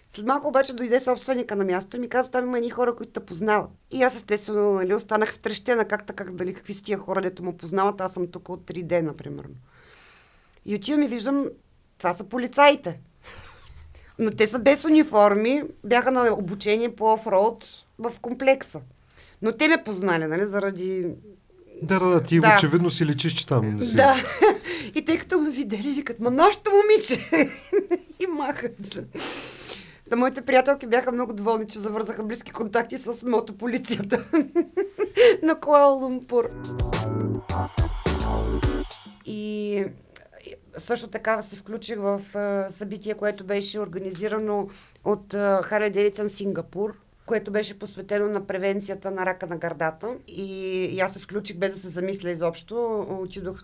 След 0.09 0.25
малко 0.25 0.47
обаче 0.47 0.73
дойде 0.73 0.99
собственика 0.99 1.55
на 1.55 1.63
място 1.63 1.97
и 1.97 1.99
ми 1.99 2.09
каза, 2.09 2.31
там 2.31 2.45
има 2.45 2.57
едни 2.57 2.69
хора, 2.69 2.95
които 2.95 3.11
те 3.11 3.19
познават. 3.19 3.69
И 3.91 4.03
аз 4.03 4.15
естествено 4.15 4.73
нали, 4.73 4.93
останах 4.93 5.33
в 5.33 5.39
трещена, 5.39 5.85
как 5.85 6.05
така, 6.05 6.23
дали 6.23 6.53
какви 6.53 6.73
са 6.73 6.83
тия 6.83 6.97
хора, 6.97 7.21
дето 7.21 7.43
му 7.43 7.57
познават, 7.57 8.01
аз 8.01 8.13
съм 8.13 8.27
тук 8.27 8.49
от 8.49 8.61
3 8.61 8.83
дена, 8.83 9.13
примерно. 9.13 9.55
И 10.65 10.75
отивам 10.75 11.03
и 11.03 11.07
виждам, 11.07 11.45
това 11.97 12.13
са 12.13 12.23
полицаите. 12.23 12.99
Но 14.19 14.31
те 14.31 14.47
са 14.47 14.59
без 14.59 14.85
униформи, 14.85 15.63
бяха 15.83 16.11
на 16.11 16.33
обучение 16.33 16.95
по 16.95 17.13
офроуд 17.13 17.82
в 17.99 18.19
комплекса. 18.21 18.81
Но 19.41 19.51
те 19.51 19.67
ме 19.67 19.83
познали, 19.83 20.25
нали, 20.27 20.45
заради... 20.45 21.07
Да, 21.81 21.99
да, 21.99 22.23
ти 22.23 22.39
да. 22.39 22.55
очевидно 22.55 22.89
си 22.89 23.05
личиш, 23.05 23.33
че 23.33 23.47
там 23.47 23.77
да 23.77 23.85
си. 23.85 23.95
Да. 23.95 24.15
И 24.95 25.05
тъй 25.05 25.17
като 25.17 25.39
ме 25.39 25.51
видели, 25.51 25.89
викат, 25.89 26.19
ма 26.19 26.31
нашето 26.31 26.71
момиче! 26.71 27.29
и 28.19 28.27
махат. 28.27 28.99
Да, 30.09 30.15
моите 30.15 30.41
приятелки 30.41 30.87
бяха 30.87 31.11
много 31.11 31.33
доволни, 31.33 31.67
че 31.67 31.79
завързаха 31.79 32.23
близки 32.23 32.51
контакти 32.51 32.97
с 32.97 33.23
мотополицията 33.29 34.25
на 35.43 35.59
Куала 35.59 35.93
Лумпур. 35.93 36.49
И 39.25 39.85
също 40.77 41.07
така 41.07 41.41
се 41.41 41.55
включих 41.55 41.97
в 41.97 42.21
събитие, 42.69 43.13
което 43.13 43.43
беше 43.43 43.79
организирано 43.79 44.67
от 45.03 45.33
Харли 45.63 45.89
Девицън 45.89 46.29
Сингапур, 46.29 46.93
което 47.25 47.51
беше 47.51 47.79
посветено 47.79 48.27
на 48.27 48.47
превенцията 48.47 49.11
на 49.11 49.25
рака 49.25 49.47
на 49.47 49.57
гърдата. 49.57 50.15
И, 50.27 50.85
и 50.85 50.99
аз 50.99 51.13
се 51.13 51.19
включих 51.19 51.57
без 51.57 51.73
да 51.73 51.79
се 51.79 51.89
замисля 51.89 52.29
изобщо. 52.29 53.07
Отидох 53.09 53.63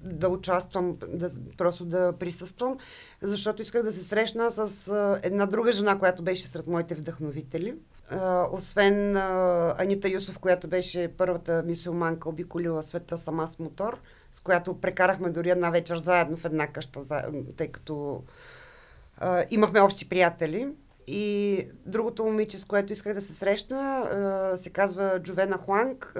да 0.00 0.28
участвам, 0.28 0.96
да, 1.08 1.30
просто 1.56 1.84
да 1.84 2.12
присъствам, 2.12 2.78
защото 3.22 3.62
исках 3.62 3.82
да 3.82 3.92
се 3.92 4.02
срещна 4.02 4.50
с 4.50 4.88
а, 4.88 5.20
една 5.22 5.46
друга 5.46 5.72
жена, 5.72 5.98
която 5.98 6.22
беше 6.22 6.48
сред 6.48 6.66
моите 6.66 6.94
вдъхновители. 6.94 7.74
А, 8.10 8.46
освен 8.52 9.16
а, 9.16 9.74
Анита 9.78 10.08
Юсов, 10.08 10.38
която 10.38 10.68
беше 10.68 11.08
първата 11.16 11.62
мисиоманка, 11.66 12.28
обиколила 12.28 12.82
света 12.82 13.18
сама 13.18 13.48
с 13.48 13.58
мотор, 13.58 13.98
с 14.32 14.40
която 14.40 14.80
прекарахме 14.80 15.30
дори 15.30 15.50
една 15.50 15.70
вечер 15.70 15.96
заедно 15.98 16.36
в 16.36 16.44
една 16.44 16.66
къща, 16.66 17.00
тъй 17.56 17.68
като 17.68 18.22
а, 19.18 19.44
имахме 19.50 19.80
общи 19.80 20.08
приятели. 20.08 20.68
И 21.10 21.68
другото 21.86 22.24
момиче, 22.24 22.58
с 22.58 22.64
което 22.64 22.92
исках 22.92 23.14
да 23.14 23.22
се 23.22 23.34
срещна, 23.34 24.54
се 24.56 24.70
казва 24.70 25.20
Джовена 25.22 25.58
Хуанг, 25.58 26.12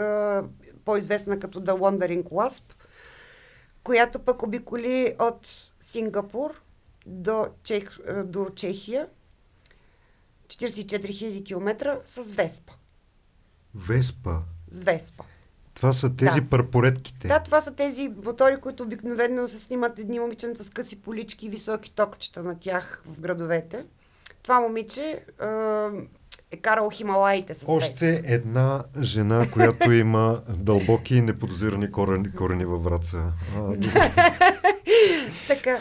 по-известна 0.85 1.39
като 1.39 1.61
The 1.61 1.73
Wandering 1.73 2.23
Wasp, 2.23 2.63
която 3.85 4.19
пък 4.19 4.43
обиколи 4.43 5.15
от 5.19 5.73
Сингапур 5.81 6.61
до, 7.07 7.47
Чех, 7.63 7.99
до 8.25 8.51
Чехия 8.51 9.09
44 10.47 11.07
000 11.07 11.45
км 11.45 12.01
с 12.05 12.33
Веспа. 12.33 12.73
Веспа? 13.75 14.43
С 14.71 14.81
Веспа. 14.81 15.25
Това 15.75 15.93
са 15.93 16.17
тези 16.17 16.41
да. 16.41 16.49
парпоретките. 16.49 17.29
Да, 17.29 17.43
това 17.43 17.61
са 17.61 17.75
тези 17.75 18.09
мотори, 18.25 18.61
които 18.61 18.83
обикновено 18.83 19.49
се 19.49 19.59
снимат 19.59 19.99
едни 19.99 20.21
момиченца 20.21 20.65
с 20.65 20.71
къси 20.71 21.03
полички 21.03 21.47
и 21.47 21.51
високи 21.51 21.95
токчета 21.95 22.43
на 22.43 22.59
тях 22.59 23.03
в 23.07 23.21
градовете. 23.21 23.87
Това 24.49 24.61
момиче 24.61 25.21
е 26.51 26.57
карал 26.57 26.91
Хималаите 26.91 27.55
с 27.55 27.65
Още 27.67 28.13
вес. 28.13 28.21
една 28.25 28.85
жена, 29.01 29.47
която 29.53 29.93
има 29.93 30.43
дълбоки 30.49 31.17
и 31.17 31.21
неподозирани 31.21 31.93
корени, 31.93 32.33
корени 32.33 32.65
във 32.65 32.85
враца. 32.85 33.19
така. 35.49 35.79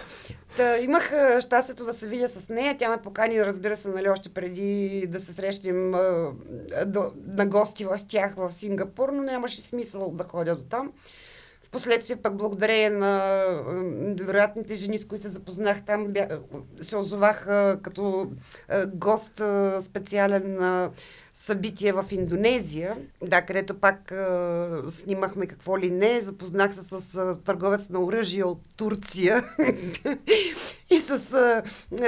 Та, 0.57 0.78
имах 0.78 1.11
щастието 1.39 1.86
да 1.86 1.93
се 1.93 2.07
видя 2.07 2.28
с 2.28 2.49
нея. 2.49 2.78
Тя 2.78 2.89
ме 2.89 2.97
покани, 2.97 3.45
разбира 3.45 3.76
се, 3.76 3.89
нали, 3.89 4.09
още 4.09 4.30
преди 4.30 5.05
да 5.07 5.20
се 5.20 5.34
срещнем 5.34 5.91
до, 6.86 7.11
на 7.28 7.45
гости 7.45 7.86
в 7.86 7.99
тях 8.07 8.34
в 8.36 8.53
Сингапур, 8.53 9.09
но 9.09 9.24
нямаше 9.24 9.61
смисъл 9.61 10.11
да 10.11 10.24
ходя 10.24 10.55
до 10.55 10.63
там. 10.63 10.91
Впоследствие 11.68 12.15
пък 12.15 12.36
благодарение 12.36 12.89
на 12.89 13.43
вероятните 14.22 14.76
жени, 14.76 14.99
с 14.99 15.05
които 15.05 15.24
се 15.24 15.30
запознах 15.30 15.86
там, 15.86 16.07
бя, 16.07 16.28
се 16.82 16.97
озовах 16.97 17.45
като 17.82 18.32
гост 18.93 19.41
специален 19.82 20.55
на 20.55 20.89
събитие 21.38 21.91
в 21.91 22.05
Индонезия, 22.11 22.97
да, 23.24 23.41
където 23.41 23.80
пак 23.80 24.11
а, 24.11 24.82
снимахме 24.89 25.47
какво 25.47 25.80
ли 25.80 25.91
не. 25.91 26.22
Запознах 26.22 26.76
се 26.76 26.82
с 26.82 27.15
а, 27.15 27.36
търговец 27.45 27.89
на 27.89 27.99
оръжие 27.99 28.43
от 28.43 28.61
Турция 28.78 29.43
и 30.89 30.99
с 30.99 31.34
а, 31.34 31.63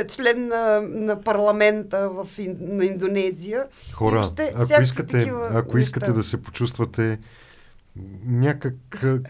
член 0.08 0.48
на, 0.48 0.82
на 0.82 1.22
парламента 1.22 2.10
в, 2.10 2.28
на 2.60 2.86
Индонезия. 2.86 3.66
Хора, 3.94 4.24
ако, 4.56 4.82
искате, 4.82 5.34
ако 5.54 5.78
искате 5.78 6.12
да 6.12 6.24
се 6.24 6.42
почувствате 6.42 7.20
някак 8.26 8.76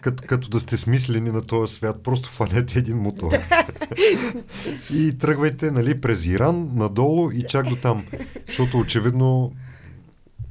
като, 0.02 0.24
като 0.26 0.48
да 0.48 0.60
сте 0.60 0.76
смислени 0.76 1.30
на 1.30 1.46
този 1.46 1.74
свят, 1.74 2.02
просто 2.02 2.30
фанете 2.30 2.78
един 2.78 2.96
мотор. 2.96 3.32
и 4.94 5.18
тръгвайте 5.18 5.70
нали, 5.70 6.00
през 6.00 6.26
Иран 6.26 6.70
надолу 6.74 7.30
и 7.30 7.42
чак 7.48 7.68
до 7.68 7.76
там. 7.76 8.06
Защото 8.46 8.78
очевидно, 8.78 9.52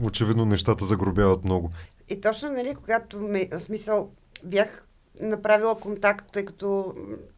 очевидно 0.03 0.45
нещата 0.45 0.85
загробяват 0.85 1.43
много. 1.43 1.71
И 2.09 2.21
точно, 2.21 2.51
нали, 2.51 2.75
когато 2.75 3.21
ме, 3.21 3.49
смисъл, 3.57 4.11
бях 4.43 4.83
направила 5.21 5.79
контакт, 5.79 6.25
тъй 6.31 6.45
като 6.45 6.95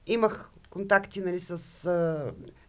имах 0.08 0.52
контакти 0.70 1.20
нали, 1.20 1.40
с... 1.40 1.54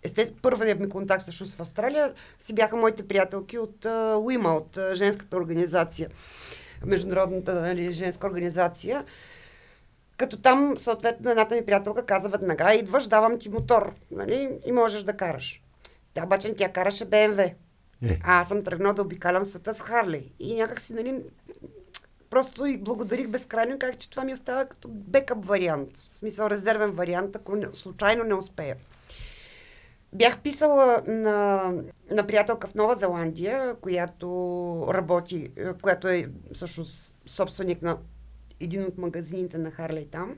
Естествено, 0.02 0.40
първият 0.42 0.80
ми 0.80 0.88
контакт 0.88 1.24
с 1.24 1.54
в 1.54 1.60
Австралия 1.60 2.12
си 2.38 2.54
бяха 2.54 2.76
моите 2.76 3.08
приятелки 3.08 3.58
от 3.58 3.86
УИМА, 4.18 4.56
от 4.56 4.78
женската 4.94 5.36
организация. 5.36 6.08
Международната 6.86 7.54
нали, 7.54 7.90
женска 7.92 8.26
организация. 8.26 9.04
Като 10.16 10.36
там, 10.36 10.78
съответно, 10.78 11.30
едната 11.30 11.54
ми 11.54 11.66
приятелка 11.66 12.06
каза 12.06 12.28
веднага, 12.28 12.74
идваш, 12.74 13.06
давам 13.06 13.38
ти 13.38 13.48
мотор, 13.48 13.94
нали, 14.10 14.50
и 14.66 14.72
можеш 14.72 15.02
да 15.02 15.16
караш. 15.16 15.62
Тя 16.14 16.24
обаче 16.24 16.54
тя 16.54 16.72
караше 16.72 17.04
БМВ. 17.04 17.38
Е. 17.38 17.56
А 18.24 18.40
аз 18.40 18.48
съм 18.48 18.64
тръгнал 18.64 18.94
да 18.94 19.02
обикалям 19.02 19.44
света 19.44 19.74
с 19.74 19.80
Харли. 19.80 20.32
И 20.38 20.54
някак 20.54 20.80
си, 20.80 20.94
нали, 20.94 21.22
просто 22.30 22.66
и 22.66 22.78
благодарих 22.78 23.28
безкрайно, 23.28 23.78
как 23.78 23.98
че 23.98 24.10
това 24.10 24.24
ми 24.24 24.32
остава 24.32 24.64
като 24.64 24.88
бекъп 24.88 25.44
вариант. 25.44 25.96
В 25.96 26.18
смисъл 26.18 26.46
резервен 26.46 26.90
вариант, 26.90 27.36
ако 27.36 27.56
не, 27.56 27.66
случайно 27.72 28.24
не 28.24 28.34
успея. 28.34 28.76
Бях 30.14 30.40
писала 30.40 31.02
на, 31.06 31.62
на 32.10 32.26
приятелка 32.26 32.66
в 32.66 32.74
Нова 32.74 32.94
Зеландия, 32.94 33.74
която 33.80 34.26
работи, 34.88 35.50
е, 35.56 35.72
която 35.72 36.08
е 36.08 36.30
всъщност 36.52 37.14
собственик 37.26 37.82
на 37.82 37.98
един 38.60 38.84
от 38.84 38.98
магазините 38.98 39.58
на 39.58 39.70
Харлей 39.70 40.06
там, 40.06 40.36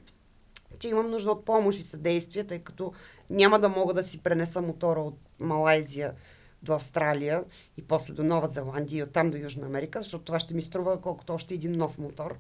че 0.78 0.88
имам 0.88 1.10
нужда 1.10 1.30
от 1.30 1.44
помощ 1.44 1.80
и 1.80 1.82
съдействие, 1.82 2.44
тъй 2.44 2.58
като 2.58 2.92
няма 3.30 3.58
да 3.58 3.68
мога 3.68 3.94
да 3.94 4.02
си 4.02 4.22
пренеса 4.22 4.60
мотора 4.60 5.00
от 5.00 5.18
Малайзия 5.38 6.12
до 6.62 6.72
Австралия 6.72 7.44
и 7.76 7.82
после 7.82 8.14
до 8.14 8.22
Нова 8.22 8.46
Зеландия 8.48 8.98
и 8.98 9.02
оттам 9.02 9.30
до 9.30 9.38
Южна 9.38 9.66
Америка, 9.66 10.02
защото 10.02 10.24
това 10.24 10.38
ще 10.38 10.54
ми 10.54 10.62
струва 10.62 11.00
колкото 11.00 11.34
още 11.34 11.54
един 11.54 11.72
нов 11.72 11.98
мотор. 11.98 12.38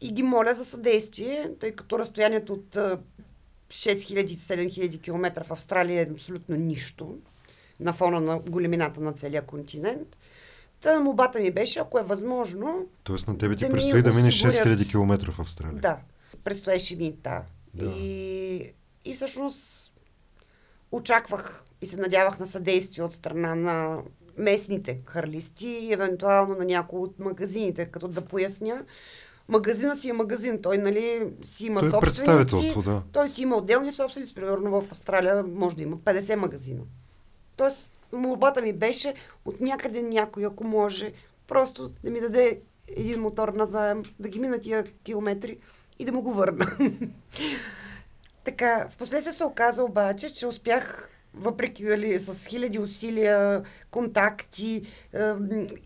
И 0.00 0.12
ги 0.12 0.22
моля 0.22 0.54
за 0.54 0.64
съдействие, 0.64 1.50
тъй 1.60 1.72
като 1.72 1.98
разстоянието 1.98 2.52
от 2.52 2.78
6000-7000 3.72 5.00
км 5.00 5.44
в 5.44 5.50
Австралия 5.52 6.00
е 6.02 6.10
абсолютно 6.12 6.56
нищо 6.56 7.18
на 7.80 7.92
фона 7.92 8.20
на 8.20 8.38
големината 8.38 9.00
на 9.00 9.12
целия 9.12 9.42
континент. 9.42 10.18
Та 10.80 11.00
мобата 11.00 11.40
ми 11.40 11.50
беше, 11.50 11.78
ако 11.78 11.98
е 11.98 12.02
възможно. 12.02 12.86
Тоест 13.04 13.28
на 13.28 13.38
тебе 13.38 13.56
ти 13.56 13.60
да 13.60 13.66
ми 13.68 13.72
предстои 13.72 14.02
да 14.02 14.12
минеш 14.12 14.44
осигурят- 14.44 14.78
6000 14.78 14.90
км 14.90 15.32
в 15.32 15.40
Австралия. 15.40 15.80
Да, 15.80 15.98
предстоеше 16.44 16.96
ми 16.96 17.16
та. 17.22 17.42
Да. 17.74 17.84
И, 17.96 18.72
и 19.04 19.14
всъщност 19.14 19.92
очаквах 20.92 21.64
и 21.82 21.86
се 21.86 21.96
надявах 21.96 22.38
на 22.38 22.46
съдействие 22.46 23.04
от 23.04 23.12
страна 23.12 23.54
на 23.54 23.98
местните 24.36 24.98
харлисти 25.04 25.66
и 25.66 25.92
евентуално 25.92 26.54
на 26.54 26.64
някои 26.64 27.00
от 27.00 27.18
магазините, 27.18 27.86
като 27.86 28.08
да 28.08 28.20
поясня. 28.20 28.84
Магазина 29.48 29.96
си 29.96 30.08
е 30.08 30.12
магазин, 30.12 30.62
той 30.62 30.78
нали 30.78 31.32
си 31.44 31.66
има 31.66 31.80
Той 31.80 31.88
е 31.88 31.90
собственици. 31.90 32.24
представителство, 32.24 32.82
да. 32.82 33.02
Той 33.12 33.28
си 33.28 33.42
има 33.42 33.56
отделни 33.56 33.92
собственици, 33.92 34.34
примерно 34.34 34.80
в 34.80 34.92
Австралия 34.92 35.42
може 35.42 35.76
да 35.76 35.82
има 35.82 35.96
50 35.96 36.34
магазина. 36.34 36.82
Тоест, 37.56 37.90
молбата 38.12 38.62
ми 38.62 38.72
беше 38.72 39.14
от 39.44 39.60
някъде 39.60 40.02
някой, 40.02 40.46
ако 40.46 40.64
може, 40.64 41.12
просто 41.46 41.88
да 42.04 42.10
ми 42.10 42.20
даде 42.20 42.60
един 42.88 43.20
мотор 43.20 43.48
на 43.48 43.66
заем, 43.66 44.02
да 44.18 44.28
ги 44.28 44.40
мина 44.40 44.58
тия 44.58 44.84
километри 45.04 45.58
и 45.98 46.04
да 46.04 46.12
му 46.12 46.22
го 46.22 46.32
върна. 46.32 46.66
така, 48.44 48.86
в 48.90 48.96
последствие 48.96 49.32
се 49.32 49.44
оказа 49.44 49.84
обаче, 49.84 50.34
че 50.34 50.46
успях 50.46 51.08
въпреки 51.34 51.84
дали, 51.84 52.20
с 52.20 52.46
хиляди 52.46 52.78
усилия, 52.78 53.62
контакти 53.90 54.82
е, 55.12 55.32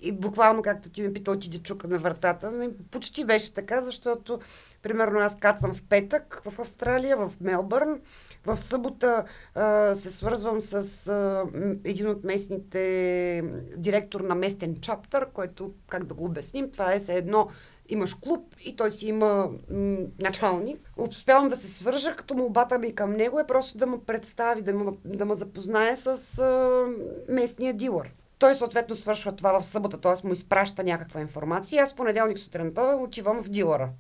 и 0.01 0.13
буквално, 0.13 0.63
както 0.63 0.91
ти 0.91 1.03
ме 1.03 1.13
пита, 1.13 1.31
отиде 1.31 1.59
чука 1.59 1.89
на 1.89 1.99
вратата, 1.99 2.51
не, 2.51 2.69
почти 2.91 3.25
беше 3.25 3.55
така, 3.55 3.83
защото 3.83 4.39
примерно 4.83 5.21
аз 5.21 5.37
кацам 5.37 5.75
в 5.75 5.83
петък 5.83 6.43
в 6.45 6.59
Австралия, 6.59 7.17
в 7.17 7.33
Мелбърн, 7.41 8.01
в 8.45 8.57
събота 8.57 9.25
е, 9.57 9.95
се 9.95 10.11
свързвам 10.11 10.61
с 10.61 11.07
е, 11.07 11.89
един 11.89 12.09
от 12.09 12.25
местните 12.25 13.43
директор 13.77 14.21
на 14.21 14.35
местен 14.35 14.77
чаптър, 14.81 15.31
който, 15.33 15.73
как 15.89 16.05
да 16.05 16.15
го 16.15 16.25
обясним, 16.25 16.71
това 16.71 16.93
е 16.93 16.99
все 16.99 17.15
едно 17.15 17.49
имаш 17.89 18.15
клуб 18.15 18.55
и 18.65 18.77
той 18.77 18.91
си 18.91 19.09
има 19.09 19.49
м, 19.71 19.99
началник. 20.19 20.93
Успявам 20.97 21.49
да 21.49 21.57
се 21.57 21.69
свържа, 21.69 22.17
като 22.17 22.35
молбата 22.35 22.79
ми 22.79 22.95
към 22.95 23.13
него 23.13 23.41
е 23.41 23.47
просто 23.47 23.79
да 23.79 23.87
му 23.87 23.99
представи, 23.99 24.63
да 24.63 24.75
ме, 24.75 24.93
да 25.05 25.25
ме 25.25 25.35
запознае 25.35 25.97
с 25.97 26.39
а, 26.39 26.87
местния 27.33 27.75
дилър. 27.75 28.13
Той 28.39 28.55
съответно 28.55 28.97
свършва 28.97 29.33
това 29.33 29.61
в 29.61 29.65
събота, 29.65 30.01
т.е. 30.01 30.27
му 30.27 30.33
изпраща 30.33 30.85
някаква 30.85 31.21
информация. 31.21 31.83
Аз 31.83 31.95
понеделник 31.95 32.39
сутринта 32.39 32.99
отивам 33.01 33.43
в 33.43 33.49
дилъра. 33.49 33.91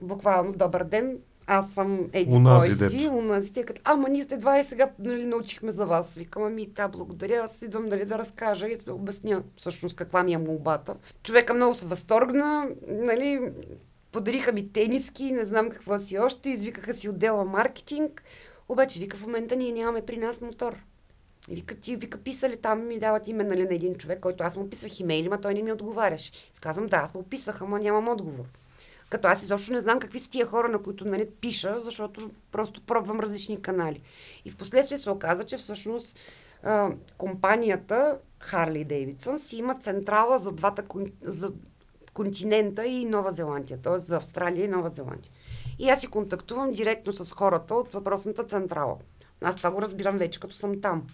Буквално, 0.00 0.52
добър 0.52 0.84
ден, 0.84 1.18
аз 1.46 1.70
съм 1.70 2.08
еди 2.12 2.34
Унази 2.34 2.78
кой 2.78 2.88
си, 2.88 3.08
унази, 3.12 3.52
те 3.52 3.64
като, 3.64 3.80
ама 3.84 4.08
ние 4.08 4.22
сте 4.22 4.36
два 4.36 4.58
и 4.58 4.64
сега 4.64 4.90
нали, 4.98 5.24
научихме 5.24 5.72
за 5.72 5.86
вас. 5.86 6.14
Викам, 6.14 6.42
ами 6.42 6.74
та, 6.74 6.88
благодаря, 6.88 7.42
аз 7.44 7.62
идвам 7.62 7.88
нали, 7.88 8.04
да 8.04 8.18
разкажа 8.18 8.68
и 8.68 8.76
да 8.76 8.94
обясня 8.94 9.42
всъщност 9.56 9.96
каква 9.96 10.22
ми 10.22 10.32
е 10.32 10.38
молбата. 10.38 10.96
Човека 11.22 11.54
много 11.54 11.74
се 11.74 11.86
възторгна, 11.86 12.68
нали, 12.88 13.40
подариха 14.12 14.52
ми 14.52 14.72
тениски, 14.72 15.32
не 15.32 15.44
знам 15.44 15.70
какво 15.70 15.98
си 15.98 16.18
още, 16.18 16.50
извикаха 16.50 16.94
си 16.94 17.08
отдела 17.08 17.44
маркетинг, 17.44 18.22
обаче 18.68 19.00
вика 19.00 19.16
в 19.16 19.22
момента 19.22 19.56
ние 19.56 19.72
нямаме 19.72 20.02
при 20.02 20.16
нас 20.16 20.40
мотор. 20.40 20.76
И 21.48 21.54
вика, 21.54 21.74
ти, 21.74 21.96
вика, 21.96 22.18
писали 22.18 22.56
там, 22.56 22.86
ми 22.86 22.98
дават 22.98 23.28
име 23.28 23.44
нали, 23.44 23.64
на 23.64 23.74
един 23.74 23.94
човек, 23.94 24.20
който 24.20 24.44
аз 24.44 24.56
му 24.56 24.70
писах 24.70 25.00
имейли, 25.00 25.28
ма 25.28 25.40
той 25.40 25.54
не 25.54 25.62
ми 25.62 25.72
отговаряше. 25.72 26.32
И 26.32 26.60
казвам, 26.60 26.86
да, 26.86 26.96
аз 26.96 27.14
му 27.14 27.22
писах, 27.22 27.62
ама 27.62 27.78
нямам 27.78 28.08
отговор. 28.08 28.44
Като 29.12 29.28
аз 29.28 29.42
изобщо 29.42 29.72
не 29.72 29.80
знам 29.80 30.00
какви 30.00 30.18
са 30.18 30.30
тия 30.30 30.46
хора, 30.46 30.68
на 30.68 30.82
които 30.82 31.04
нали, 31.04 31.30
пиша, 31.40 31.80
защото 31.80 32.30
просто 32.52 32.80
пробвам 32.80 33.20
различни 33.20 33.62
канали. 33.62 34.02
И 34.44 34.50
в 34.50 34.56
последствие 34.56 34.98
се 34.98 35.10
оказа, 35.10 35.44
че 35.44 35.56
всъщност 35.56 36.18
а, 36.62 36.90
компанията 37.18 38.18
Харли 38.38 38.84
Дейвидсън 38.84 39.38
си 39.38 39.56
има 39.56 39.74
централа 39.74 40.38
за 40.38 40.52
двата 40.52 40.84
за 41.22 41.52
континента 42.14 42.86
и 42.86 43.04
Нова 43.04 43.30
Зеландия, 43.30 43.78
т.е. 43.82 43.98
за 43.98 44.16
Австралия 44.16 44.64
и 44.64 44.68
Нова 44.68 44.90
Зеландия. 44.90 45.32
И 45.78 45.88
аз 45.88 46.00
си 46.00 46.06
контактувам 46.06 46.72
директно 46.72 47.12
с 47.12 47.32
хората 47.32 47.74
от 47.74 47.92
въпросната 47.92 48.44
централа. 48.44 48.96
Аз 49.42 49.56
това 49.56 49.70
го 49.70 49.82
разбирам 49.82 50.18
вече, 50.18 50.40
като 50.40 50.54
съм 50.54 50.80
там. 50.80 51.06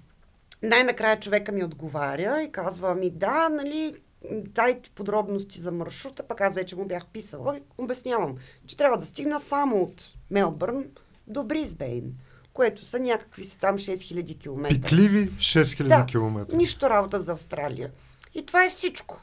Най-накрая 0.62 1.20
човека 1.20 1.52
ми 1.52 1.64
отговаря 1.64 2.42
и 2.42 2.52
казва 2.52 2.94
ми, 2.94 3.10
да, 3.10 3.48
нали, 3.48 3.96
дай 4.30 4.80
подробности 4.94 5.60
за 5.60 5.72
маршрута, 5.72 6.22
пък 6.22 6.40
аз 6.40 6.54
вече 6.54 6.76
му 6.76 6.84
бях 6.84 7.06
писала 7.06 7.56
и 7.56 7.60
обяснявам, 7.78 8.36
че 8.66 8.76
трябва 8.76 8.98
да 8.98 9.06
стигна 9.06 9.40
само 9.40 9.82
от 9.82 10.10
Мелбърн 10.30 10.84
до 11.26 11.44
Бризбейн, 11.44 12.14
което 12.52 12.84
са 12.84 13.00
някакви 13.00 13.44
си 13.44 13.58
там 13.58 13.78
6000 13.78 14.40
км. 14.40 14.68
Пикливи 14.68 15.30
6000 15.30 15.88
Да, 15.88 16.06
км. 16.06 16.56
нищо 16.56 16.90
работа 16.90 17.18
за 17.18 17.32
Австралия. 17.32 17.90
И 18.34 18.46
това 18.46 18.64
е 18.64 18.70
всичко. 18.70 19.20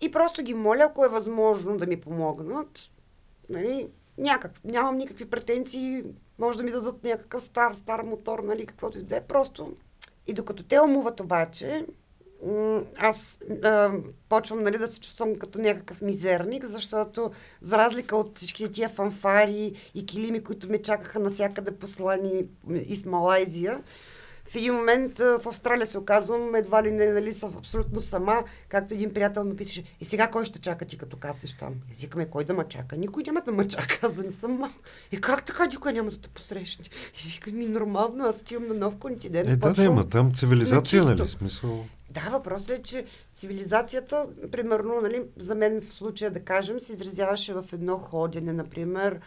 И 0.00 0.10
просто 0.10 0.42
ги 0.42 0.54
моля, 0.54 0.82
ако 0.82 1.04
е 1.04 1.08
възможно 1.08 1.78
да 1.78 1.86
ми 1.86 2.00
помогнат. 2.00 2.80
Нали, 3.48 3.88
някак, 4.18 4.60
нямам 4.64 4.96
никакви 4.96 5.30
претенции, 5.30 6.04
може 6.38 6.58
да 6.58 6.64
ми 6.64 6.70
дадат 6.70 7.04
някакъв 7.04 7.42
стар, 7.42 7.74
стар 7.74 8.02
мотор, 8.02 8.38
нали, 8.38 8.66
каквото 8.66 8.98
и 8.98 9.02
да 9.02 9.16
е. 9.16 9.20
Просто. 9.20 9.76
И 10.26 10.32
докато 10.32 10.62
те 10.62 10.80
умуват 10.80 11.20
обаче, 11.20 11.86
аз 12.96 13.38
а, 13.62 13.92
почвам 14.28 14.60
нали, 14.60 14.78
да 14.78 14.86
се 14.86 15.00
чувствам 15.00 15.36
като 15.36 15.60
някакъв 15.60 16.02
мизерник, 16.02 16.64
защото 16.64 17.30
за 17.60 17.78
разлика 17.78 18.16
от 18.16 18.36
всички 18.36 18.72
тия 18.72 18.88
фанфари 18.88 19.72
и 19.94 20.06
килими, 20.06 20.44
които 20.44 20.70
ме 20.70 20.82
чакаха 20.82 21.18
насякъде 21.18 21.70
послани 21.70 22.48
из 22.70 23.04
Малайзия, 23.04 23.80
в 24.50 24.56
един 24.56 24.74
момент 24.74 25.18
в 25.18 25.42
Австралия 25.46 25.86
се 25.86 25.98
оказвам, 25.98 26.54
едва 26.54 26.82
ли 26.82 26.90
не 26.90 27.12
нали, 27.12 27.32
съм 27.32 27.52
абсолютно 27.56 28.02
сама, 28.02 28.44
както 28.68 28.94
един 28.94 29.14
приятел 29.14 29.44
ме 29.44 29.56
питаше, 29.56 29.84
и 30.00 30.04
сега 30.04 30.30
кой 30.30 30.44
ще 30.44 30.60
чака 30.60 30.84
ти 30.84 30.98
като 30.98 31.16
касеш 31.16 31.54
там? 31.54 31.74
И 31.92 31.94
викаме, 32.00 32.26
кой 32.26 32.44
да 32.44 32.54
ме 32.54 32.64
чака? 32.68 32.96
Никой 32.96 33.22
няма 33.26 33.40
да 33.40 33.52
ме 33.52 33.68
чака, 33.68 33.98
аз 34.02 34.14
да 34.14 34.22
не 34.22 34.32
съм 34.32 34.52
малко. 34.52 34.74
И 35.12 35.20
как 35.20 35.44
така 35.44 35.66
никой 35.66 35.92
няма 35.92 36.10
да 36.10 36.20
те 36.20 36.28
посрещне? 36.28 36.84
И 37.26 37.28
викам, 37.28 37.56
ми 37.56 37.66
нормално, 37.66 38.24
аз 38.24 38.40
отивам 38.40 38.68
на 38.68 38.74
нов 38.74 38.96
континент. 38.96 39.48
Е, 39.48 39.56
да, 39.56 39.72
да, 39.72 39.84
има 39.84 40.08
там 40.08 40.34
цивилизация, 40.34 41.04
на 41.04 41.14
нали? 41.14 41.28
Смисъл. 41.28 41.84
да, 42.10 42.28
въпросът 42.30 42.78
е, 42.78 42.82
че 42.82 43.04
цивилизацията, 43.34 44.26
примерно, 44.50 45.00
нали, 45.02 45.22
за 45.36 45.54
мен 45.54 45.80
в 45.80 45.92
случая 45.92 46.30
да 46.30 46.40
кажем, 46.40 46.80
се 46.80 46.92
изразяваше 46.92 47.54
в 47.54 47.64
едно 47.72 47.98
ходене, 47.98 48.52
например, 48.52 49.20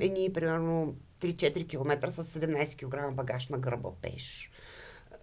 едни, 0.00 0.32
примерно, 0.34 0.94
3-4 1.20 1.68
км 1.68 2.10
с 2.10 2.40
17 2.40 2.76
кг 2.76 3.14
багаж 3.14 3.48
на 3.48 3.58
гърба 3.58 3.88
пеш. 4.02 4.50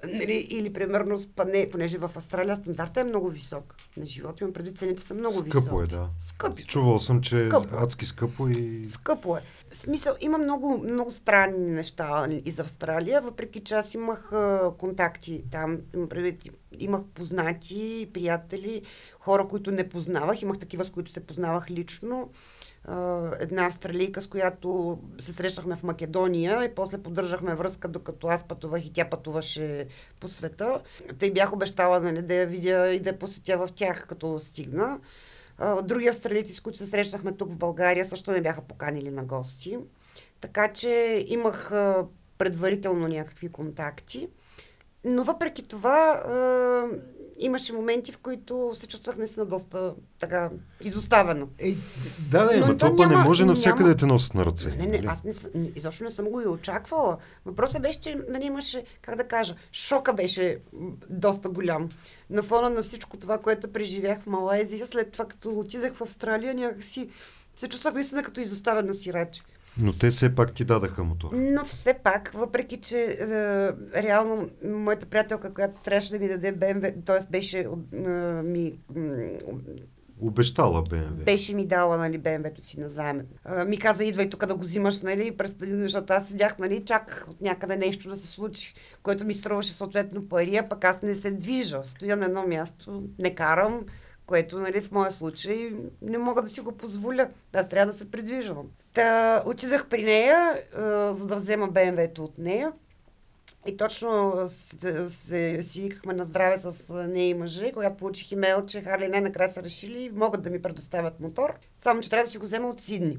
Нали, 0.08 0.48
или, 0.50 0.74
примерно, 0.74 1.20
спане, 1.20 1.70
понеже 1.72 1.98
в 1.98 2.12
Австралия 2.16 2.56
стандарта 2.56 3.02
е 3.02 3.04
много 3.04 3.30
висок. 3.30 3.76
На 3.98 4.06
живота 4.06 4.38
имам 4.42 4.54
преди 4.54 4.74
цените 4.76 5.04
са 5.04 5.14
много 5.14 5.42
високи. 5.42 5.66
Скъпо 5.66 5.82
е, 5.82 5.88
да. 5.88 6.10
Скъпи. 6.20 6.64
Чувал 6.64 7.00
съм, 7.00 7.22
че 7.22 7.46
е 7.46 7.48
Скъпо. 7.48 7.78
адски 7.78 8.06
скъпо 8.06 8.48
и... 8.48 8.86
Скъпо 8.86 9.38
е. 9.38 9.42
В 9.70 9.76
смисъл, 9.76 10.14
има 10.22 10.38
много, 10.38 10.78
много 10.78 11.12
странни 11.12 11.72
неща 11.72 12.28
из 12.46 12.60
Австралия, 12.60 13.22
въпреки 13.22 13.60
че 13.60 13.76
аз 13.76 13.94
имах 13.94 14.34
а, 14.34 14.72
контакти 14.78 15.44
там, 15.52 15.78
имах 16.80 17.02
познати, 17.04 18.10
приятели, 18.14 18.82
хора, 19.20 19.48
които 19.48 19.72
не 19.72 19.90
познавах, 19.90 20.42
имах 20.42 20.60
такива, 20.60 20.86
с 20.86 20.90
които 20.90 21.12
се 21.12 21.20
познавах 21.20 21.70
лично. 21.70 22.30
Една 23.40 23.66
австралийка, 23.66 24.22
с 24.22 24.28
която 24.28 25.00
се 25.20 25.34
срещнахме 25.34 25.76
в 25.76 25.84
Македония 25.84 26.64
и 26.64 26.76
после 26.76 26.98
поддържахме 26.98 27.56
връзка, 27.56 27.88
докато 27.88 28.28
аз 28.28 28.44
пътувах 28.44 28.86
и 28.86 28.94
тя 28.94 29.10
пътуваше 29.10 29.88
по 30.20 30.28
света. 30.28 30.82
Тъй 31.20 31.32
бях 31.32 31.54
обещала 31.54 32.00
нали, 32.00 32.22
да 32.22 32.34
я 32.34 32.48
видя 32.48 32.94
и 32.94 33.00
да 33.00 33.10
я 33.10 33.20
посетя 33.20 33.58
в 33.58 33.70
тях, 33.76 34.08
като 34.08 34.40
стигна. 34.40 35.00
Други 35.84 36.08
австралийци, 36.08 36.54
с 36.54 36.60
които 36.60 36.78
се 36.78 36.86
срещнахме 36.86 37.32
тук 37.32 37.52
в 37.52 37.58
България, 37.58 38.06
също 38.06 38.32
не 38.32 38.42
бяха 38.42 38.62
поканили 38.62 39.12
на 39.12 39.24
гости. 39.24 39.78
Така 40.42 40.74
че 40.74 41.26
имах 41.28 41.72
предварително 42.38 43.08
някакви 43.08 43.50
контакти. 43.50 44.30
Но 45.04 45.24
въпреки 45.24 45.64
това 45.64 46.24
имаше 47.40 47.74
моменти, 47.74 48.12
в 48.12 48.18
които 48.18 48.72
се 48.76 48.88
чувствах 48.88 49.18
наистина 49.18 49.46
доста 49.46 49.94
така 50.20 50.50
изоставена. 50.82 51.48
Е, 51.60 51.76
да, 52.32 52.46
да, 52.46 52.68
Но 52.68 52.78
то 52.78 52.96
то 52.96 53.08
не 53.08 53.16
може 53.16 53.46
навсякъде 53.46 53.84
няма- 53.84 53.94
да 53.94 54.00
те 54.00 54.06
носят 54.06 54.34
на 54.34 54.46
ръце. 54.46 54.70
Не, 54.70 54.76
не, 54.78 54.98
нали? 54.98 55.08
аз 55.08 55.24
не, 55.24 55.32
изобщо 55.76 56.04
не 56.04 56.10
съм 56.10 56.26
го 56.26 56.42
и 56.42 56.48
очаквала. 56.48 57.18
Въпросът 57.46 57.82
беше, 57.82 58.02
че 58.02 58.18
нали, 58.30 58.46
имаше, 58.46 58.84
как 59.02 59.16
да 59.16 59.28
кажа, 59.28 59.56
шока 59.72 60.14
беше 60.14 60.60
доста 61.10 61.50
голям. 61.50 61.90
На 62.30 62.44
фона 62.44 62.70
на 62.70 62.84
всичко 62.84 63.18
това, 63.18 63.38
което 63.38 63.74
преживях 63.74 64.22
в 64.22 64.28
Малайзия, 64.28 64.88
след 64.88 65.12
това 65.12 65.26
като 65.26 65.50
отидах 65.60 65.94
в 65.94 66.02
Австралия, 66.02 66.54
някакси 66.54 67.10
се 67.56 67.68
чувствах 67.68 67.94
наистина 67.94 68.24
като 68.24 68.40
изоставено 68.40 68.94
сираче. 68.94 69.42
Но 69.78 69.94
те 69.94 70.12
все 70.12 70.36
пак 70.36 70.54
ти 70.54 70.66
дадаха 70.66 71.04
мотор. 71.04 71.30
Но 71.34 71.66
все 71.66 71.94
пак, 71.94 72.32
въпреки 72.34 72.78
че 72.78 72.98
е, 72.98 74.04
реално 74.04 74.50
моята 74.64 75.06
приятелка, 75.06 75.54
която 75.54 75.82
трябваше 75.82 76.12
да 76.12 76.20
ми 76.20 76.28
даде 76.28 76.54
BMW, 76.54 77.06
т.е. 77.06 77.18
беше 77.32 77.60
е, 77.60 77.98
ми, 78.44 78.74
Обещала 80.22 80.82
БМВ. 80.82 81.24
беше 81.26 81.56
ми 81.56 81.68
дала 81.68 81.98
нали, 81.98 82.18
БМВ-то 82.18 82.62
си 82.62 82.80
на 82.80 82.90
заем. 82.90 83.22
А, 83.44 83.66
ми 83.66 83.78
каза, 83.78 84.04
идвай 84.04 84.30
тук 84.30 84.46
да 84.46 84.56
го 84.56 84.62
взимаш, 84.62 85.00
нали, 85.02 85.38
през, 85.38 85.56
защото 85.60 86.14
аз 86.14 86.30
седях, 86.30 86.60
нали, 86.60 86.86
чак 86.86 87.26
от 87.30 87.42
някъде 87.42 87.78
нещо 87.78 88.10
да 88.10 88.16
се 88.16 88.28
случи, 88.28 88.74
което 89.04 89.26
ми 89.26 89.34
струваше 89.34 89.74
съответно 89.74 90.30
пари, 90.30 90.56
а 90.56 90.70
пък 90.70 90.84
аз 90.84 91.02
не 91.02 91.16
се 91.16 91.32
движа. 91.32 91.82
Стоя 91.84 92.18
на 92.18 92.26
едно 92.26 92.48
място, 92.48 93.04
не 93.20 93.36
карам, 93.36 93.82
което, 94.26 94.60
нали, 94.60 94.82
в 94.82 94.92
моя 94.92 95.12
случай 95.12 95.74
не 96.02 96.18
мога 96.18 96.42
да 96.42 96.50
си 96.50 96.62
го 96.62 96.72
позволя. 96.72 97.30
Аз 97.54 97.70
трябва 97.70 97.92
да 97.92 97.98
се 97.98 98.12
придвижвам. 98.12 98.68
Та, 98.94 99.42
отидах 99.46 99.88
при 99.90 100.04
нея, 100.04 100.58
а, 100.78 101.14
за 101.14 101.26
да 101.26 101.36
взема 101.36 101.68
БМВ-то 101.68 102.24
от 102.24 102.38
нея. 102.38 102.72
И 103.68 103.78
точно 103.78 104.34
се, 104.48 105.10
се, 105.10 105.64
си 105.64 105.82
викахме 105.82 106.14
на 106.14 106.26
здраве 106.26 106.58
с 106.58 106.94
нея 107.08 107.30
и 107.30 107.34
мъжа, 107.34 107.66
и 107.66 107.72
когато 107.72 107.98
получих 107.98 108.32
имейл, 108.32 108.66
че 108.66 108.82
Харли 108.82 109.08
най-накрая 109.08 109.50
са 109.50 109.64
решили 109.64 110.04
и 110.04 110.10
могат 110.10 110.42
да 110.42 110.50
ми 110.50 110.62
предоставят 110.62 111.20
мотор, 111.20 111.54
само 111.78 112.02
че 112.02 112.10
трябва 112.10 112.24
да 112.24 112.30
си 112.30 112.38
го 112.38 112.46
взема 112.46 112.70
от 112.70 112.82
Сидни. 112.82 113.18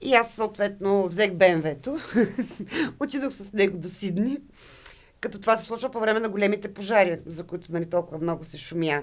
И 0.00 0.14
аз 0.14 0.34
съответно 0.34 1.06
взех 1.08 1.32
БМВ-то, 1.32 1.98
отидох 3.00 3.32
с 3.32 3.52
него 3.52 3.78
до 3.78 3.88
Сидни, 3.88 4.38
като 5.20 5.40
това 5.40 5.56
се 5.56 5.64
случва 5.64 5.90
по 5.90 6.00
време 6.00 6.20
на 6.20 6.28
големите 6.28 6.74
пожари, 6.74 7.20
за 7.26 7.44
които 7.44 7.72
нали, 7.72 7.86
толкова 7.86 8.18
много 8.18 8.44
се 8.44 8.58
шумя. 8.58 9.02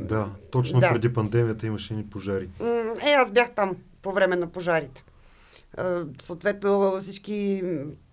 Да, 0.00 0.30
точно 0.50 0.80
Да. 0.80 0.88
преди 0.92 1.12
пандемията 1.12 1.66
имаше 1.66 1.94
ни 1.94 2.06
пожари. 2.06 2.48
Е, 3.00 3.10
аз 3.10 3.30
бях 3.30 3.50
там 3.50 3.76
по 4.02 4.12
време 4.12 4.36
на 4.36 4.46
пожарите. 4.46 5.04
Съответно, 6.20 6.96
всички 7.00 7.62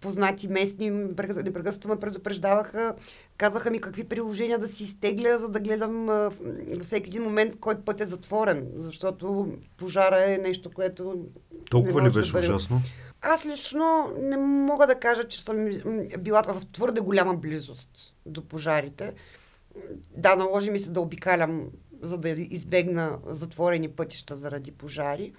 познати 0.02 0.48
местни 0.48 0.92
прекъ- 0.92 1.44
непрекъснато 1.44 1.88
ме 1.88 2.00
предупреждаваха, 2.00 2.96
казваха 3.38 3.72
ми 3.72 3.82
какви 3.82 4.04
приложения 4.04 4.60
да 4.60 4.68
си 4.68 4.84
изтегля, 4.84 5.38
за 5.38 5.50
да 5.50 5.60
гледам 5.60 6.06
във 6.06 6.40
всеки 6.84 7.10
един 7.10 7.24
момент 7.24 7.60
кой 7.60 7.76
път 7.76 8.02
е 8.02 8.06
затворен, 8.06 8.68
защото 8.76 9.48
пожара 9.78 10.34
е 10.34 10.38
нещо, 10.38 10.72
което 10.72 11.26
Толкова 11.70 11.94
не 11.94 12.00
ли 12.00 12.04
може 12.04 12.14
да 12.14 12.20
беше 12.20 12.32
бъде- 12.32 12.48
ужасно? 12.48 12.82
Аз 13.22 13.46
лично 13.46 13.84
не 14.20 14.38
мога 14.38 14.88
да 14.88 14.96
кажа, 14.96 15.24
че 15.24 15.42
съм 15.42 15.70
била 16.20 16.42
в 16.44 16.62
твърде 16.72 17.02
голяма 17.02 17.34
близост 17.34 17.90
до 18.26 18.42
пожарите. 18.42 19.14
Да, 20.12 20.36
наложи 20.36 20.72
ми 20.72 20.80
се 20.80 20.92
да 20.92 21.02
обикалям, 21.02 21.64
за 22.02 22.18
да 22.18 22.30
избегна 22.30 23.20
затворени 23.28 23.90
пътища 23.90 24.36
заради 24.36 24.72
пожари. 24.72 25.34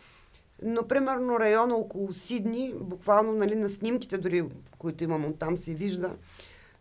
Но, 0.63 0.89
примерно, 0.89 1.41
района 1.41 1.75
около 1.75 2.13
Сидни, 2.13 2.75
буквално 2.81 3.33
нали, 3.33 3.55
на 3.55 3.69
снимките, 3.69 4.19
дори 4.19 4.45
които 4.79 5.05
имам 5.05 5.25
от 5.25 5.39
там, 5.39 5.57
се 5.57 5.75
вижда, 5.75 6.17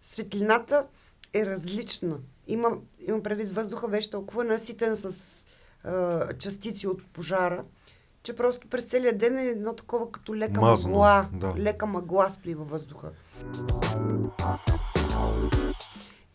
светлината 0.02 0.88
е 1.34 1.46
различна. 1.46 2.20
Има, 2.48 2.78
имам 3.08 3.24
предвид, 3.24 3.54
въздуха 3.54 3.88
беше 3.88 4.12
толкова 4.12 4.44
наситен 4.44 4.98
с 4.98 5.46
а, 5.84 6.34
частици 6.34 6.88
от 6.88 7.08
пожара, 7.14 7.64
че 8.24 8.36
просто 8.36 8.68
през 8.68 8.86
целия 8.86 9.18
ден 9.18 9.38
е 9.38 9.46
едно 9.46 9.74
такова 9.74 10.12
като 10.12 10.36
лека 10.36 10.62
Мазно, 10.62 10.92
мъгла. 10.92 11.30
да. 11.34 11.54
Лека 11.58 11.86
мъгла 11.86 12.30
стои 12.30 12.56
във 12.56 12.70
въздуха. 12.70 13.12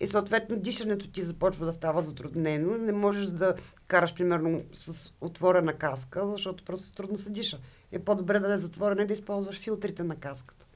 И 0.01 0.07
съответно 0.07 0.57
дишането 0.57 1.09
ти 1.09 1.23
започва 1.23 1.67
да 1.67 1.73
става 1.73 2.03
затруднено. 2.03 2.79
Не 2.79 2.93
можеш 2.93 3.27
да 3.27 3.55
караш, 3.87 4.15
примерно, 4.15 4.63
с 4.73 5.13
отворена 5.21 5.73
каска, 5.73 6.29
защото 6.29 6.65
просто 6.65 6.93
трудно 6.93 7.19
се 7.19 7.31
диша. 7.31 7.59
Е 7.93 7.99
по-добре 7.99 8.39
да 8.39 8.55
е 8.55 8.59
затворена 8.59 9.03
и 9.03 9.07
да 9.07 9.13
използваш 9.13 9.61
филтрите 9.61 10.03
на 10.03 10.17
каската. 10.17 10.67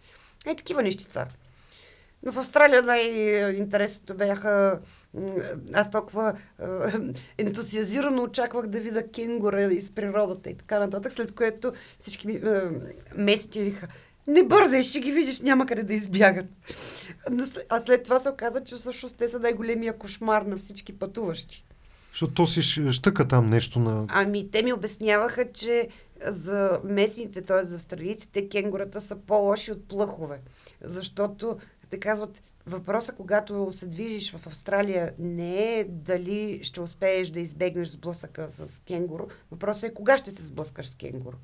Е, 0.46 0.54
такива 0.54 0.82
нещица. 0.82 1.26
Но 2.22 2.32
в 2.32 2.38
Австралия 2.38 2.82
най-интересното 2.82 4.14
бяха... 4.14 4.80
Аз 5.74 5.90
толкова 5.90 6.34
е, 6.58 6.64
ентусиазирано 7.38 8.22
очаквах 8.22 8.66
да 8.66 8.80
видя 8.80 9.08
кенгура 9.08 9.62
из 9.62 9.94
природата 9.94 10.50
и 10.50 10.54
така 10.54 10.78
нататък, 10.78 11.12
след 11.12 11.34
което 11.34 11.72
всички 11.98 12.26
ми, 12.26 12.34
е, 12.34 13.60
викаха 13.60 13.88
не 14.26 14.42
бързай, 14.42 14.82
ще 14.82 15.00
ги 15.00 15.12
видиш, 15.12 15.40
няма 15.40 15.66
къде 15.66 15.82
да 15.82 15.94
избягат. 15.94 16.46
А 17.68 17.80
след 17.80 18.02
това 18.02 18.18
се 18.18 18.28
оказа, 18.28 18.64
че 18.64 18.76
всъщност 18.76 19.16
те 19.16 19.28
са 19.28 19.38
най-големия 19.38 19.98
кошмар 19.98 20.42
на 20.42 20.56
всички 20.56 20.98
пътуващи. 20.98 21.64
Защото 22.10 22.34
то 22.34 22.46
си 22.46 22.62
щъка 22.92 23.28
там 23.28 23.50
нещо 23.50 23.78
на... 23.78 24.06
Ами, 24.08 24.50
те 24.50 24.62
ми 24.62 24.72
обясняваха, 24.72 25.52
че 25.52 25.88
за 26.26 26.80
местните, 26.84 27.42
т.е. 27.42 27.64
за 27.64 27.74
австралийците, 27.74 28.48
кенгурата 28.48 29.00
са 29.00 29.16
по-лоши 29.16 29.72
от 29.72 29.88
плъхове. 29.88 30.40
Защото, 30.80 31.58
те 31.90 32.00
казват, 32.00 32.42
въпросът, 32.66 33.16
когато 33.16 33.72
се 33.72 33.86
движиш 33.86 34.32
в 34.32 34.46
Австралия, 34.46 35.12
не 35.18 35.78
е 35.78 35.84
дали 35.84 36.60
ще 36.62 36.80
успееш 36.80 37.30
да 37.30 37.40
избегнеш 37.40 37.88
сблъсъка 37.88 38.46
с 38.48 38.82
кенгуру. 38.86 39.26
Въпросът 39.50 39.90
е 39.90 39.94
кога 39.94 40.18
ще 40.18 40.30
се 40.30 40.46
сблъскаш 40.46 40.86
с 40.86 40.94
кенгуру. 40.94 41.36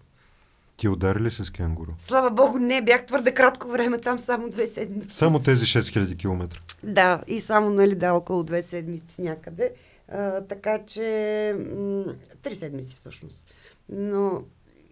Ти 0.80 0.88
удари 0.88 1.20
ли 1.20 1.30
се 1.30 1.44
с 1.44 1.50
кенгуру? 1.50 1.90
Слава 1.98 2.30
богу, 2.30 2.58
не, 2.58 2.82
бях 2.82 3.06
твърде 3.06 3.34
кратко 3.34 3.68
време 3.68 3.98
там, 3.98 4.18
само 4.18 4.48
две 4.48 4.66
седмици. 4.66 5.16
Само 5.16 5.38
тези 5.38 5.64
6000 5.64 6.18
км. 6.18 6.60
Да, 6.82 7.22
и 7.26 7.40
само, 7.40 7.70
нали, 7.70 7.94
да, 7.94 8.12
около 8.12 8.44
две 8.44 8.62
седмици 8.62 9.22
някъде. 9.22 9.72
А, 10.08 10.40
така 10.40 10.78
че, 10.86 11.56
м- 11.76 12.14
три 12.42 12.56
седмици 12.56 12.96
всъщност. 12.96 13.46
Но 13.88 14.42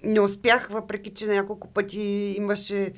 не 0.04 0.20
успях, 0.20 0.68
въпреки 0.70 1.14
че 1.14 1.26
няколко 1.26 1.68
пъти 1.68 2.34
имаше 2.38 2.92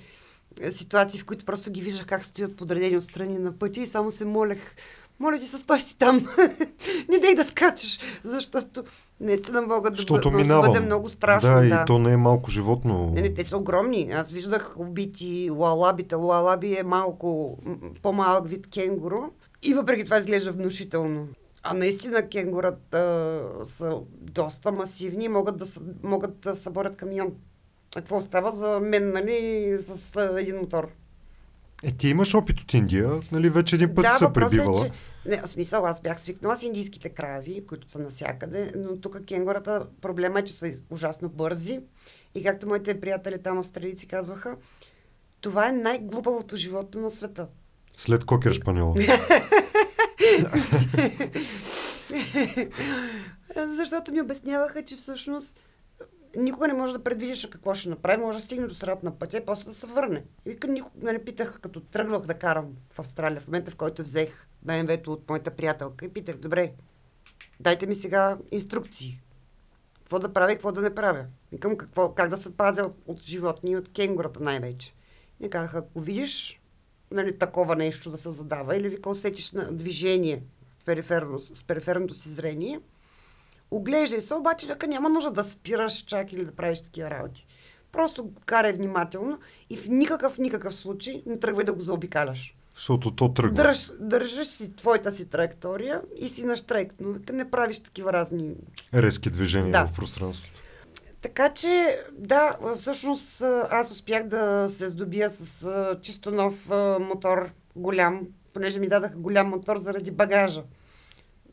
ситуации, 0.72 1.20
в 1.20 1.24
които 1.24 1.44
просто 1.44 1.70
ги 1.70 1.82
виждах 1.82 2.06
как 2.06 2.24
стоят 2.24 2.56
подредени 2.56 2.96
отстрани 2.96 3.38
на 3.38 3.52
пътя 3.52 3.80
и 3.80 3.86
само 3.86 4.10
се 4.10 4.24
молех, 4.24 4.74
моля 5.20 5.38
ти 5.38 5.46
стой 5.46 5.80
си 5.80 5.98
там. 5.98 6.28
не 7.08 7.18
дай 7.18 7.34
да 7.34 7.44
скачаш, 7.44 7.98
защото 8.24 8.84
наистина 9.20 9.62
могат 9.62 9.94
да, 9.94 10.04
бъ- 10.04 10.44
да 10.44 10.60
бъде 10.60 10.80
много 10.80 11.08
страшно. 11.08 11.48
да, 11.48 11.60
да. 11.60 11.66
и 11.66 11.86
то 11.86 11.98
не 11.98 12.12
е 12.12 12.16
малко 12.16 12.50
животно. 12.50 13.12
Не, 13.14 13.22
не, 13.22 13.34
те 13.34 13.44
са 13.44 13.56
огромни. 13.56 14.10
Аз 14.14 14.30
виждах 14.30 14.74
убити 14.76 15.50
лалабите. 15.52 16.14
Лалаби 16.14 16.76
е 16.78 16.82
малко 16.82 17.58
по-малък 18.02 18.48
вид 18.48 18.70
кенгуру. 18.70 19.20
И 19.62 19.74
въпреки 19.74 20.04
това 20.04 20.18
изглежда 20.18 20.52
внушително. 20.52 21.28
А 21.62 21.74
наистина 21.74 22.28
кенгурата 22.28 23.42
са 23.64 23.98
доста 24.12 24.72
масивни 24.72 25.24
и 25.24 25.28
могат 25.28 25.56
да, 25.56 25.64
могат 26.02 26.40
да 26.40 26.56
съборят 26.56 26.96
камион. 26.96 27.32
А 27.96 28.00
какво 28.00 28.16
остава 28.16 28.50
за 28.50 28.80
мен, 28.80 29.12
нали, 29.12 29.74
с 29.78 30.16
а, 30.16 30.40
един 30.40 30.56
мотор? 30.56 30.88
Е, 31.84 31.90
ти 31.90 32.08
имаш 32.08 32.34
опит 32.34 32.60
от 32.60 32.74
Индия, 32.74 33.10
нали 33.32 33.50
вече 33.50 33.76
един 33.76 33.94
път 33.94 34.02
да, 34.02 34.12
се 34.12 34.24
въпросът 34.24 34.50
пребивала. 34.50 34.86
Е, 34.86 34.88
че... 34.88 34.92
Не, 35.26 35.40
в 35.40 35.46
смисъл, 35.46 35.86
аз 35.86 36.00
бях 36.00 36.20
свикнала 36.20 36.56
с 36.56 36.62
индийските 36.62 37.08
крави, 37.08 37.66
които 37.66 37.90
са 37.90 37.98
насякъде, 37.98 38.72
но 38.76 39.00
тук 39.00 39.24
кенгурата 39.24 39.86
проблема 40.00 40.40
е, 40.40 40.44
че 40.44 40.52
са 40.52 40.72
ужасно 40.90 41.28
бързи. 41.28 41.80
И 42.34 42.42
както 42.42 42.68
моите 42.68 43.00
приятели 43.00 43.42
там 43.42 43.58
австралийци 43.58 44.06
казваха, 44.06 44.56
това 45.40 45.68
е 45.68 45.72
най-глупавото 45.72 46.56
животно 46.56 47.00
на 47.00 47.10
света. 47.10 47.48
След 47.96 48.24
кокер 48.24 48.52
шпаньола. 48.52 48.94
Защото 53.76 54.12
ми 54.12 54.20
обясняваха, 54.20 54.84
че 54.84 54.96
всъщност 54.96 55.60
никога 56.36 56.68
не 56.68 56.74
може 56.74 56.92
да 56.92 57.04
предвидиш 57.04 57.46
какво 57.46 57.74
ще 57.74 57.88
направи, 57.88 58.22
може 58.22 58.38
да 58.38 58.44
стигне 58.44 58.66
до 58.66 58.74
средата 58.74 59.06
на 59.06 59.18
пътя 59.18 59.36
и 59.36 59.44
после 59.46 59.64
да 59.64 59.74
се 59.74 59.86
върне. 59.86 60.24
И 60.46 60.50
вика, 60.50 60.68
никога, 60.68 61.06
нали, 61.06 61.24
питах, 61.24 61.60
като 61.60 61.80
тръгвах 61.80 62.22
да 62.22 62.34
карам 62.34 62.74
в 62.92 62.98
Австралия, 62.98 63.40
в 63.40 63.46
момента 63.46 63.70
в 63.70 63.76
който 63.76 64.02
взех 64.02 64.48
БМВ-то 64.62 65.12
от 65.12 65.28
моята 65.28 65.50
приятелка 65.50 66.04
и 66.04 66.12
питах, 66.12 66.36
добре, 66.36 66.72
дайте 67.60 67.86
ми 67.86 67.94
сега 67.94 68.38
инструкции. 68.50 69.20
Какво 69.98 70.18
да 70.18 70.32
правя 70.32 70.52
и 70.52 70.54
какво 70.54 70.72
да 70.72 70.80
не 70.80 70.94
правя. 70.94 71.26
Викам, 71.52 71.76
какво, 71.76 72.14
как 72.14 72.30
да 72.30 72.36
се 72.36 72.56
пазя 72.56 72.84
от, 72.84 72.96
от 73.06 73.22
животни 73.22 73.70
и 73.70 73.76
от 73.76 73.92
кенгурата 73.92 74.40
най-вече. 74.40 74.94
И 75.40 75.50
казаха, 75.50 75.78
ако 75.78 76.00
видиш 76.00 76.60
нали, 77.10 77.38
такова 77.38 77.76
нещо 77.76 78.10
да 78.10 78.18
се 78.18 78.30
задава 78.30 78.76
или 78.76 78.88
вика 78.88 79.10
усетиш 79.10 79.52
на 79.52 79.72
движение 79.72 80.42
периферно, 80.84 81.38
с 81.38 81.64
периферното 81.64 82.14
си 82.14 82.28
зрение, 82.28 82.80
оглеждай 83.70 84.20
се, 84.20 84.34
обаче 84.34 84.66
дека 84.66 84.86
няма 84.86 85.08
нужда 85.08 85.30
да 85.30 85.42
спираш 85.42 86.04
чак 86.04 86.32
или 86.32 86.44
да 86.44 86.52
правиш 86.52 86.80
такива 86.80 87.10
работи. 87.10 87.46
Просто 87.92 88.30
карай 88.46 88.72
внимателно 88.72 89.38
и 89.70 89.76
в 89.76 89.88
никакъв, 89.88 90.38
никакъв 90.38 90.74
случай 90.74 91.22
не 91.26 91.38
тръгвай 91.40 91.64
да 91.64 91.72
го 91.72 91.80
заобикаляш. 91.80 92.56
Защото 92.74 93.10
то 93.10 93.32
тръгва. 93.34 93.54
Дръж, 93.54 93.90
държиш 94.00 94.46
си 94.46 94.76
твоята 94.76 95.12
си 95.12 95.28
траектория 95.28 96.02
и 96.18 96.28
си 96.28 96.44
на 96.46 96.56
штрек, 96.56 96.94
но 97.00 97.14
не 97.32 97.50
правиш 97.50 97.78
такива 97.78 98.12
разни 98.12 98.54
Резки 98.94 99.30
движения 99.30 99.72
Да. 99.72 99.86
в 99.86 99.92
пространството. 99.92 100.60
Така 101.22 101.54
че, 101.54 101.98
да, 102.18 102.56
всъщност 102.78 103.42
аз 103.70 103.90
успях 103.90 104.28
да 104.28 104.66
се 104.68 104.88
здобия 104.88 105.30
с 105.30 105.64
а, 105.64 105.98
чисто 106.02 106.30
нов 106.30 106.70
а, 106.70 106.98
мотор, 107.00 107.50
голям, 107.76 108.20
понеже 108.52 108.80
ми 108.80 108.88
дадаха 108.88 109.16
голям 109.16 109.48
мотор 109.48 109.76
заради 109.76 110.10
багажа. 110.10 110.62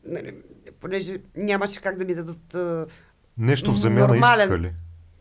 Нали, 0.04 0.34
понеже 0.80 1.16
нямаше 1.36 1.80
как 1.80 1.98
да 1.98 2.04
ми 2.04 2.14
дадат 2.14 2.54
а, 2.54 2.86
Нещо 3.38 3.72
в 3.72 3.76
замяна 3.76 4.08
Нормален. 4.08 4.40
искаха 4.48 4.62
ли? 4.62 4.72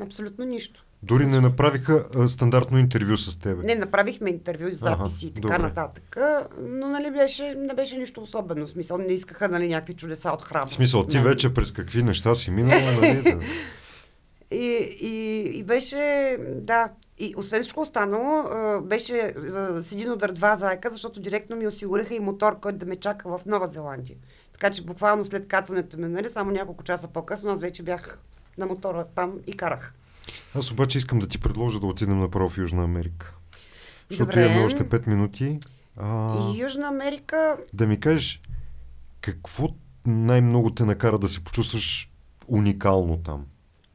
абсолютно 0.02 0.46
нищо. 0.46 0.84
Дори 1.04 1.26
не 1.26 1.40
направиха 1.40 2.06
а, 2.18 2.28
стандартно 2.30 2.78
интервю 2.78 3.18
с 3.18 3.40
тебе. 3.40 3.64
Не, 3.64 3.76
направихме 3.76 4.30
интервю, 4.30 4.70
записи 4.72 5.28
и 5.28 5.32
така 5.32 5.42
добре. 5.42 5.58
нататък, 5.58 6.18
но 6.62 6.88
нали 6.88 7.12
беше, 7.12 7.56
не 7.58 7.74
беше 7.74 7.98
нищо 7.98 8.22
особено. 8.22 8.68
В 8.68 8.70
смисъл, 8.70 8.98
не 8.98 9.14
искаха 9.14 9.50
нали, 9.50 9.68
някакви 9.68 9.94
чудеса 9.94 10.32
от 10.32 10.42
храма. 10.42 10.68
В 10.68 10.74
смисъл, 10.74 11.04
ти 11.04 11.18
Не. 11.18 11.24
вече 11.24 11.54
през 11.54 11.72
какви 11.72 12.04
неща 12.04 12.36
си 12.36 12.52
минала, 12.52 12.92
нали? 13.02 13.22
Да. 13.24 13.40
И, 14.52 14.66
и, 15.02 15.42
и 15.54 15.64
беше, 15.64 15.98
да, 16.56 16.90
и 17.18 17.34
освен 17.38 17.62
всичко 17.62 17.82
останало, 17.82 18.44
беше 18.82 19.34
с 19.80 19.92
един 19.92 20.12
удар 20.12 20.32
два 20.32 20.56
заека, 20.56 20.90
защото 20.90 21.20
директно 21.20 21.56
ми 21.56 21.68
осигуриха 21.68 22.16
и 22.16 22.20
мотор, 22.20 22.60
който 22.60 22.78
да 22.78 22.86
ме 22.86 22.96
чака 22.96 23.30
в 23.30 23.46
Нова 23.46 23.68
Зеландия. 23.68 24.18
Така 24.60 24.74
че 24.74 24.84
буквално 24.84 25.26
след 25.26 25.48
кацането 25.48 25.98
ми, 25.98 26.08
нали, 26.08 26.30
само 26.30 26.52
няколко 26.52 26.84
часа 26.84 27.08
по-късно, 27.08 27.52
аз 27.52 27.62
вече 27.62 27.84
бях 27.84 28.22
на 28.58 28.66
мотора 28.66 29.06
там 29.06 29.34
и 29.48 29.58
карах. 29.58 29.94
Аз 30.56 30.72
обаче 30.72 30.98
искам 30.98 31.20
да 31.20 31.28
ти 31.28 31.40
предложа 31.40 31.80
да 31.80 31.86
отидем 31.86 32.20
направо 32.20 32.50
в 32.50 32.58
Южна 32.58 32.84
Америка. 32.84 33.34
Защото 34.10 34.40
имаме 34.40 34.60
още 34.60 34.84
5 34.84 35.08
минути. 35.08 35.60
А, 35.98 36.30
И 36.38 36.62
Южна 36.62 36.88
Америка, 36.88 37.58
Да 37.74 37.88
ми 37.88 38.00
кажеш, 38.00 38.42
какво 39.22 39.68
най-много 40.06 40.72
те 40.72 40.86
накара 40.86 41.20
да 41.20 41.30
се 41.30 41.44
почувстваш 41.44 42.12
уникално 42.48 43.18
там? 43.18 43.46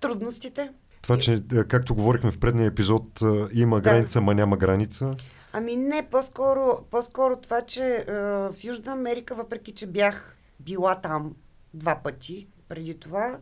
трудностите. 0.01 0.71
Това, 1.03 1.19
че, 1.19 1.33
е, 1.53 1.65
както 1.65 1.95
говорихме 1.95 2.31
в 2.31 2.39
предния 2.39 2.67
епизод, 2.67 3.23
е, 3.23 3.27
има 3.53 3.77
Да. 3.77 3.83
граница, 3.83 4.21
ма 4.21 4.35
няма 4.35 4.57
граница. 4.57 5.15
Ами 5.53 5.77
не, 5.77 6.09
по-скоро, 6.11 6.85
по-скоро 6.91 7.37
това, 7.37 7.61
че 7.61 7.81
а, 8.09 8.13
в 8.53 8.65
Южна 8.65 8.93
Америка, 8.93 9.35
въпреки 9.35 9.73
че 9.73 9.87
бях 9.87 10.37
била 10.65 11.01
там 11.01 11.37
два 11.75 12.01
пъти 12.03 12.49
преди 12.69 13.01
това, 13.01 13.41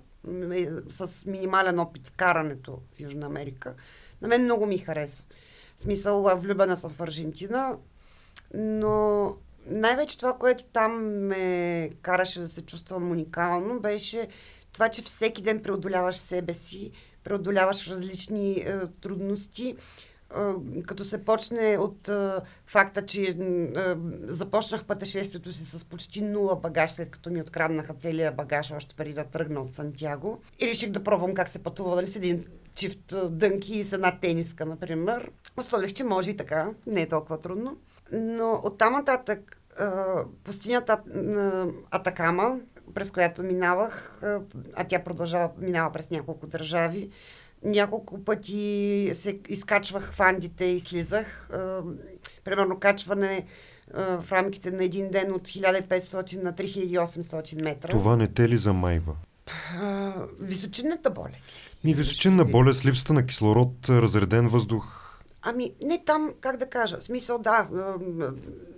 е, 0.53 0.69
с 0.91 1.25
минимален 1.27 1.79
опит 1.79 2.09
в 2.09 2.13
карането 2.13 2.81
в 2.95 3.01
Южна 3.01 3.27
Америка, 3.27 3.75
на 4.23 4.29
мен 4.29 4.45
много 4.45 4.67
ми 4.67 4.79
харесва. 4.79 5.25
В 5.77 5.81
смисъл, 5.81 6.23
влюбена 6.37 6.77
съм 6.77 6.91
в 6.91 7.01
Аржентина, 7.01 7.77
но 8.55 9.37
най-вече 9.67 10.19
това, 10.19 10.39
което 10.39 10.65
там 10.65 10.93
ме 11.27 11.91
караше 12.03 12.41
да 12.41 12.49
се 12.49 12.63
чувствам 12.63 13.11
уникално, 13.11 13.81
беше 13.81 14.29
това, 14.73 14.89
че 14.89 15.03
всеки 15.03 15.43
ден 15.43 15.63
преодоляваш 15.63 16.17
себе 16.17 16.55
си, 16.55 16.93
преодоляваш 17.25 17.89
различни 17.89 18.53
е, 18.53 18.81
трудности, 19.01 19.77
като 20.87 21.05
се 21.05 21.25
почне 21.25 21.79
от 21.79 22.11
факта, 22.67 23.07
че 23.07 23.37
започнах 24.23 24.85
пътешествието 24.85 25.53
си 25.53 25.65
с 25.65 25.85
почти 25.85 26.23
нула 26.23 26.57
багаж, 26.57 26.91
след 26.91 27.11
като 27.11 27.31
ми 27.31 27.41
откраднаха 27.41 27.95
целия 27.95 28.33
багаж 28.33 28.73
още 28.73 28.95
преди 28.95 29.13
да 29.13 29.25
тръгна 29.25 29.61
от 29.61 29.75
Сантьяго. 29.75 30.41
И 30.63 30.67
реших 30.67 30.91
да 30.91 31.05
пробвам 31.05 31.35
как 31.35 31.49
се 31.49 31.59
пътува, 31.59 31.97
дали 31.97 32.07
с 32.07 32.17
един 32.17 32.45
чифт 32.75 33.15
дънки 33.31 33.77
и 33.77 33.85
с 33.85 33.93
една 33.93 34.19
тениска, 34.21 34.67
например. 34.67 35.31
Установих, 35.57 35.93
че 35.93 36.05
може 36.05 36.31
и 36.31 36.37
така, 36.37 36.71
не 36.87 37.03
е 37.03 37.09
толкова 37.09 37.41
трудно. 37.41 37.77
Но 38.13 38.61
оттам 38.65 38.93
нататък 38.93 39.61
пустинята 40.45 41.01
Атакама, 41.91 42.59
през 42.95 43.11
която 43.11 43.43
минавах, 43.43 44.23
а 44.75 44.85
тя 44.89 45.05
продължава, 45.05 45.51
минава 45.59 45.93
през 45.93 46.11
няколко 46.11 46.47
държави, 46.47 47.11
няколко 47.65 48.25
пъти 48.25 49.11
се 49.15 49.39
изкачвах 49.49 50.13
в 50.13 50.21
Андите 50.21 50.65
и 50.65 50.81
слизах. 50.81 51.51
А, 51.53 51.83
примерно 52.45 52.79
качване 52.79 53.47
а, 53.95 54.21
в 54.21 54.33
рамките 54.33 54.71
на 54.71 54.85
един 54.85 55.11
ден 55.11 55.33
от 55.33 55.49
1500 55.49 56.43
на 56.43 56.53
3800 56.53 57.63
метра. 57.63 57.89
Това 57.89 58.17
не 58.17 58.29
те 58.29 58.49
ли 58.49 58.57
замайва? 58.57 59.17
А, 59.81 60.13
височинната 60.41 61.11
болест. 61.11 61.53
Ми 61.85 61.95
височинна 61.95 62.45
болест, 62.45 62.85
липсата 62.85 63.13
на 63.13 63.27
кислород, 63.27 63.89
разреден 63.89 64.49
въздух. 64.49 65.11
Ами, 65.43 65.73
не 65.83 66.05
там, 66.05 66.31
как 66.41 66.57
да 66.57 66.67
кажа. 66.67 66.99
В 66.99 67.03
смисъл, 67.03 67.39
да. 67.39 67.69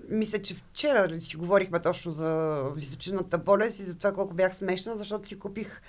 Мисля, 0.09 0.43
че 0.43 0.55
вчера 0.55 1.21
си 1.21 1.37
говорихме 1.37 1.81
точно 1.81 2.13
за 2.13 2.63
височинната 2.77 3.39
болест 3.39 3.79
и 3.79 3.83
за 3.83 3.99
това 3.99 4.13
колко 4.13 4.35
бях 4.35 4.57
смешна, 4.57 4.97
защото 4.97 5.29
си 5.29 5.39
купих 5.39 5.83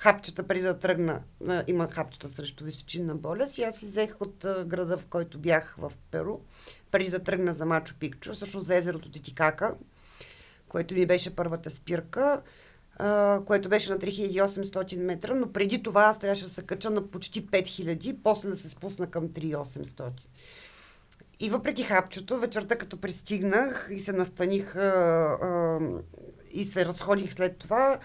хапчета 0.00 0.42
преди 0.42 0.62
да 0.62 0.78
тръгна. 0.78 1.20
А, 1.48 1.64
Има 1.66 1.88
хапчета 1.88 2.28
срещу 2.28 2.64
височинна 2.64 3.14
болест 3.14 3.58
и 3.58 3.62
аз 3.62 3.76
си 3.76 3.86
взех 3.86 4.20
от 4.20 4.46
града, 4.66 4.98
в 4.98 5.06
който 5.06 5.38
бях 5.38 5.76
в 5.78 5.92
Перу, 6.10 6.38
преди 6.90 7.10
да 7.10 7.18
тръгна 7.18 7.52
за 7.52 7.66
Мачо 7.66 7.94
Пикчо, 8.00 8.32
всъщност 8.32 8.66
за 8.66 8.74
езерото 8.74 9.10
Титикака, 9.10 9.74
което 10.68 10.94
ми 10.94 11.06
беше 11.06 11.36
първата 11.36 11.70
спирка, 11.70 12.42
което 13.46 13.68
беше 13.68 13.92
на 13.92 13.98
3800 13.98 14.96
метра, 14.96 15.34
но 15.34 15.52
преди 15.52 15.82
това 15.82 16.02
аз 16.02 16.18
трябваше 16.18 16.44
да 16.44 16.50
се 16.50 16.62
кача 16.62 16.90
на 16.90 17.06
почти 17.06 17.46
5000, 17.46 18.16
после 18.22 18.48
да 18.48 18.56
се 18.56 18.68
спусна 18.68 19.06
към 19.06 19.28
3800. 19.28 20.10
И 21.40 21.50
въпреки 21.50 21.82
хапчето, 21.82 22.38
вечерта 22.38 22.76
като 22.76 23.00
пристигнах 23.00 23.88
и 23.92 23.98
се 23.98 24.12
настаних 24.12 24.76
а, 24.76 24.80
а, 24.80 25.78
и 26.52 26.64
се 26.64 26.86
разходих 26.86 27.32
след 27.32 27.58
това, 27.58 27.98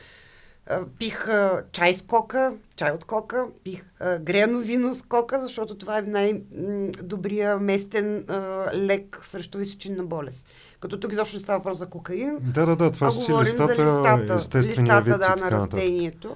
пих 1.00 1.30
а, 1.30 1.64
чай 1.72 1.94
с 1.94 2.02
кока, 2.02 2.54
чай 2.76 2.92
от 2.92 3.06
кока, 3.06 3.46
пих 3.64 3.86
а, 4.00 4.20
грено 4.20 4.60
вино 4.60 4.96
с 4.96 5.02
кока, 5.02 5.40
защото 5.40 5.78
това 5.78 5.98
е 5.98 6.02
най-добрия 6.02 7.60
местен 7.60 8.26
а, 8.30 8.70
лек 8.74 9.20
срещу 9.24 9.58
височинна 9.58 10.04
болест. 10.04 10.48
Като 10.80 11.00
тук 11.00 11.12
изобщо 11.12 11.36
не 11.36 11.40
става 11.40 11.60
въпрос 11.60 11.78
за 11.78 11.86
кокаин, 11.86 12.38
Да, 12.42 12.66
да, 12.66 12.76
да, 12.76 12.92
това 12.92 13.08
а 13.08 13.12
си 13.12 13.32
говорим 13.32 13.54
листата, 13.54 13.76
за 13.76 13.84
листата, 13.86 14.58
листата 14.58 15.02
вид 15.02 15.14
да, 15.14 15.20
така 15.20 15.36
на 15.36 15.52
растението. 15.52 16.36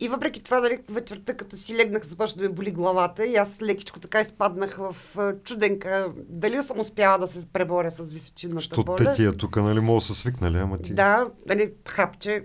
И 0.00 0.08
въпреки 0.08 0.42
това, 0.42 0.60
дали, 0.60 0.78
вечерта, 0.88 1.34
като 1.34 1.56
си 1.56 1.76
легнах, 1.76 2.06
започна 2.06 2.42
да 2.42 2.48
ме 2.48 2.54
боли 2.54 2.70
главата 2.70 3.26
и 3.26 3.36
аз 3.36 3.62
лекичко 3.62 4.00
така 4.00 4.20
изпаднах 4.20 4.78
в 4.78 4.96
чуденка. 5.44 6.12
Дали 6.28 6.62
съм 6.62 6.80
успяла 6.80 7.18
да 7.18 7.28
се 7.28 7.46
преборя 7.46 7.90
с 7.90 8.10
височинната 8.10 8.64
Що 8.64 8.76
те 8.76 8.82
болест? 8.84 9.16
тия 9.16 9.32
тук, 9.32 9.56
нали, 9.56 9.80
мога 9.80 10.00
да 10.00 10.04
са 10.04 10.14
свикнали, 10.14 10.58
ама 10.58 10.78
ти... 10.78 10.94
Да, 10.94 11.26
нали, 11.46 11.72
хапче, 11.88 12.44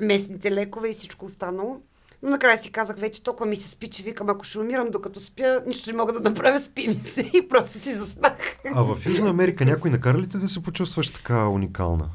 местните 0.00 0.52
лекове 0.52 0.88
и 0.88 0.92
всичко 0.92 1.24
останало. 1.24 1.80
Но 2.22 2.30
накрая 2.30 2.58
си 2.58 2.72
казах 2.72 2.96
вече, 2.96 3.22
толкова 3.22 3.46
ми 3.46 3.56
се 3.56 3.68
спи, 3.68 3.88
че 3.88 4.02
викам, 4.02 4.30
ако 4.30 4.44
ще 4.44 4.58
умирам 4.58 4.90
докато 4.90 5.20
спя, 5.20 5.62
нищо 5.66 5.90
не 5.90 5.96
мога 5.96 6.12
да 6.12 6.30
направя, 6.30 6.60
спи 6.60 6.88
ми 6.88 6.94
се 6.94 7.20
и 7.34 7.48
просто 7.48 7.78
си 7.78 7.94
заспах. 7.94 8.56
А 8.74 8.82
в 8.82 9.06
Южна 9.06 9.30
Америка 9.30 9.64
някой 9.64 9.90
накара 9.90 10.18
ли 10.18 10.28
те 10.28 10.38
да 10.38 10.48
се 10.48 10.62
почувстваш 10.62 11.10
така 11.10 11.48
уникална? 11.48 12.10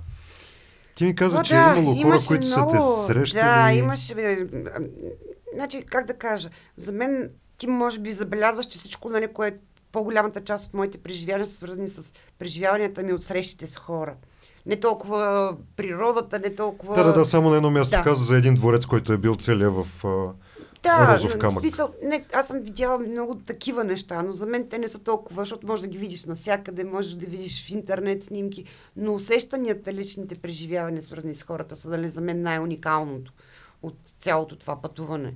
Ти 0.96 1.06
ми 1.06 1.16
каза, 1.16 1.38
О, 1.38 1.44
че 1.44 1.56
е 1.56 1.58
имало 1.58 2.04
хора, 2.04 2.18
които 2.28 2.48
са 2.48 2.68
те 2.72 2.78
срещали. 3.06 3.42
Да, 3.42 3.72
имаше. 3.74 4.48
Значи, 5.54 5.84
как 5.86 6.06
да 6.08 6.14
кажа, 6.14 6.50
за 6.78 6.92
мен 6.92 7.30
ти 7.58 7.68
може 7.68 8.00
би 8.00 8.12
забелязваш, 8.12 8.66
че 8.66 8.78
всичко, 8.78 9.10
нали, 9.10 9.28
което 9.34 9.58
по-голямата 9.92 10.44
част 10.44 10.66
от 10.66 10.74
моите 10.74 10.98
преживявания 10.98 11.46
са 11.46 11.54
свързани 11.54 11.88
с 11.88 12.14
преживяванията 12.40 13.04
ми 13.04 13.14
от 13.14 13.24
срещите 13.24 13.68
с 13.68 13.76
хора. 13.76 14.16
Не 14.66 14.80
толкова 14.80 15.56
природата, 15.76 16.40
не 16.40 16.56
толкова... 16.56 16.96
Да, 16.96 17.04
да, 17.04 17.14
да, 17.14 17.26
само 17.26 17.50
на 17.50 17.56
едно 17.56 17.72
място 17.72 17.98
Да. 17.98 18.04
каза 18.04 18.26
за 18.26 18.38
един 18.38 18.54
дворец, 18.54 18.86
който 18.86 19.14
е 19.14 19.18
бил 19.18 19.36
целия 19.36 19.72
в... 19.72 19.88
Да, 20.84 21.14
розов 21.14 21.32
в 21.42 21.52
смисъл, 21.52 21.94
не, 22.04 22.26
аз 22.34 22.48
съм 22.48 22.60
видяла 22.60 23.00
много 23.00 23.36
такива 23.36 23.84
неща, 23.84 24.22
но 24.22 24.34
за 24.34 24.46
мен 24.46 24.68
те 24.70 24.78
не 24.78 24.88
са 24.88 25.00
толкова, 25.00 25.42
защото 25.42 25.68
можеш 25.68 25.82
да 25.82 25.88
ги 25.88 25.98
видиш 25.98 26.26
навсякъде, 26.26 26.84
можеш 26.84 27.14
да 27.14 27.26
видиш 27.26 27.68
в 27.68 27.70
интернет 27.70 28.24
снимки, 28.24 28.66
но 28.96 29.14
усещанията, 29.14 29.94
личните 29.94 30.36
преживявания, 30.36 31.02
свързани 31.02 31.34
с 31.34 31.44
хората, 31.44 31.76
са 31.76 31.90
нали, 31.90 32.10
за 32.10 32.22
мен 32.22 32.42
най-уникалното 32.42 33.34
от 33.84 33.98
цялото 34.20 34.56
това 34.56 34.82
пътуване. 34.82 35.34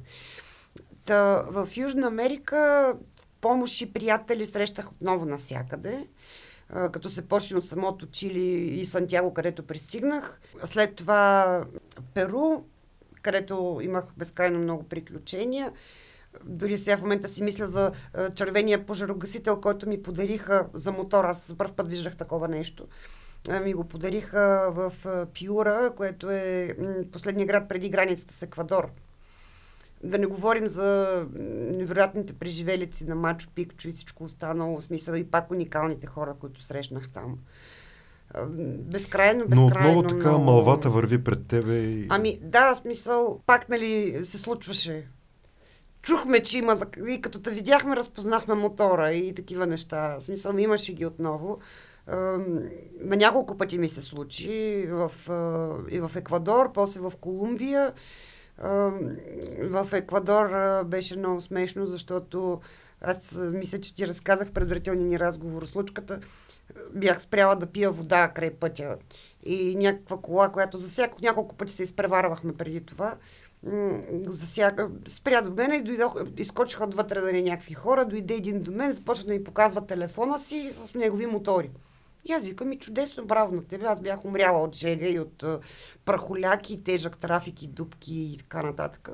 Та, 1.06 1.46
в 1.50 1.68
Южна 1.78 2.08
Америка 2.08 2.94
помощ 3.42 3.82
и 3.82 3.94
приятели 3.94 4.46
срещах 4.46 4.92
отново 4.92 5.26
навсякъде. 5.26 6.08
Като 6.92 7.10
се 7.10 7.28
почне 7.28 7.58
от 7.58 7.68
самото 7.68 8.06
Чили 8.06 8.80
и 8.80 8.86
Сантьяго, 8.86 9.34
където 9.34 9.64
пристигнах. 9.64 10.42
След 10.64 10.96
това 10.96 11.66
Перу, 12.14 12.64
където 13.22 13.80
имах 13.84 14.06
безкрайно 14.18 14.60
много 14.60 14.84
приключения. 14.84 15.74
Дори 16.46 16.78
сега 16.78 16.98
в 16.98 17.02
момента 17.02 17.28
си 17.28 17.44
мисля 17.44 17.68
за 17.68 17.92
червения 18.36 18.86
пожарогасител, 18.86 19.62
който 19.62 19.90
ми 19.90 20.04
подариха 20.04 20.68
за 20.74 20.92
мотор. 20.92 21.26
Аз 21.26 21.48
за 21.48 21.56
първ 21.56 21.74
път 21.74 21.90
виждах 21.90 22.16
такова 22.16 22.48
нещо. 22.48 22.88
ми 23.64 23.74
го 23.74 23.84
подариха 23.84 24.72
в 24.72 24.94
Пиура, 25.34 25.94
което 25.98 26.30
е 26.30 26.76
последния 27.12 27.48
град 27.48 27.70
преди 27.70 27.90
границата 27.90 28.34
с 28.34 28.42
Еквадор. 28.42 28.92
Да 30.04 30.18
не 30.18 30.26
говорим 30.26 30.68
за 30.68 31.26
невероятните 31.72 32.34
преживелици 32.34 33.08
на 33.08 33.16
Мачо 33.16 33.50
Пикчо 33.56 33.90
и 33.90 33.92
всичко 33.92 34.24
останало, 34.24 34.78
в 34.78 34.84
смисъл 34.84 35.14
и 35.14 35.24
пак 35.24 35.52
уникалните 35.52 36.08
хора, 36.08 36.36
които 36.40 36.64
срещнах 36.64 37.10
там. 37.10 37.38
Безкрайно, 38.48 39.48
безкрайно. 39.48 39.48
Но 39.50 39.66
отново 39.66 40.04
така 40.04 40.30
много... 40.30 40.44
малвата 40.44 40.90
върви 40.90 41.24
пред 41.24 41.48
тебе 41.48 41.74
и... 41.74 42.08
Ами 42.10 42.40
да, 42.42 42.76
смисъл, 42.76 43.42
пак 43.46 43.70
нали 43.70 44.20
се 44.26 44.38
случваше. 44.38 45.08
Чухме, 46.02 46.44
че 46.44 46.58
има, 46.58 46.78
и 47.10 47.22
като 47.22 47.42
те 47.42 47.52
видяхме, 47.52 47.96
разпознахме 47.96 48.54
мотора 48.54 49.12
и 49.12 49.34
такива 49.34 49.68
неща. 49.68 50.18
В 50.20 50.24
смисъл, 50.24 50.58
имаше 50.58 50.94
ги 50.94 51.06
отново. 51.06 51.60
На 53.02 53.16
няколко 53.18 53.58
пъти 53.58 53.78
ми 53.78 53.90
се 53.90 54.02
случи 54.02 54.86
в, 54.90 55.12
и 55.90 56.00
в 56.00 56.12
Еквадор, 56.16 56.72
после 56.72 57.00
в 57.00 57.14
Колумбия. 57.22 57.94
В 59.62 59.88
Еквадор 59.94 60.50
беше 60.86 61.18
много 61.18 61.42
смешно, 61.42 61.86
защото 61.86 62.62
аз 63.02 63.40
мисля, 63.54 63.78
че 63.78 63.96
ти 63.96 64.08
разказах 64.08 64.48
в 64.48 64.52
предварителния 64.52 65.08
ни 65.08 65.20
разговор 65.20 65.66
с 65.66 65.76
Лучката. 65.76 66.20
Бях 66.94 67.22
спряла 67.22 67.56
да 67.56 67.66
пия 67.66 67.92
вода 67.92 68.28
край 68.28 68.52
пътя. 68.52 68.98
И 69.44 69.76
някаква 69.76 70.18
кола, 70.18 70.50
която 70.50 70.78
за 70.78 70.90
всяко, 70.90 71.18
няколко 71.22 71.56
пъти 71.56 71.74
се 71.74 71.84
изпреварвахме 71.84 72.54
преди 72.54 72.82
това, 72.82 73.18
засяга, 74.28 74.90
спря 75.08 75.42
до 75.42 75.52
мен 75.52 75.74
и 75.74 75.84
дойдох, 75.84 76.16
изкочиха 76.38 76.84
отвътре 76.84 77.22
да 77.22 77.34
не 77.34 77.42
някакви 77.42 77.74
хора, 77.74 78.06
дойде 78.06 78.34
един 78.34 78.62
до 78.62 78.72
мен, 78.72 78.92
започна 78.92 79.26
да 79.26 79.34
ми 79.34 79.44
показва 79.44 79.86
телефона 79.86 80.40
си 80.40 80.70
с 80.72 80.94
негови 80.94 81.26
мотори. 81.26 81.72
И 82.26 82.34
аз 82.34 82.44
викам 82.44 82.72
и 82.72 82.80
чудесно, 82.80 83.26
браво 83.26 83.56
на 83.56 83.64
тебе. 83.64 83.86
Аз 83.86 84.02
бях 84.02 84.26
умряла 84.26 84.64
от 84.64 84.76
жега 84.76 85.08
и 85.08 85.20
от 85.20 85.44
прахоляки, 86.06 86.84
тежък 86.84 87.18
трафик 87.18 87.62
и 87.62 87.68
дубки 87.68 88.16
и 88.16 88.38
така 88.38 88.62
нататък. 88.62 89.10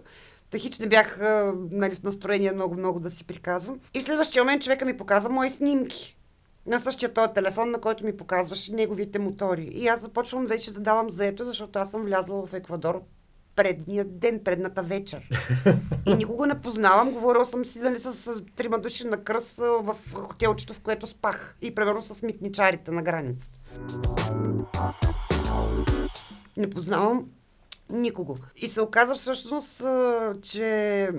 Тахич 0.50 0.80
не 0.80 0.88
бях 0.88 1.20
нали, 1.72 1.96
в 1.96 2.04
настроение 2.04 2.52
много-много 2.52 3.00
да 3.00 3.10
си 3.10 3.24
приказвам. 3.24 3.80
И 3.94 4.00
в 4.00 4.04
следващия 4.04 4.44
момент 4.44 4.64
човека 4.64 4.86
ми 4.86 4.98
показа 4.98 5.30
мои 5.30 5.50
снимки 5.50 6.18
на 6.66 6.80
същия 6.80 7.14
този 7.14 7.34
телефон, 7.34 7.72
на 7.72 7.82
който 7.82 8.06
ми 8.06 8.18
показваше 8.18 8.74
неговите 8.74 9.20
мотори. 9.20 9.64
И 9.64 9.88
аз 9.88 10.02
започвам 10.02 10.46
вече 10.46 10.74
да 10.74 10.80
давам 10.80 11.10
заето, 11.10 11.46
защото 11.46 11.80
аз 11.80 11.92
съм 11.92 12.04
влязла 12.04 12.46
в 12.46 12.54
Еквадор 12.54 13.02
предния 13.56 14.06
ден, 14.06 14.40
предната 14.44 14.84
вечер. 14.84 15.30
И 16.06 16.16
никога 16.16 16.48
не 16.48 16.62
познавам. 16.62 17.12
Говорила 17.12 17.46
съм 17.46 17.66
си 17.66 17.80
нали, 17.80 18.00
с, 18.00 18.14
с 18.14 18.44
трима 18.56 18.80
души 18.80 19.08
на 19.08 19.24
кръс 19.24 19.58
в 19.58 19.96
хотелчето, 20.14 20.74
в 20.74 20.80
което 20.80 21.08
спах. 21.08 21.58
И 21.62 21.76
примерно 21.76 22.02
с 22.02 22.22
митничарите 22.22 22.92
на 22.92 23.02
границата. 23.02 23.60
Не 26.58 26.70
познавам 26.70 27.26
никого. 27.90 28.38
И 28.56 28.68
се 28.68 28.82
оказа 28.82 29.16
всъщност, 29.16 29.84
че 30.42 31.10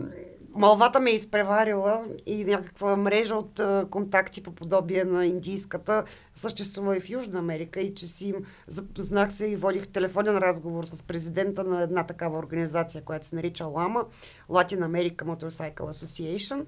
малвата 0.57 1.00
ме 1.00 1.11
е 1.11 1.14
изпреварила 1.14 2.04
и 2.26 2.44
някаква 2.44 2.96
мрежа 2.96 3.34
от 3.34 3.61
контакти 3.90 4.42
по 4.42 4.52
подобие 4.52 5.04
на 5.04 5.26
индийската. 5.26 6.04
Съществува 6.34 6.96
и 6.96 7.00
в 7.00 7.11
Южна 7.11 7.38
Америка 7.38 7.80
и 7.80 7.94
че 7.94 8.07
си 8.07 8.34
запознах 8.66 9.32
се 9.32 9.46
и 9.46 9.57
водих 9.57 9.88
телефонен 9.88 10.38
разговор 10.38 10.84
с 10.84 11.02
президента 11.02 11.64
на 11.64 11.82
една 11.82 12.02
такава 12.02 12.38
организация, 12.38 13.02
която 13.02 13.26
се 13.26 13.36
нарича 13.36 13.66
ЛАМА, 13.66 14.04
Latin 14.50 14.80
America 14.80 15.24
Motorcycle 15.24 15.92
Association 15.92 16.64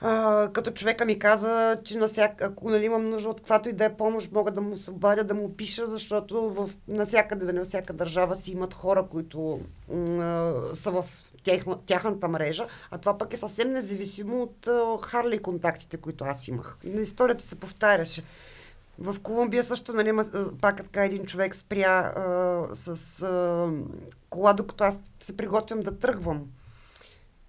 а, 0.00 0.48
като 0.52 0.70
човека 0.70 1.04
ми 1.04 1.18
каза, 1.18 1.76
че 1.84 2.00
всяк, 2.06 2.42
ако 2.42 2.70
нали, 2.70 2.84
имам 2.84 3.10
нужда 3.10 3.28
от 3.28 3.40
каквато 3.40 3.68
и 3.68 3.72
да 3.72 3.84
е 3.84 3.96
помощ, 3.96 4.32
мога 4.32 4.50
да 4.50 4.60
му 4.60 4.76
се 4.76 4.90
обадя, 4.90 5.24
да 5.24 5.34
му 5.34 5.56
пиша, 5.56 5.86
защото 5.86 6.50
в, 6.50 6.70
навсякъде, 6.88 7.46
да 7.46 7.52
не 7.52 7.64
всяка 7.64 7.92
държава 7.92 8.36
си 8.36 8.52
имат 8.52 8.74
хора, 8.74 9.06
които 9.10 9.60
м- 9.88 10.54
са 10.72 10.90
в 10.90 11.04
тях, 11.42 11.64
тяхната 11.86 12.28
мрежа, 12.28 12.66
а 12.90 12.98
това 12.98 13.18
пък 13.18 13.32
е 13.32 13.36
съвсем 13.36 13.72
независимо 13.72 14.42
от 14.42 14.66
а, 14.66 14.98
Харли 15.02 15.38
контактите, 15.38 15.96
които 15.96 16.24
аз 16.24 16.48
имах. 16.48 16.78
Историята 16.84 17.44
се 17.44 17.56
повтаряше. 17.56 18.22
В 18.98 19.20
Колумбия 19.20 19.64
също, 19.64 19.92
нали, 19.92 20.12
пак 20.60 20.76
така 20.76 21.04
един 21.04 21.24
човек 21.24 21.54
спря 21.54 22.12
а, 22.16 22.66
с 22.74 23.22
а, 23.22 23.68
кола, 24.30 24.52
докато 24.52 24.84
аз 24.84 25.00
се 25.20 25.36
приготвям 25.36 25.80
да 25.80 25.98
тръгвам. 25.98 26.44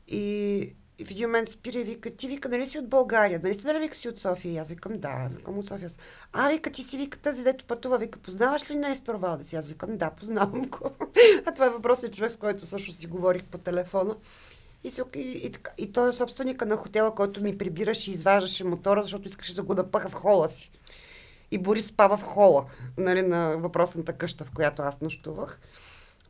И 0.08 0.74
един 1.00 1.28
момент 1.28 1.50
спира 1.50 1.80
и 1.80 1.84
вика, 1.84 2.16
ти 2.16 2.28
вика, 2.28 2.50
нали 2.50 2.66
си 2.66 2.80
от 2.80 2.90
България? 2.90 3.40
Нали 3.44 3.54
си, 3.54 3.68
нали 3.68 3.80
вика 3.80 3.96
си 3.96 4.10
от 4.10 4.20
София? 4.20 4.54
И 4.54 4.58
аз 4.58 4.70
викам, 4.70 5.00
да, 5.00 5.28
викам 5.32 5.58
от 5.58 5.68
София. 5.68 5.90
А, 6.34 6.50
вика, 6.50 6.70
ти 6.70 6.84
си 6.84 6.98
вика 6.98 7.18
тази, 7.18 7.44
дето 7.44 7.66
пътува, 7.66 7.98
вика, 7.98 8.20
познаваш 8.20 8.72
ли 8.72 8.76
Нестор 8.76 9.16
Валдес? 9.16 9.54
И 9.54 9.56
аз 9.56 9.68
викам, 9.68 9.98
да, 9.98 10.10
познавам 10.10 10.62
го. 10.62 10.92
а 11.46 11.54
това 11.54 11.66
е 11.66 11.70
въпросът 11.70 12.14
човек, 12.14 12.32
с 12.32 12.38
който 12.38 12.66
също 12.66 12.94
си 12.94 13.08
говорих 13.08 13.44
по 13.44 13.58
телефона. 13.58 14.16
И, 14.84 14.92
и, 15.16 15.20
и, 15.20 15.52
и 15.78 15.92
той 15.92 16.10
е 16.10 16.12
собственика 16.12 16.66
на 16.66 16.78
хотела, 16.78 17.16
който 17.16 17.44
ми 17.44 17.58
прибираше 17.58 18.12
и 18.12 18.14
изваждаше 18.14 18.64
мотора, 18.64 19.02
защото 19.02 19.28
искаше 19.28 19.56
да 19.56 19.64
го 19.64 19.74
напъха 19.74 20.10
в 20.10 20.14
хола 20.14 20.48
си. 20.48 20.72
И 21.52 21.58
Борис 21.58 21.86
спава 21.86 22.18
в 22.18 22.24
хола, 22.24 22.66
нали, 22.98 23.22
на 23.22 23.58
въпросната 23.58 24.14
къща, 24.14 24.46
в 24.46 24.52
която 24.52 24.82
аз 24.82 25.02
нощувах. 25.02 25.60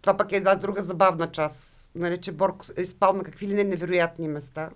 Това 0.02 0.18
пък 0.18 0.32
е 0.32 0.36
една 0.36 0.56
друга 0.56 0.82
забавна 0.82 1.32
част. 1.32 1.88
Нали, 1.96 2.18
че 2.18 2.32
Борко 2.32 2.66
е 2.78 2.86
спал 2.86 3.14
на 3.14 3.24
какви 3.24 3.48
ли 3.48 3.54
не 3.54 3.64
невероятни 3.64 4.28
места. 4.28 4.70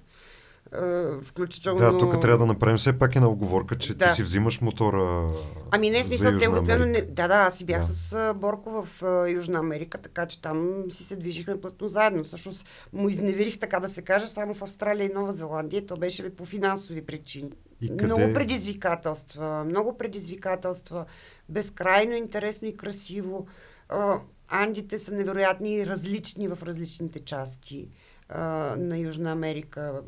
Uh, 0.76 1.24
включително... 1.24 1.80
Да, 1.80 1.98
тук 1.98 2.22
трябва 2.22 2.38
да 2.38 2.46
направим 2.46 2.78
все 2.78 3.00
пак 3.00 3.16
една 3.16 3.28
оговорка, 3.28 3.78
че 3.78 3.94
да. 3.94 4.08
ти 4.08 4.14
си 4.14 4.24
взимаш 4.24 4.62
мотора. 4.62 5.32
Ами 5.72 5.90
не, 5.90 6.04
смисъл, 6.04 6.40
те 6.40 6.50
обикновено 6.50 6.86
не... 6.86 7.02
Да, 7.02 7.28
да, 7.28 7.36
аз 7.36 7.58
си 7.58 7.66
бях 7.66 7.80
да. 7.80 7.86
с 7.86 8.34
Борко 8.36 8.86
в 8.86 9.04
Южна 9.30 9.60
Америка, 9.60 9.98
така 9.98 10.26
че 10.26 10.42
там 10.42 10.84
си 10.90 11.04
се 11.04 11.16
движихме 11.16 11.62
плътно 11.62 11.88
заедно. 11.88 12.24
Всъщност 12.24 12.68
му 12.94 13.10
изневерих, 13.10 13.60
така 13.60 13.80
да 13.80 13.90
се 13.90 14.02
каже, 14.02 14.28
само 14.28 14.54
в 14.54 14.62
Австралия 14.62 15.06
и 15.06 15.14
Нова 15.14 15.32
Зеландия. 15.32 15.86
То 15.86 15.98
беше 15.98 16.36
по 16.36 16.46
финансови 16.46 17.06
причини. 17.06 17.52
И 17.82 17.90
къде... 17.90 18.06
Много 18.06 18.34
предизвикателства, 18.34 19.64
много 19.64 19.98
предизвикателства, 19.98 21.06
безкрайно 21.50 22.14
интересно 22.14 22.68
и 22.68 22.78
красиво. 22.78 23.48
Uh, 23.90 24.20
Андите 24.56 25.00
са 25.00 25.14
невероятни 25.14 25.76
и 25.76 25.88
различни 25.88 26.48
в 26.48 26.60
различните 26.64 27.20
части 27.20 27.90
а, 28.30 28.42
на 28.78 28.98
Южна 28.98 29.32
Америка. 29.32 30.02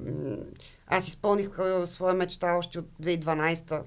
Аз 0.88 1.08
изпълних 1.08 1.60
а, 1.60 1.88
своя 1.88 2.14
мечта 2.14 2.54
още 2.54 2.80
от 2.80 2.86
2012 3.02 3.82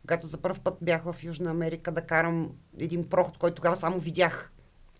когато 0.00 0.26
за 0.26 0.38
първ 0.38 0.58
път 0.64 0.74
бях 0.82 1.02
в 1.02 1.16
Южна 1.22 1.50
Америка 1.50 1.92
да 1.92 2.00
карам 2.00 2.50
един 2.78 3.08
проход, 3.08 3.38
който 3.38 3.54
тогава 3.54 3.76
само 3.76 3.98
видях. 3.98 4.52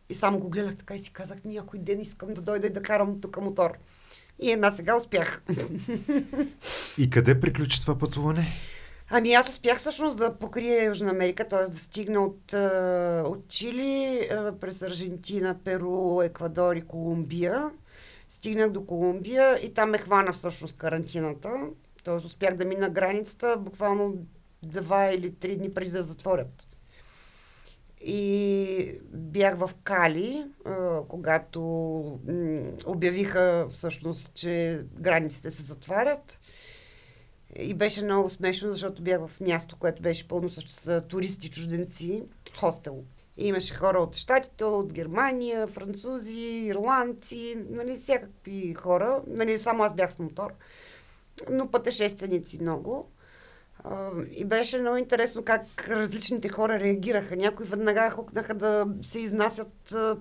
И 0.09 0.14
само 0.14 0.38
го 0.38 0.49
гледах 0.49 0.76
така 0.76 0.95
и 0.95 1.01
си 1.01 1.12
казах, 1.12 1.45
някой 1.45 1.78
ден 1.78 2.01
искам 2.01 2.34
да 2.34 2.40
дойда 2.40 2.66
и 2.66 2.70
да 2.70 2.82
карам 2.82 3.20
тук 3.20 3.40
мотор. 3.40 3.70
И 4.42 4.51
една 4.51 4.70
сега 4.70 4.97
успях. 4.97 5.42
И 6.99 7.11
къде 7.11 7.40
приключи 7.40 7.80
това 7.80 7.99
пътуване? 7.99 8.47
Ами 9.16 9.32
аз 9.32 9.48
успях 9.48 9.78
всъщност 9.78 10.18
да 10.18 10.38
покрия 10.38 10.84
Южна 10.84 11.10
Америка, 11.10 11.48
т.е. 11.48 11.70
да 11.70 11.78
стигна 11.78 12.24
от, 12.24 12.52
от 13.30 13.48
Чили 13.48 14.28
през 14.60 14.82
Аржентина, 14.82 15.56
Перу, 15.64 16.22
Еквадор 16.22 16.76
и 16.76 16.82
Колумбия. 16.82 17.70
Стигнах 18.28 18.70
до 18.70 18.86
Колумбия 18.86 19.56
и 19.66 19.74
там 19.74 19.90
ме 19.90 19.98
хвана 19.98 20.32
всъщност 20.32 20.76
карантината. 20.76 21.50
Т.е. 22.04 22.14
успях 22.14 22.54
да 22.54 22.64
мина 22.64 22.88
границата 22.88 23.56
буквално 23.56 24.14
два 24.62 25.12
или 25.12 25.34
три 25.34 25.56
дни 25.56 25.74
преди 25.74 25.90
да 25.90 26.02
затворят. 26.02 26.68
И 28.00 28.98
бях 29.12 29.58
в 29.58 29.70
Кали, 29.84 30.46
когато 31.08 31.60
обявиха 32.86 33.66
всъщност, 33.72 34.34
че 34.34 34.82
границите 35.00 35.50
се 35.50 35.62
затварят. 35.62 36.40
И 37.59 37.74
беше 37.74 38.05
много 38.05 38.30
смешно, 38.30 38.70
защото 38.70 39.02
бях 39.02 39.26
в 39.26 39.40
място, 39.40 39.76
което 39.78 40.02
беше 40.02 40.28
пълно 40.28 40.48
с 40.48 41.02
туристи, 41.09 41.50
чужденци, 41.50 42.22
хостел. 42.59 43.02
И 43.36 43.46
имаше 43.46 43.74
хора 43.74 43.98
от 43.98 44.16
Штатите, 44.16 44.64
от 44.64 44.92
Германия, 44.92 45.66
французи, 45.66 46.66
ирландци, 46.66 47.59
нали, 47.70 47.96
всякакви 47.96 48.74
хора. 48.74 49.22
Нали, 49.26 49.59
само 49.59 49.82
аз 49.82 49.94
бях 49.94 50.12
с 50.12 50.18
мотор, 50.18 50.52
но 51.50 51.70
пътешественици 51.70 52.59
много. 52.62 53.11
И 54.30 54.44
беше 54.44 54.78
много 54.78 54.96
интересно 54.96 55.44
как 55.44 55.88
различните 55.88 56.48
хора 56.48 56.80
реагираха. 56.80 57.36
Някои 57.36 57.66
веднага 57.66 58.11
хукнаха 58.11 58.55
да 58.55 58.86
се 59.02 59.20
изнасят. 59.20 59.72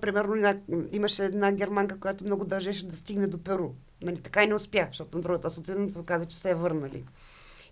Примерно 0.01 0.61
имаше 0.91 1.25
една 1.25 1.51
германка, 1.51 1.99
която 1.99 2.25
много 2.25 2.45
държеше 2.45 2.87
да 2.87 2.95
стигне 2.95 3.27
до 3.27 3.43
Перу. 3.43 3.69
Нали, 4.03 4.21
така 4.21 4.43
и 4.43 4.47
не 4.47 4.53
успя, 4.53 4.87
защото 4.87 5.17
на 5.17 5.21
другата 5.21 5.49
сутрин 5.49 5.89
се 5.91 5.99
оказа, 5.99 6.25
че 6.25 6.37
се 6.37 6.49
е 6.49 6.55
върнали. 6.55 7.03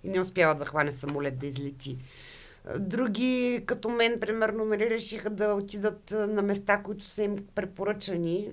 И 0.03 0.09
не 0.09 0.19
успява 0.19 0.55
да 0.55 0.65
хване 0.65 0.91
самолет 0.91 1.39
да 1.39 1.47
излети. 1.47 1.97
Други, 2.79 3.63
като 3.65 3.89
мен, 3.89 4.19
примерно, 4.19 4.65
нали, 4.65 4.89
решиха 4.89 5.29
да 5.29 5.53
отидат 5.53 6.11
на 6.11 6.41
места, 6.41 6.83
които 6.83 7.05
са 7.05 7.23
им 7.23 7.35
препоръчани. 7.55 8.49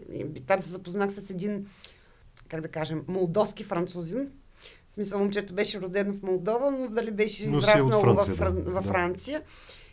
Там 0.46 0.60
се 0.60 0.70
запознах 0.70 1.12
с 1.12 1.30
един, 1.30 1.66
как 2.48 2.60
да 2.60 2.68
кажем, 2.68 3.04
молдовски 3.08 3.64
французин. 3.64 4.30
В 4.90 4.94
смисъл, 4.94 5.18
момчето 5.18 5.54
беше 5.54 5.80
родено 5.80 6.12
в 6.12 6.22
Молдова, 6.22 6.70
но 6.70 6.88
дали 6.88 7.10
беше 7.10 7.48
но 7.48 7.58
израснало 7.58 8.02
Франция, 8.02 8.34
във, 8.34 8.54
да. 8.54 8.70
във 8.70 8.84
Франция. 8.84 9.42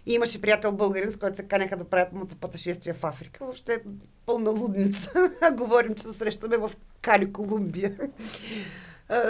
И 0.06 0.14
имаше 0.14 0.42
приятел 0.42 0.72
българин, 0.72 1.12
с 1.12 1.18
който 1.18 1.38
се 1.38 1.44
канеха 1.44 1.78
да 1.78 1.84
правят 1.84 2.14
мотопътешествия 2.14 2.94
в 2.94 3.04
Африка. 3.04 3.44
Въобще 3.44 3.74
е 3.74 3.80
пълна 4.26 4.52
лудница. 4.52 5.12
Говорим, 5.54 5.96
че 5.96 6.04
се 6.04 6.14
срещаме 6.14 6.58
в 6.58 6.72
Кали, 7.02 7.34
Колумбия. 7.34 7.98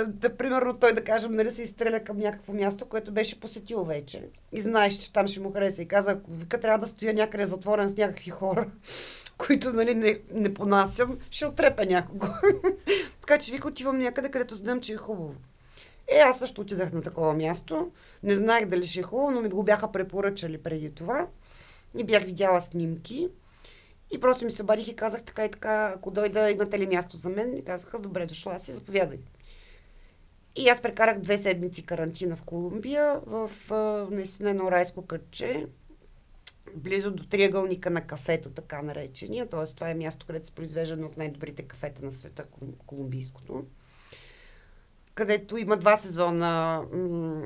да, 0.08 0.38
примерно 0.38 0.74
той, 0.74 0.94
да 0.94 1.04
кажем, 1.04 1.34
нали, 1.34 1.52
се 1.52 1.62
изстреля 1.62 2.00
към 2.00 2.18
някакво 2.18 2.54
място, 2.54 2.86
което 2.86 3.12
беше 3.12 3.40
посетил 3.40 3.84
вече. 3.84 4.28
И 4.52 4.62
знаеш, 4.62 4.94
че 4.94 5.14
там 5.14 5.28
ще 5.28 5.40
му 5.40 5.52
хареса. 5.52 5.82
И 5.82 5.88
каза, 5.88 6.12
ако 6.12 6.32
вика 6.32 6.60
трябва 6.60 6.80
да 6.80 6.88
стоя 6.88 7.14
някъде 7.14 7.46
затворен 7.46 7.90
с 7.90 7.98
някакви 7.98 8.32
хора, 8.32 8.68
които 9.38 9.74
нали, 9.74 9.94
не, 9.94 10.20
не 10.34 10.54
понасям, 10.54 11.18
ще 11.30 11.46
отрепя 11.46 11.86
някого. 11.86 12.28
така 13.22 13.38
че 13.38 13.52
вика 13.52 13.68
отивам 13.68 13.98
някъде, 13.98 14.32
където 14.32 14.56
знам, 14.56 14.82
че 14.82 14.94
е 14.94 14.98
хубаво. 14.98 15.36
Е, 16.08 16.18
аз 16.20 16.40
също 16.40 16.62
отидах 16.62 16.94
на 16.94 17.02
такова 17.02 17.34
място. 17.34 17.92
Не 18.24 18.34
знаех 18.34 18.66
дали 18.66 18.88
ще 18.88 19.00
е 19.00 19.04
хубаво, 19.04 19.32
но 19.32 19.42
ми 19.42 19.50
го 19.50 19.64
бяха 19.64 19.92
препоръчали 19.92 20.58
преди 20.58 20.92
това. 20.92 21.28
И 21.98 22.04
бях 22.04 22.24
видяла 22.24 22.62
снимки. 22.62 23.30
И 24.12 24.20
просто 24.20 24.46
ми 24.46 24.52
се 24.52 24.62
обадих 24.62 24.88
и 24.88 24.96
казах 24.96 25.24
така 25.24 25.46
и 25.46 25.52
така, 25.52 25.94
ако 25.96 26.12
дойда, 26.12 26.52
имате 26.52 26.80
ли 26.80 26.88
място 26.88 27.18
за 27.18 27.30
мен? 27.30 27.58
И 27.58 27.64
казаха, 27.64 28.00
добре, 28.00 28.26
дошла 28.26 28.60
си, 28.60 28.72
заповядай. 28.72 29.20
И 30.56 30.70
аз 30.70 30.82
прекарах 30.82 31.20
две 31.20 31.38
седмици 31.38 31.84
карантина 31.84 32.36
в 32.36 32.44
Колумбия, 32.44 33.20
в 33.26 33.52
наистина 34.12 34.50
едно 34.50 34.72
райско 34.72 35.06
кътче, 35.06 35.68
близо 36.76 37.12
до 37.12 37.28
триъгълника 37.28 37.90
на 37.90 38.02
кафето, 38.02 38.50
така 38.50 38.82
наречения. 38.82 39.50
Т.е. 39.50 39.74
това 39.74 39.90
е 39.90 39.96
място, 39.96 40.26
където 40.26 40.46
се 40.46 40.52
произвежда 40.52 41.06
от 41.06 41.18
най-добрите 41.18 41.64
кафета 41.64 42.06
на 42.06 42.12
света, 42.12 42.46
колумбийското. 42.86 43.66
Където 45.16 45.58
има 45.58 45.78
два 45.78 45.96
сезона. 45.96 46.82
М- 46.94 47.42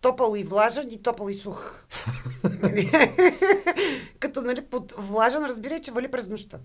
топъл 0.00 0.36
и 0.36 0.44
влажен 0.44 0.90
и 0.90 1.02
топъл 1.02 1.28
и 1.28 1.34
сух. 1.34 1.86
Като 4.18 4.42
нали, 4.42 4.62
под 4.62 4.94
влажен 4.98 5.44
разбирай, 5.44 5.80
че 5.80 5.92
вали 5.92 6.10
през 6.10 6.28
нощта. 6.28 6.58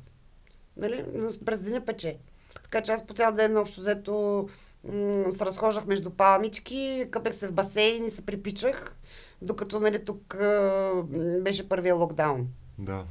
Нали? 0.77 1.05
През 1.45 1.61
деня 1.61 1.85
пече. 1.85 2.17
Така 2.63 2.81
че 2.81 2.91
аз 2.91 3.05
по 3.05 3.13
цял 3.13 3.31
ден 3.31 3.57
общо 3.57 3.79
взето 3.81 4.47
м- 4.83 5.31
се 5.31 5.45
разхождах 5.45 5.85
между 5.85 6.09
палмички, 6.09 7.07
къпех 7.11 7.35
се 7.35 7.47
в 7.47 7.53
басейн 7.53 8.05
и 8.05 8.09
се 8.09 8.25
припичах, 8.25 8.95
докато 9.41 9.79
нали, 9.79 10.05
тук 10.05 10.35
а, 10.35 11.03
беше 11.41 11.69
първия 11.69 11.95
локдаун. 11.95 12.47
Да. 12.77 13.05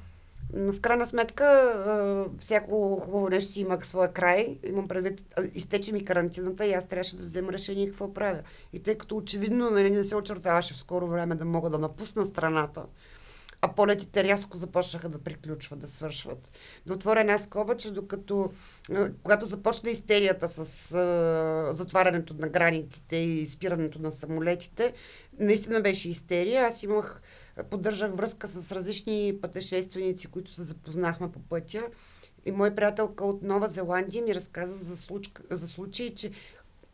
Но 0.55 0.73
в 0.73 0.81
крайна 0.81 1.07
сметка 1.07 2.29
всяко 2.41 2.97
хубаво 2.97 3.29
нещо 3.29 3.53
си 3.53 3.61
имах 3.61 3.87
своя 3.87 4.13
край. 4.13 4.59
Имам 4.69 4.89
предвид, 4.89 5.37
изтече 5.55 5.93
ми 5.93 6.05
карантината 6.05 6.67
и 6.67 6.73
аз 6.73 6.87
трябваше 6.87 7.17
да 7.17 7.25
взема 7.25 7.53
решение 7.53 7.87
какво 7.87 8.15
правя. 8.15 8.43
И 8.73 8.83
тъй 8.83 8.99
като 8.99 9.17
очевидно 9.17 9.71
нали, 9.71 9.91
не 9.91 10.05
се 10.05 10.17
очертаваше 10.17 10.75
в 10.75 10.79
скоро 10.79 11.07
време 11.07 11.35
да 11.35 11.45
мога 11.45 11.71
да 11.71 11.79
напусна 11.79 12.25
страната, 12.25 12.83
а 13.63 13.69
полетите 13.69 14.25
рязко 14.25 14.59
започнаха 14.59 15.09
да 15.09 15.19
приключват, 15.19 15.79
да 15.79 15.89
свършват. 15.89 16.53
Да 16.87 16.95
отворя 16.95 17.21
една 17.21 17.39
скоба, 17.39 17.77
че 17.77 17.91
докато, 17.91 18.51
когато 19.23 19.47
започна 19.47 19.91
истерията 19.91 20.49
с 20.49 20.95
а, 20.95 21.73
затварянето 21.73 22.35
на 22.35 22.49
границите 22.49 23.17
и 23.17 23.47
спирането 23.47 24.03
на 24.03 24.11
самолетите, 24.11 24.93
наистина 25.39 25.81
беше 25.81 26.09
истерия. 26.09 26.67
Аз 26.67 26.83
имах, 26.83 27.23
поддържах 27.65 28.15
връзка 28.15 28.49
с 28.49 28.73
различни 28.73 29.39
пътешественици, 29.43 30.27
които 30.27 30.51
се 30.51 30.63
запознахме 30.63 31.33
по 31.33 31.39
пътя. 31.39 31.83
И 32.45 32.53
мой 32.53 32.75
приятелка 32.75 33.25
от 33.25 33.43
Нова 33.43 33.69
Зеландия 33.69 34.25
ми 34.25 34.35
разказа 34.35 34.75
за, 34.75 34.97
случ... 34.97 35.31
за 35.51 35.69
случаи, 35.69 36.15
че 36.15 36.31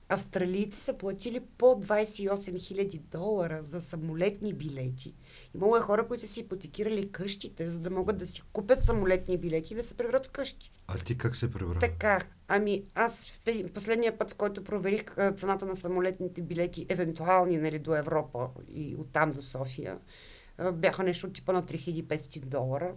австралийци 0.09 0.81
са 0.81 0.93
платили 0.93 1.41
по 1.59 1.67
28 1.67 2.29
000 2.35 3.01
долара 3.01 3.61
за 3.63 3.81
самолетни 3.81 4.53
билети. 4.53 5.15
Имало 5.55 5.77
е 5.77 5.81
хора, 5.81 6.09
които 6.09 6.21
са 6.21 6.27
си 6.27 6.41
ипотекирали 6.41 7.13
къщите, 7.13 7.71
за 7.71 7.81
да 7.81 7.91
могат 7.91 8.19
да 8.19 8.27
си 8.27 8.43
купят 8.53 8.85
самолетни 8.85 9.39
билети 9.39 9.73
и 9.73 9.77
да 9.77 9.83
се 9.83 9.95
преврат 9.95 10.27
в 10.27 10.31
къщи. 10.31 10.73
А 10.87 10.99
ти 10.99 11.19
как 11.19 11.37
се 11.37 11.51
преврат? 11.51 11.81
Така, 11.81 12.19
ами 12.49 12.85
аз 12.95 13.33
последния 13.75 14.19
път, 14.19 14.31
в 14.31 14.35
който 14.35 14.65
проверих 14.65 15.05
цената 15.37 15.67
на 15.67 15.77
самолетните 15.77 16.43
билети, 16.43 16.87
евентуални 16.89 17.57
нали, 17.57 17.79
до 17.79 17.95
Европа 17.95 18.49
и 18.75 18.97
оттам 18.99 19.33
до 19.33 19.43
София, 19.43 19.99
бяха 20.71 21.03
нещо 21.03 21.27
от 21.27 21.33
типа 21.33 21.53
на 21.53 21.63
3500 21.63 22.45
долара. 22.45 22.95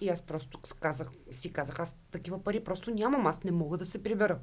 И 0.00 0.08
аз 0.08 0.22
просто 0.22 0.60
казах, 0.80 1.08
си 1.32 1.52
казах, 1.52 1.80
аз 1.80 1.96
такива 2.10 2.44
пари 2.44 2.64
просто 2.64 2.90
нямам, 2.90 3.26
аз 3.26 3.44
не 3.44 3.50
мога 3.50 3.78
да 3.78 3.86
се 3.86 4.02
прибера 4.02 4.38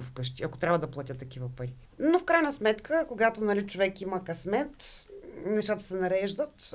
вкъщи, 0.00 0.44
ако 0.44 0.58
трябва 0.58 0.78
да 0.78 0.90
платя 0.90 1.14
такива 1.14 1.48
пари. 1.48 1.74
Но 1.98 2.18
в 2.18 2.24
крайна 2.24 2.52
сметка, 2.52 3.04
когато 3.08 3.44
нали, 3.44 3.66
човек 3.66 4.00
има 4.00 4.24
късмет, 4.24 5.06
нещата 5.46 5.82
се 5.82 5.94
нареждат, 5.94 6.74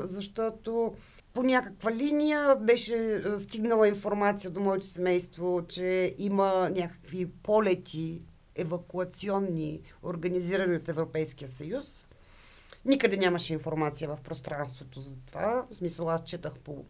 защото 0.00 0.94
по 1.34 1.42
някаква 1.42 1.92
линия 1.92 2.56
беше 2.56 3.22
стигнала 3.38 3.88
информация 3.88 4.50
до 4.50 4.60
моето 4.60 4.86
семейство, 4.86 5.62
че 5.68 6.14
има 6.18 6.70
някакви 6.76 7.26
полети 7.26 8.26
евакуационни, 8.54 9.82
организирани 10.02 10.76
от 10.76 10.88
Европейския 10.88 11.48
съюз. 11.48 12.06
Никъде 12.86 13.16
нямаше 13.16 13.52
информация 13.52 14.08
в 14.08 14.20
пространството 14.20 15.00
за 15.00 15.16
това. 15.26 15.66
В 15.70 15.74
смисъл, 15.74 16.10
аз 16.10 16.24
четах 16.24 16.58
по 16.58 16.84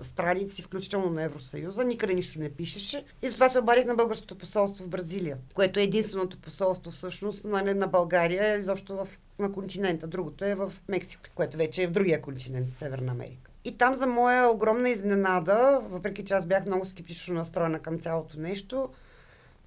страници, 0.00 0.62
включително 0.62 1.10
на 1.10 1.22
Евросъюза, 1.22 1.84
никъде 1.84 2.14
нищо 2.14 2.40
не 2.40 2.50
пишеше. 2.50 3.04
И 3.22 3.28
затова 3.28 3.48
се 3.48 3.58
обадих 3.58 3.84
на 3.84 3.94
българското 3.94 4.38
посолство 4.38 4.84
в 4.84 4.88
Бразилия, 4.88 5.38
което 5.54 5.80
е 5.80 5.82
единственото 5.82 6.38
посолство 6.38 6.90
всъщност 6.90 7.44
нали, 7.44 7.74
на 7.74 7.86
България, 7.86 8.56
изобщо 8.56 8.96
в, 8.96 9.08
на 9.38 9.52
континента. 9.52 10.06
Другото 10.06 10.44
е 10.44 10.54
в 10.54 10.72
Мексико, 10.88 11.22
което 11.34 11.56
вече 11.56 11.82
е 11.82 11.86
в 11.86 11.92
другия 11.92 12.22
континент, 12.22 12.74
Северна 12.74 13.12
Америка. 13.12 13.50
И 13.64 13.76
там 13.76 13.94
за 13.94 14.06
моя 14.06 14.48
огромна 14.48 14.88
изненада, 14.88 15.80
въпреки 15.88 16.24
че 16.24 16.34
аз 16.34 16.46
бях 16.46 16.66
много 16.66 16.84
скептично 16.84 17.34
настроена 17.34 17.78
към 17.78 17.98
цялото 17.98 18.40
нещо, 18.40 18.88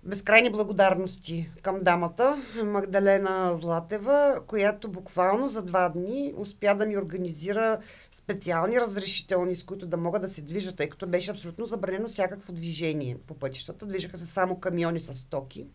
безкрайни 0.05 0.49
благодарности 0.49 1.49
към 1.61 1.79
дамата 1.83 2.43
Магдалена 2.63 3.57
Златева, 3.57 4.41
която 4.47 4.91
буквално 4.91 5.47
за 5.47 5.63
два 5.63 5.89
дни 5.89 6.33
успя 6.37 6.75
да 6.75 6.85
ми 6.85 6.97
организира 6.97 7.79
специални 8.11 8.81
разрешителни, 8.81 9.55
с 9.55 9.63
които 9.63 9.87
да 9.87 9.97
могат 9.97 10.21
да 10.21 10.29
се 10.29 10.41
движат, 10.41 10.75
тъй 10.75 10.89
като 10.89 11.07
беше 11.07 11.31
абсолютно 11.31 11.65
забранено 11.65 12.07
всякакво 12.07 12.53
движение 12.53 13.17
по 13.27 13.33
пътищата. 13.33 13.85
Движаха 13.85 14.17
се 14.17 14.25
само 14.25 14.59
камиони 14.59 14.99
с 14.99 15.13
стоки. 15.13 15.67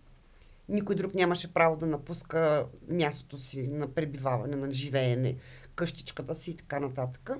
Никой 0.68 0.94
друг 0.94 1.14
нямаше 1.14 1.54
право 1.54 1.76
да 1.76 1.86
напуска 1.86 2.66
мястото 2.88 3.38
си 3.38 3.68
на 3.68 3.88
пребиваване, 3.88 4.56
на 4.56 4.72
живеене, 4.72 5.36
къщичката 5.74 6.34
си 6.34 6.50
и 6.50 6.56
така 6.56 6.80
нататък. 6.80 7.30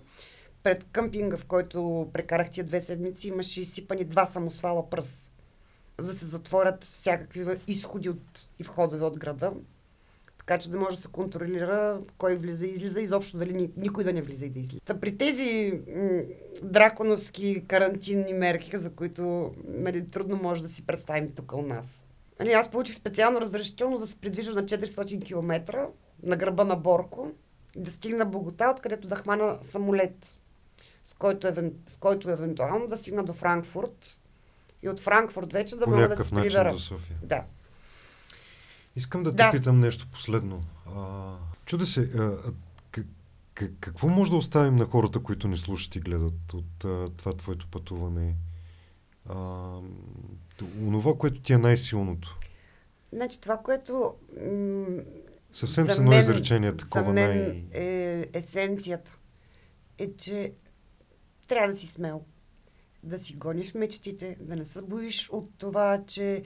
Пред 0.62 0.86
къмпинга, 0.92 1.36
в 1.36 1.44
който 1.44 2.10
прекарах 2.12 2.50
тия 2.50 2.64
две 2.64 2.80
седмици, 2.80 3.28
имаше 3.28 3.60
изсипани 3.60 4.04
два 4.04 4.26
самосвала 4.26 4.90
пръст 4.90 5.30
за 6.00 6.12
да 6.12 6.18
се 6.18 6.26
затворят 6.26 6.84
всякакви 6.84 7.46
изходи 7.66 8.08
от, 8.08 8.48
и 8.58 8.62
входове 8.62 9.04
от 9.04 9.18
града, 9.18 9.52
така 10.38 10.58
че 10.58 10.70
да 10.70 10.78
може 10.78 10.96
да 10.96 11.02
се 11.02 11.08
контролира 11.08 12.00
кой 12.18 12.36
влиза 12.36 12.66
и 12.66 12.70
излиза, 12.70 13.00
изобщо 13.00 13.38
дали 13.38 13.70
никой 13.76 14.04
да 14.04 14.12
не 14.12 14.22
влиза 14.22 14.46
и 14.46 14.50
да 14.50 14.60
излиза. 14.60 14.80
Та 14.84 15.00
при 15.00 15.18
тези 15.18 15.80
м- 15.96 16.22
драконовски 16.62 17.64
карантинни 17.68 18.32
мерки, 18.32 18.78
за 18.78 18.90
които 18.90 19.54
нали, 19.68 20.10
трудно 20.10 20.36
може 20.36 20.62
да 20.62 20.68
си 20.68 20.86
представим 20.86 21.32
тук 21.32 21.52
у 21.52 21.62
нас. 21.62 22.06
Нали, 22.40 22.52
аз 22.52 22.70
получих 22.70 22.96
специално 22.96 23.40
разрешително 23.40 23.98
да 23.98 24.06
се 24.06 24.20
придвижа 24.20 24.52
на 24.52 24.62
400 24.62 25.24
км 25.24 25.88
на 26.22 26.36
гърба 26.36 26.64
на 26.64 26.76
Борко 26.76 27.30
и 27.76 27.80
да 27.80 27.90
стигна 27.90 28.26
Богота, 28.26 28.70
откъдето 28.76 29.08
да 29.08 29.16
хвана 29.16 29.58
самолет, 29.62 30.36
с 31.04 31.14
който, 31.14 31.48
евен, 31.48 31.74
с 31.86 31.96
който 31.96 32.30
евентуално 32.30 32.86
да 32.86 32.96
стигна 32.96 33.24
до 33.24 33.32
Франкфурт, 33.32 34.18
и 34.82 34.88
от 34.88 35.00
Франкфурт 35.00 35.52
вече 35.52 35.76
да 35.76 35.86
мога 35.86 36.08
да 36.08 36.16
се 36.16 36.30
прибера. 36.30 36.72
до 36.72 36.78
София. 36.78 37.18
Да. 37.22 37.44
Искам 38.96 39.22
да 39.22 39.30
те 39.30 39.42
да. 39.42 39.50
питам 39.50 39.80
нещо 39.80 40.06
последно. 40.12 40.60
А, 40.96 41.34
чуда 41.66 41.86
се, 41.86 42.00
а, 42.00 42.52
как, 42.90 43.06
как, 43.54 43.70
какво 43.80 44.08
може 44.08 44.30
да 44.30 44.36
оставим 44.36 44.76
на 44.76 44.84
хората, 44.84 45.22
които 45.22 45.48
ни 45.48 45.56
слушат 45.56 45.96
и 45.96 46.00
гледат 46.00 46.54
от 46.54 46.84
а, 46.84 47.10
това 47.16 47.36
твоето 47.36 47.66
пътуване? 47.66 48.34
А, 49.28 49.34
онова, 50.86 51.14
което 51.18 51.40
ти 51.40 51.52
е 51.52 51.58
най-силното. 51.58 52.36
Значи 53.12 53.40
това, 53.40 53.58
което 53.58 54.14
м- 54.42 55.02
Съвсем 55.52 55.86
с 55.86 55.96
едно 55.96 56.18
изречение 56.18 56.76
такова 56.76 57.04
за 57.04 57.12
мен 57.12 57.38
най... 57.38 57.64
е 57.72 58.26
есенцията. 58.34 59.18
Е, 59.98 60.10
че 60.18 60.52
трябва 61.48 61.68
да 61.68 61.74
си 61.74 61.86
смел 61.86 62.24
да 63.02 63.18
си 63.18 63.34
гониш 63.34 63.74
мечтите, 63.74 64.36
да 64.40 64.56
не 64.56 64.64
се 64.64 64.82
боиш 64.82 65.30
от 65.30 65.50
това, 65.58 66.02
че 66.06 66.42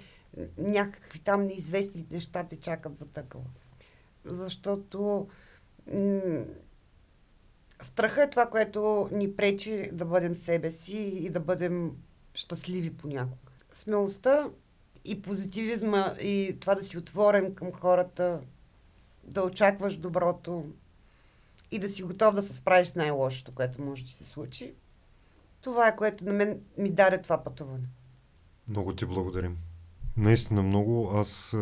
някакви 0.59 1.18
там 1.18 1.47
неизвестни 1.47 2.06
неща 2.10 2.44
те 2.44 2.56
чакат 2.56 2.97
за 2.97 3.06
такова. 3.06 3.51
Защото 4.24 5.28
м- 5.93 6.44
страха 7.82 8.22
е 8.22 8.31
това, 8.31 8.47
което 8.47 9.09
ни 9.12 9.36
пречи 9.36 9.90
да 9.93 10.05
бъдем 10.05 10.35
себе 10.35 10.70
си 10.70 10.97
и 10.97 11.31
да 11.31 11.40
бъдем 11.40 11.93
щастливи 12.35 12.97
понякога. 12.97 13.52
Смелостта 13.72 14.51
и 15.05 15.22
позитивизма 15.22 16.14
и 16.20 16.56
това 16.60 16.74
да 16.74 16.82
си 16.82 16.98
отворен 16.98 17.55
към 17.55 17.72
хората 17.72 18.40
да 19.24 19.43
очакваш 19.43 19.97
доброто 19.97 20.64
и 21.70 21.78
да 21.78 21.89
си 21.89 22.02
готов 22.02 22.35
да 22.35 22.43
се 22.43 22.52
справиш 22.55 22.89
с 22.89 22.94
най-лошото, 22.94 23.52
което 23.52 23.82
може 23.82 24.05
да 24.05 24.10
се 24.10 24.24
случи. 24.24 24.74
Това 25.65 25.89
е 25.89 25.97
което 25.97 26.24
на 26.24 26.32
мен 26.32 26.61
ми 26.78 26.91
даде 26.91 27.23
това 27.23 27.45
пътуване. 27.45 27.85
Много 28.69 28.95
ти 28.95 29.07
благодарим. 29.07 29.57
Наистина 30.16 30.62
много. 30.62 31.11
Аз 31.15 31.57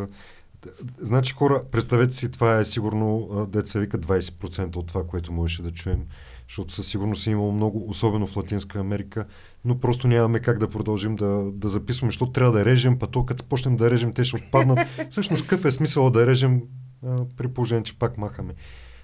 Значи 0.98 1.32
хора, 1.32 1.62
представете 1.70 2.16
си, 2.16 2.30
това 2.30 2.58
е 2.58 2.64
сигурно, 2.64 3.28
деца 3.48 3.78
вика 3.78 3.98
20% 3.98 4.76
от 4.76 4.86
това, 4.86 5.06
което 5.06 5.32
можеше 5.32 5.62
да 5.62 5.70
чуем, 5.70 6.06
защото 6.48 6.74
със 6.74 6.86
сигурност 6.86 7.26
е 7.26 7.30
имало 7.30 7.52
много, 7.52 7.88
особено 7.88 8.26
в 8.26 8.36
Латинска 8.36 8.78
Америка, 8.78 9.26
но 9.64 9.80
просто 9.80 10.08
нямаме 10.08 10.40
как 10.40 10.58
да 10.58 10.68
продължим 10.68 11.16
да, 11.16 11.50
да 11.52 11.68
записваме, 11.68 12.08
защото 12.10 12.32
трябва 12.32 12.52
да 12.52 12.64
режем, 12.64 12.98
па 12.98 13.06
то 13.06 13.26
като 13.26 13.44
почнем 13.44 13.76
да 13.76 13.90
режем, 13.90 14.12
те 14.12 14.24
ще 14.24 14.36
отпаднат. 14.36 14.78
Всъщност, 15.10 15.42
какъв 15.42 15.64
е 15.64 15.70
смисъл 15.70 16.10
да 16.10 16.26
режем 16.26 16.62
а, 17.06 17.24
при 17.36 17.48
положение, 17.48 17.84
че 17.84 17.98
пак 17.98 18.18
махаме. 18.18 18.54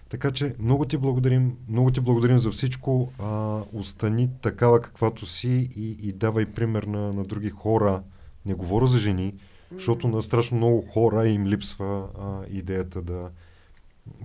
Така 0.08 0.32
че 0.32 0.54
много 0.58 0.84
ти 0.84 0.96
благодарим, 0.96 1.56
много 1.68 1.90
ти 1.90 2.00
благодарим 2.00 2.38
за 2.38 2.50
всичко. 2.50 3.12
А, 3.18 3.60
остани 3.72 4.30
такава 4.42 4.80
каквато 4.80 5.26
си 5.26 5.68
и, 5.76 5.96
и 6.08 6.12
давай 6.12 6.46
пример 6.46 6.82
на, 6.82 7.12
на 7.12 7.24
други 7.24 7.50
хора. 7.50 8.02
Не 8.46 8.54
говоря 8.54 8.86
за 8.86 8.98
жени, 8.98 9.34
защото 9.72 10.08
на 10.08 10.22
страшно 10.22 10.56
много 10.56 10.86
хора 10.92 11.28
им 11.28 11.46
липсва 11.46 12.08
а, 12.18 12.40
идеята 12.50 13.02
да 13.02 13.30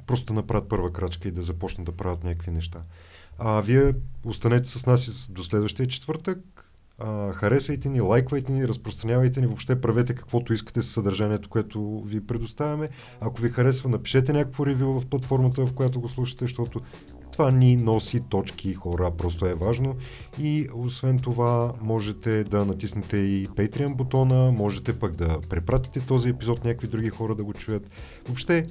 просто 0.08 0.34
направят 0.34 0.70
първа 0.70 0.94
крачка 0.94 1.28
и 1.28 1.32
да 1.32 1.42
започнат 1.42 1.86
да 1.86 1.92
правят 1.92 2.24
някакви 2.24 2.52
неща. 2.52 2.80
А 3.38 3.62
вие 3.62 3.94
останете 4.26 4.70
с 4.70 4.86
нас 4.86 5.30
до 5.32 5.44
следващия 5.44 5.88
четвъртък. 5.88 6.40
А, 7.00 7.34
харесайте 7.34 7.90
ни, 7.90 8.02
лайквайте 8.02 8.52
ни, 8.52 8.68
разпространявайте 8.68 9.42
ни, 9.42 9.48
въобще 9.48 9.82
правете 9.82 10.16
каквото 10.16 10.54
искате 10.54 10.82
с 10.82 10.88
съдържанието, 10.88 11.50
което 11.50 12.04
ви 12.06 12.28
предоставяме. 12.28 12.90
Ако 13.22 13.42
ви 13.42 13.50
харесва, 13.50 13.90
напишете 13.90 14.34
някакво 14.34 14.66
ревю 14.66 15.00
в 15.00 15.06
платформата, 15.06 15.66
в 15.66 15.74
която 15.74 16.02
го 16.02 16.10
слушате, 16.10 16.44
защото 16.44 16.82
това 17.32 17.52
ни 17.52 17.76
носи 17.76 18.22
точки 18.30 18.74
хора, 18.74 19.12
просто 19.18 19.46
е 19.46 19.54
важно. 19.54 19.96
И 20.40 20.68
освен 20.74 21.20
това, 21.20 21.74
можете 21.82 22.44
да 22.44 22.66
натиснете 22.66 23.18
и 23.18 23.48
Patreon 23.48 23.96
бутона, 23.96 24.52
можете 24.52 25.00
пък 25.00 25.16
да 25.16 25.40
препратите 25.50 26.00
този 26.00 26.30
епизод 26.30 26.66
някакви 26.66 26.88
други 26.88 27.10
хора 27.10 27.36
да 27.36 27.44
го 27.44 27.54
чуят. 27.54 27.90
Въобще, 28.26 28.66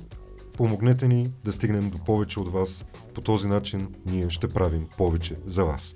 помогнете 0.56 1.08
ни 1.08 1.32
да 1.44 1.52
стигнем 1.52 1.90
до 1.90 1.98
повече 1.98 2.40
от 2.40 2.52
вас. 2.52 2.84
По 3.14 3.20
този 3.20 3.48
начин 3.48 3.88
ние 4.06 4.30
ще 4.30 4.48
правим 4.48 4.86
повече 4.98 5.36
за 5.46 5.64
вас. 5.64 5.94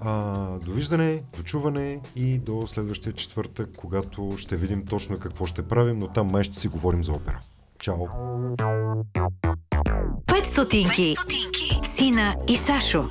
А, 0.00 0.34
довиждане, 0.58 1.22
дочуване 1.36 2.00
и 2.16 2.38
до 2.38 2.66
следващия 2.66 3.12
четвъртък, 3.12 3.70
когато 3.76 4.34
ще 4.38 4.56
видим 4.56 4.86
точно 4.86 5.18
какво 5.18 5.46
ще 5.46 5.68
правим, 5.68 5.98
но 5.98 6.08
там 6.08 6.26
май 6.26 6.42
ще 6.42 6.56
си 6.58 6.68
говорим 6.68 7.04
за 7.04 7.12
опера. 7.12 7.40
Чао! 7.78 8.06
5 10.26 10.42
стотинки. 10.44 11.14
Сина 11.84 12.36
и 12.48 12.56
Сашо. 12.56 13.04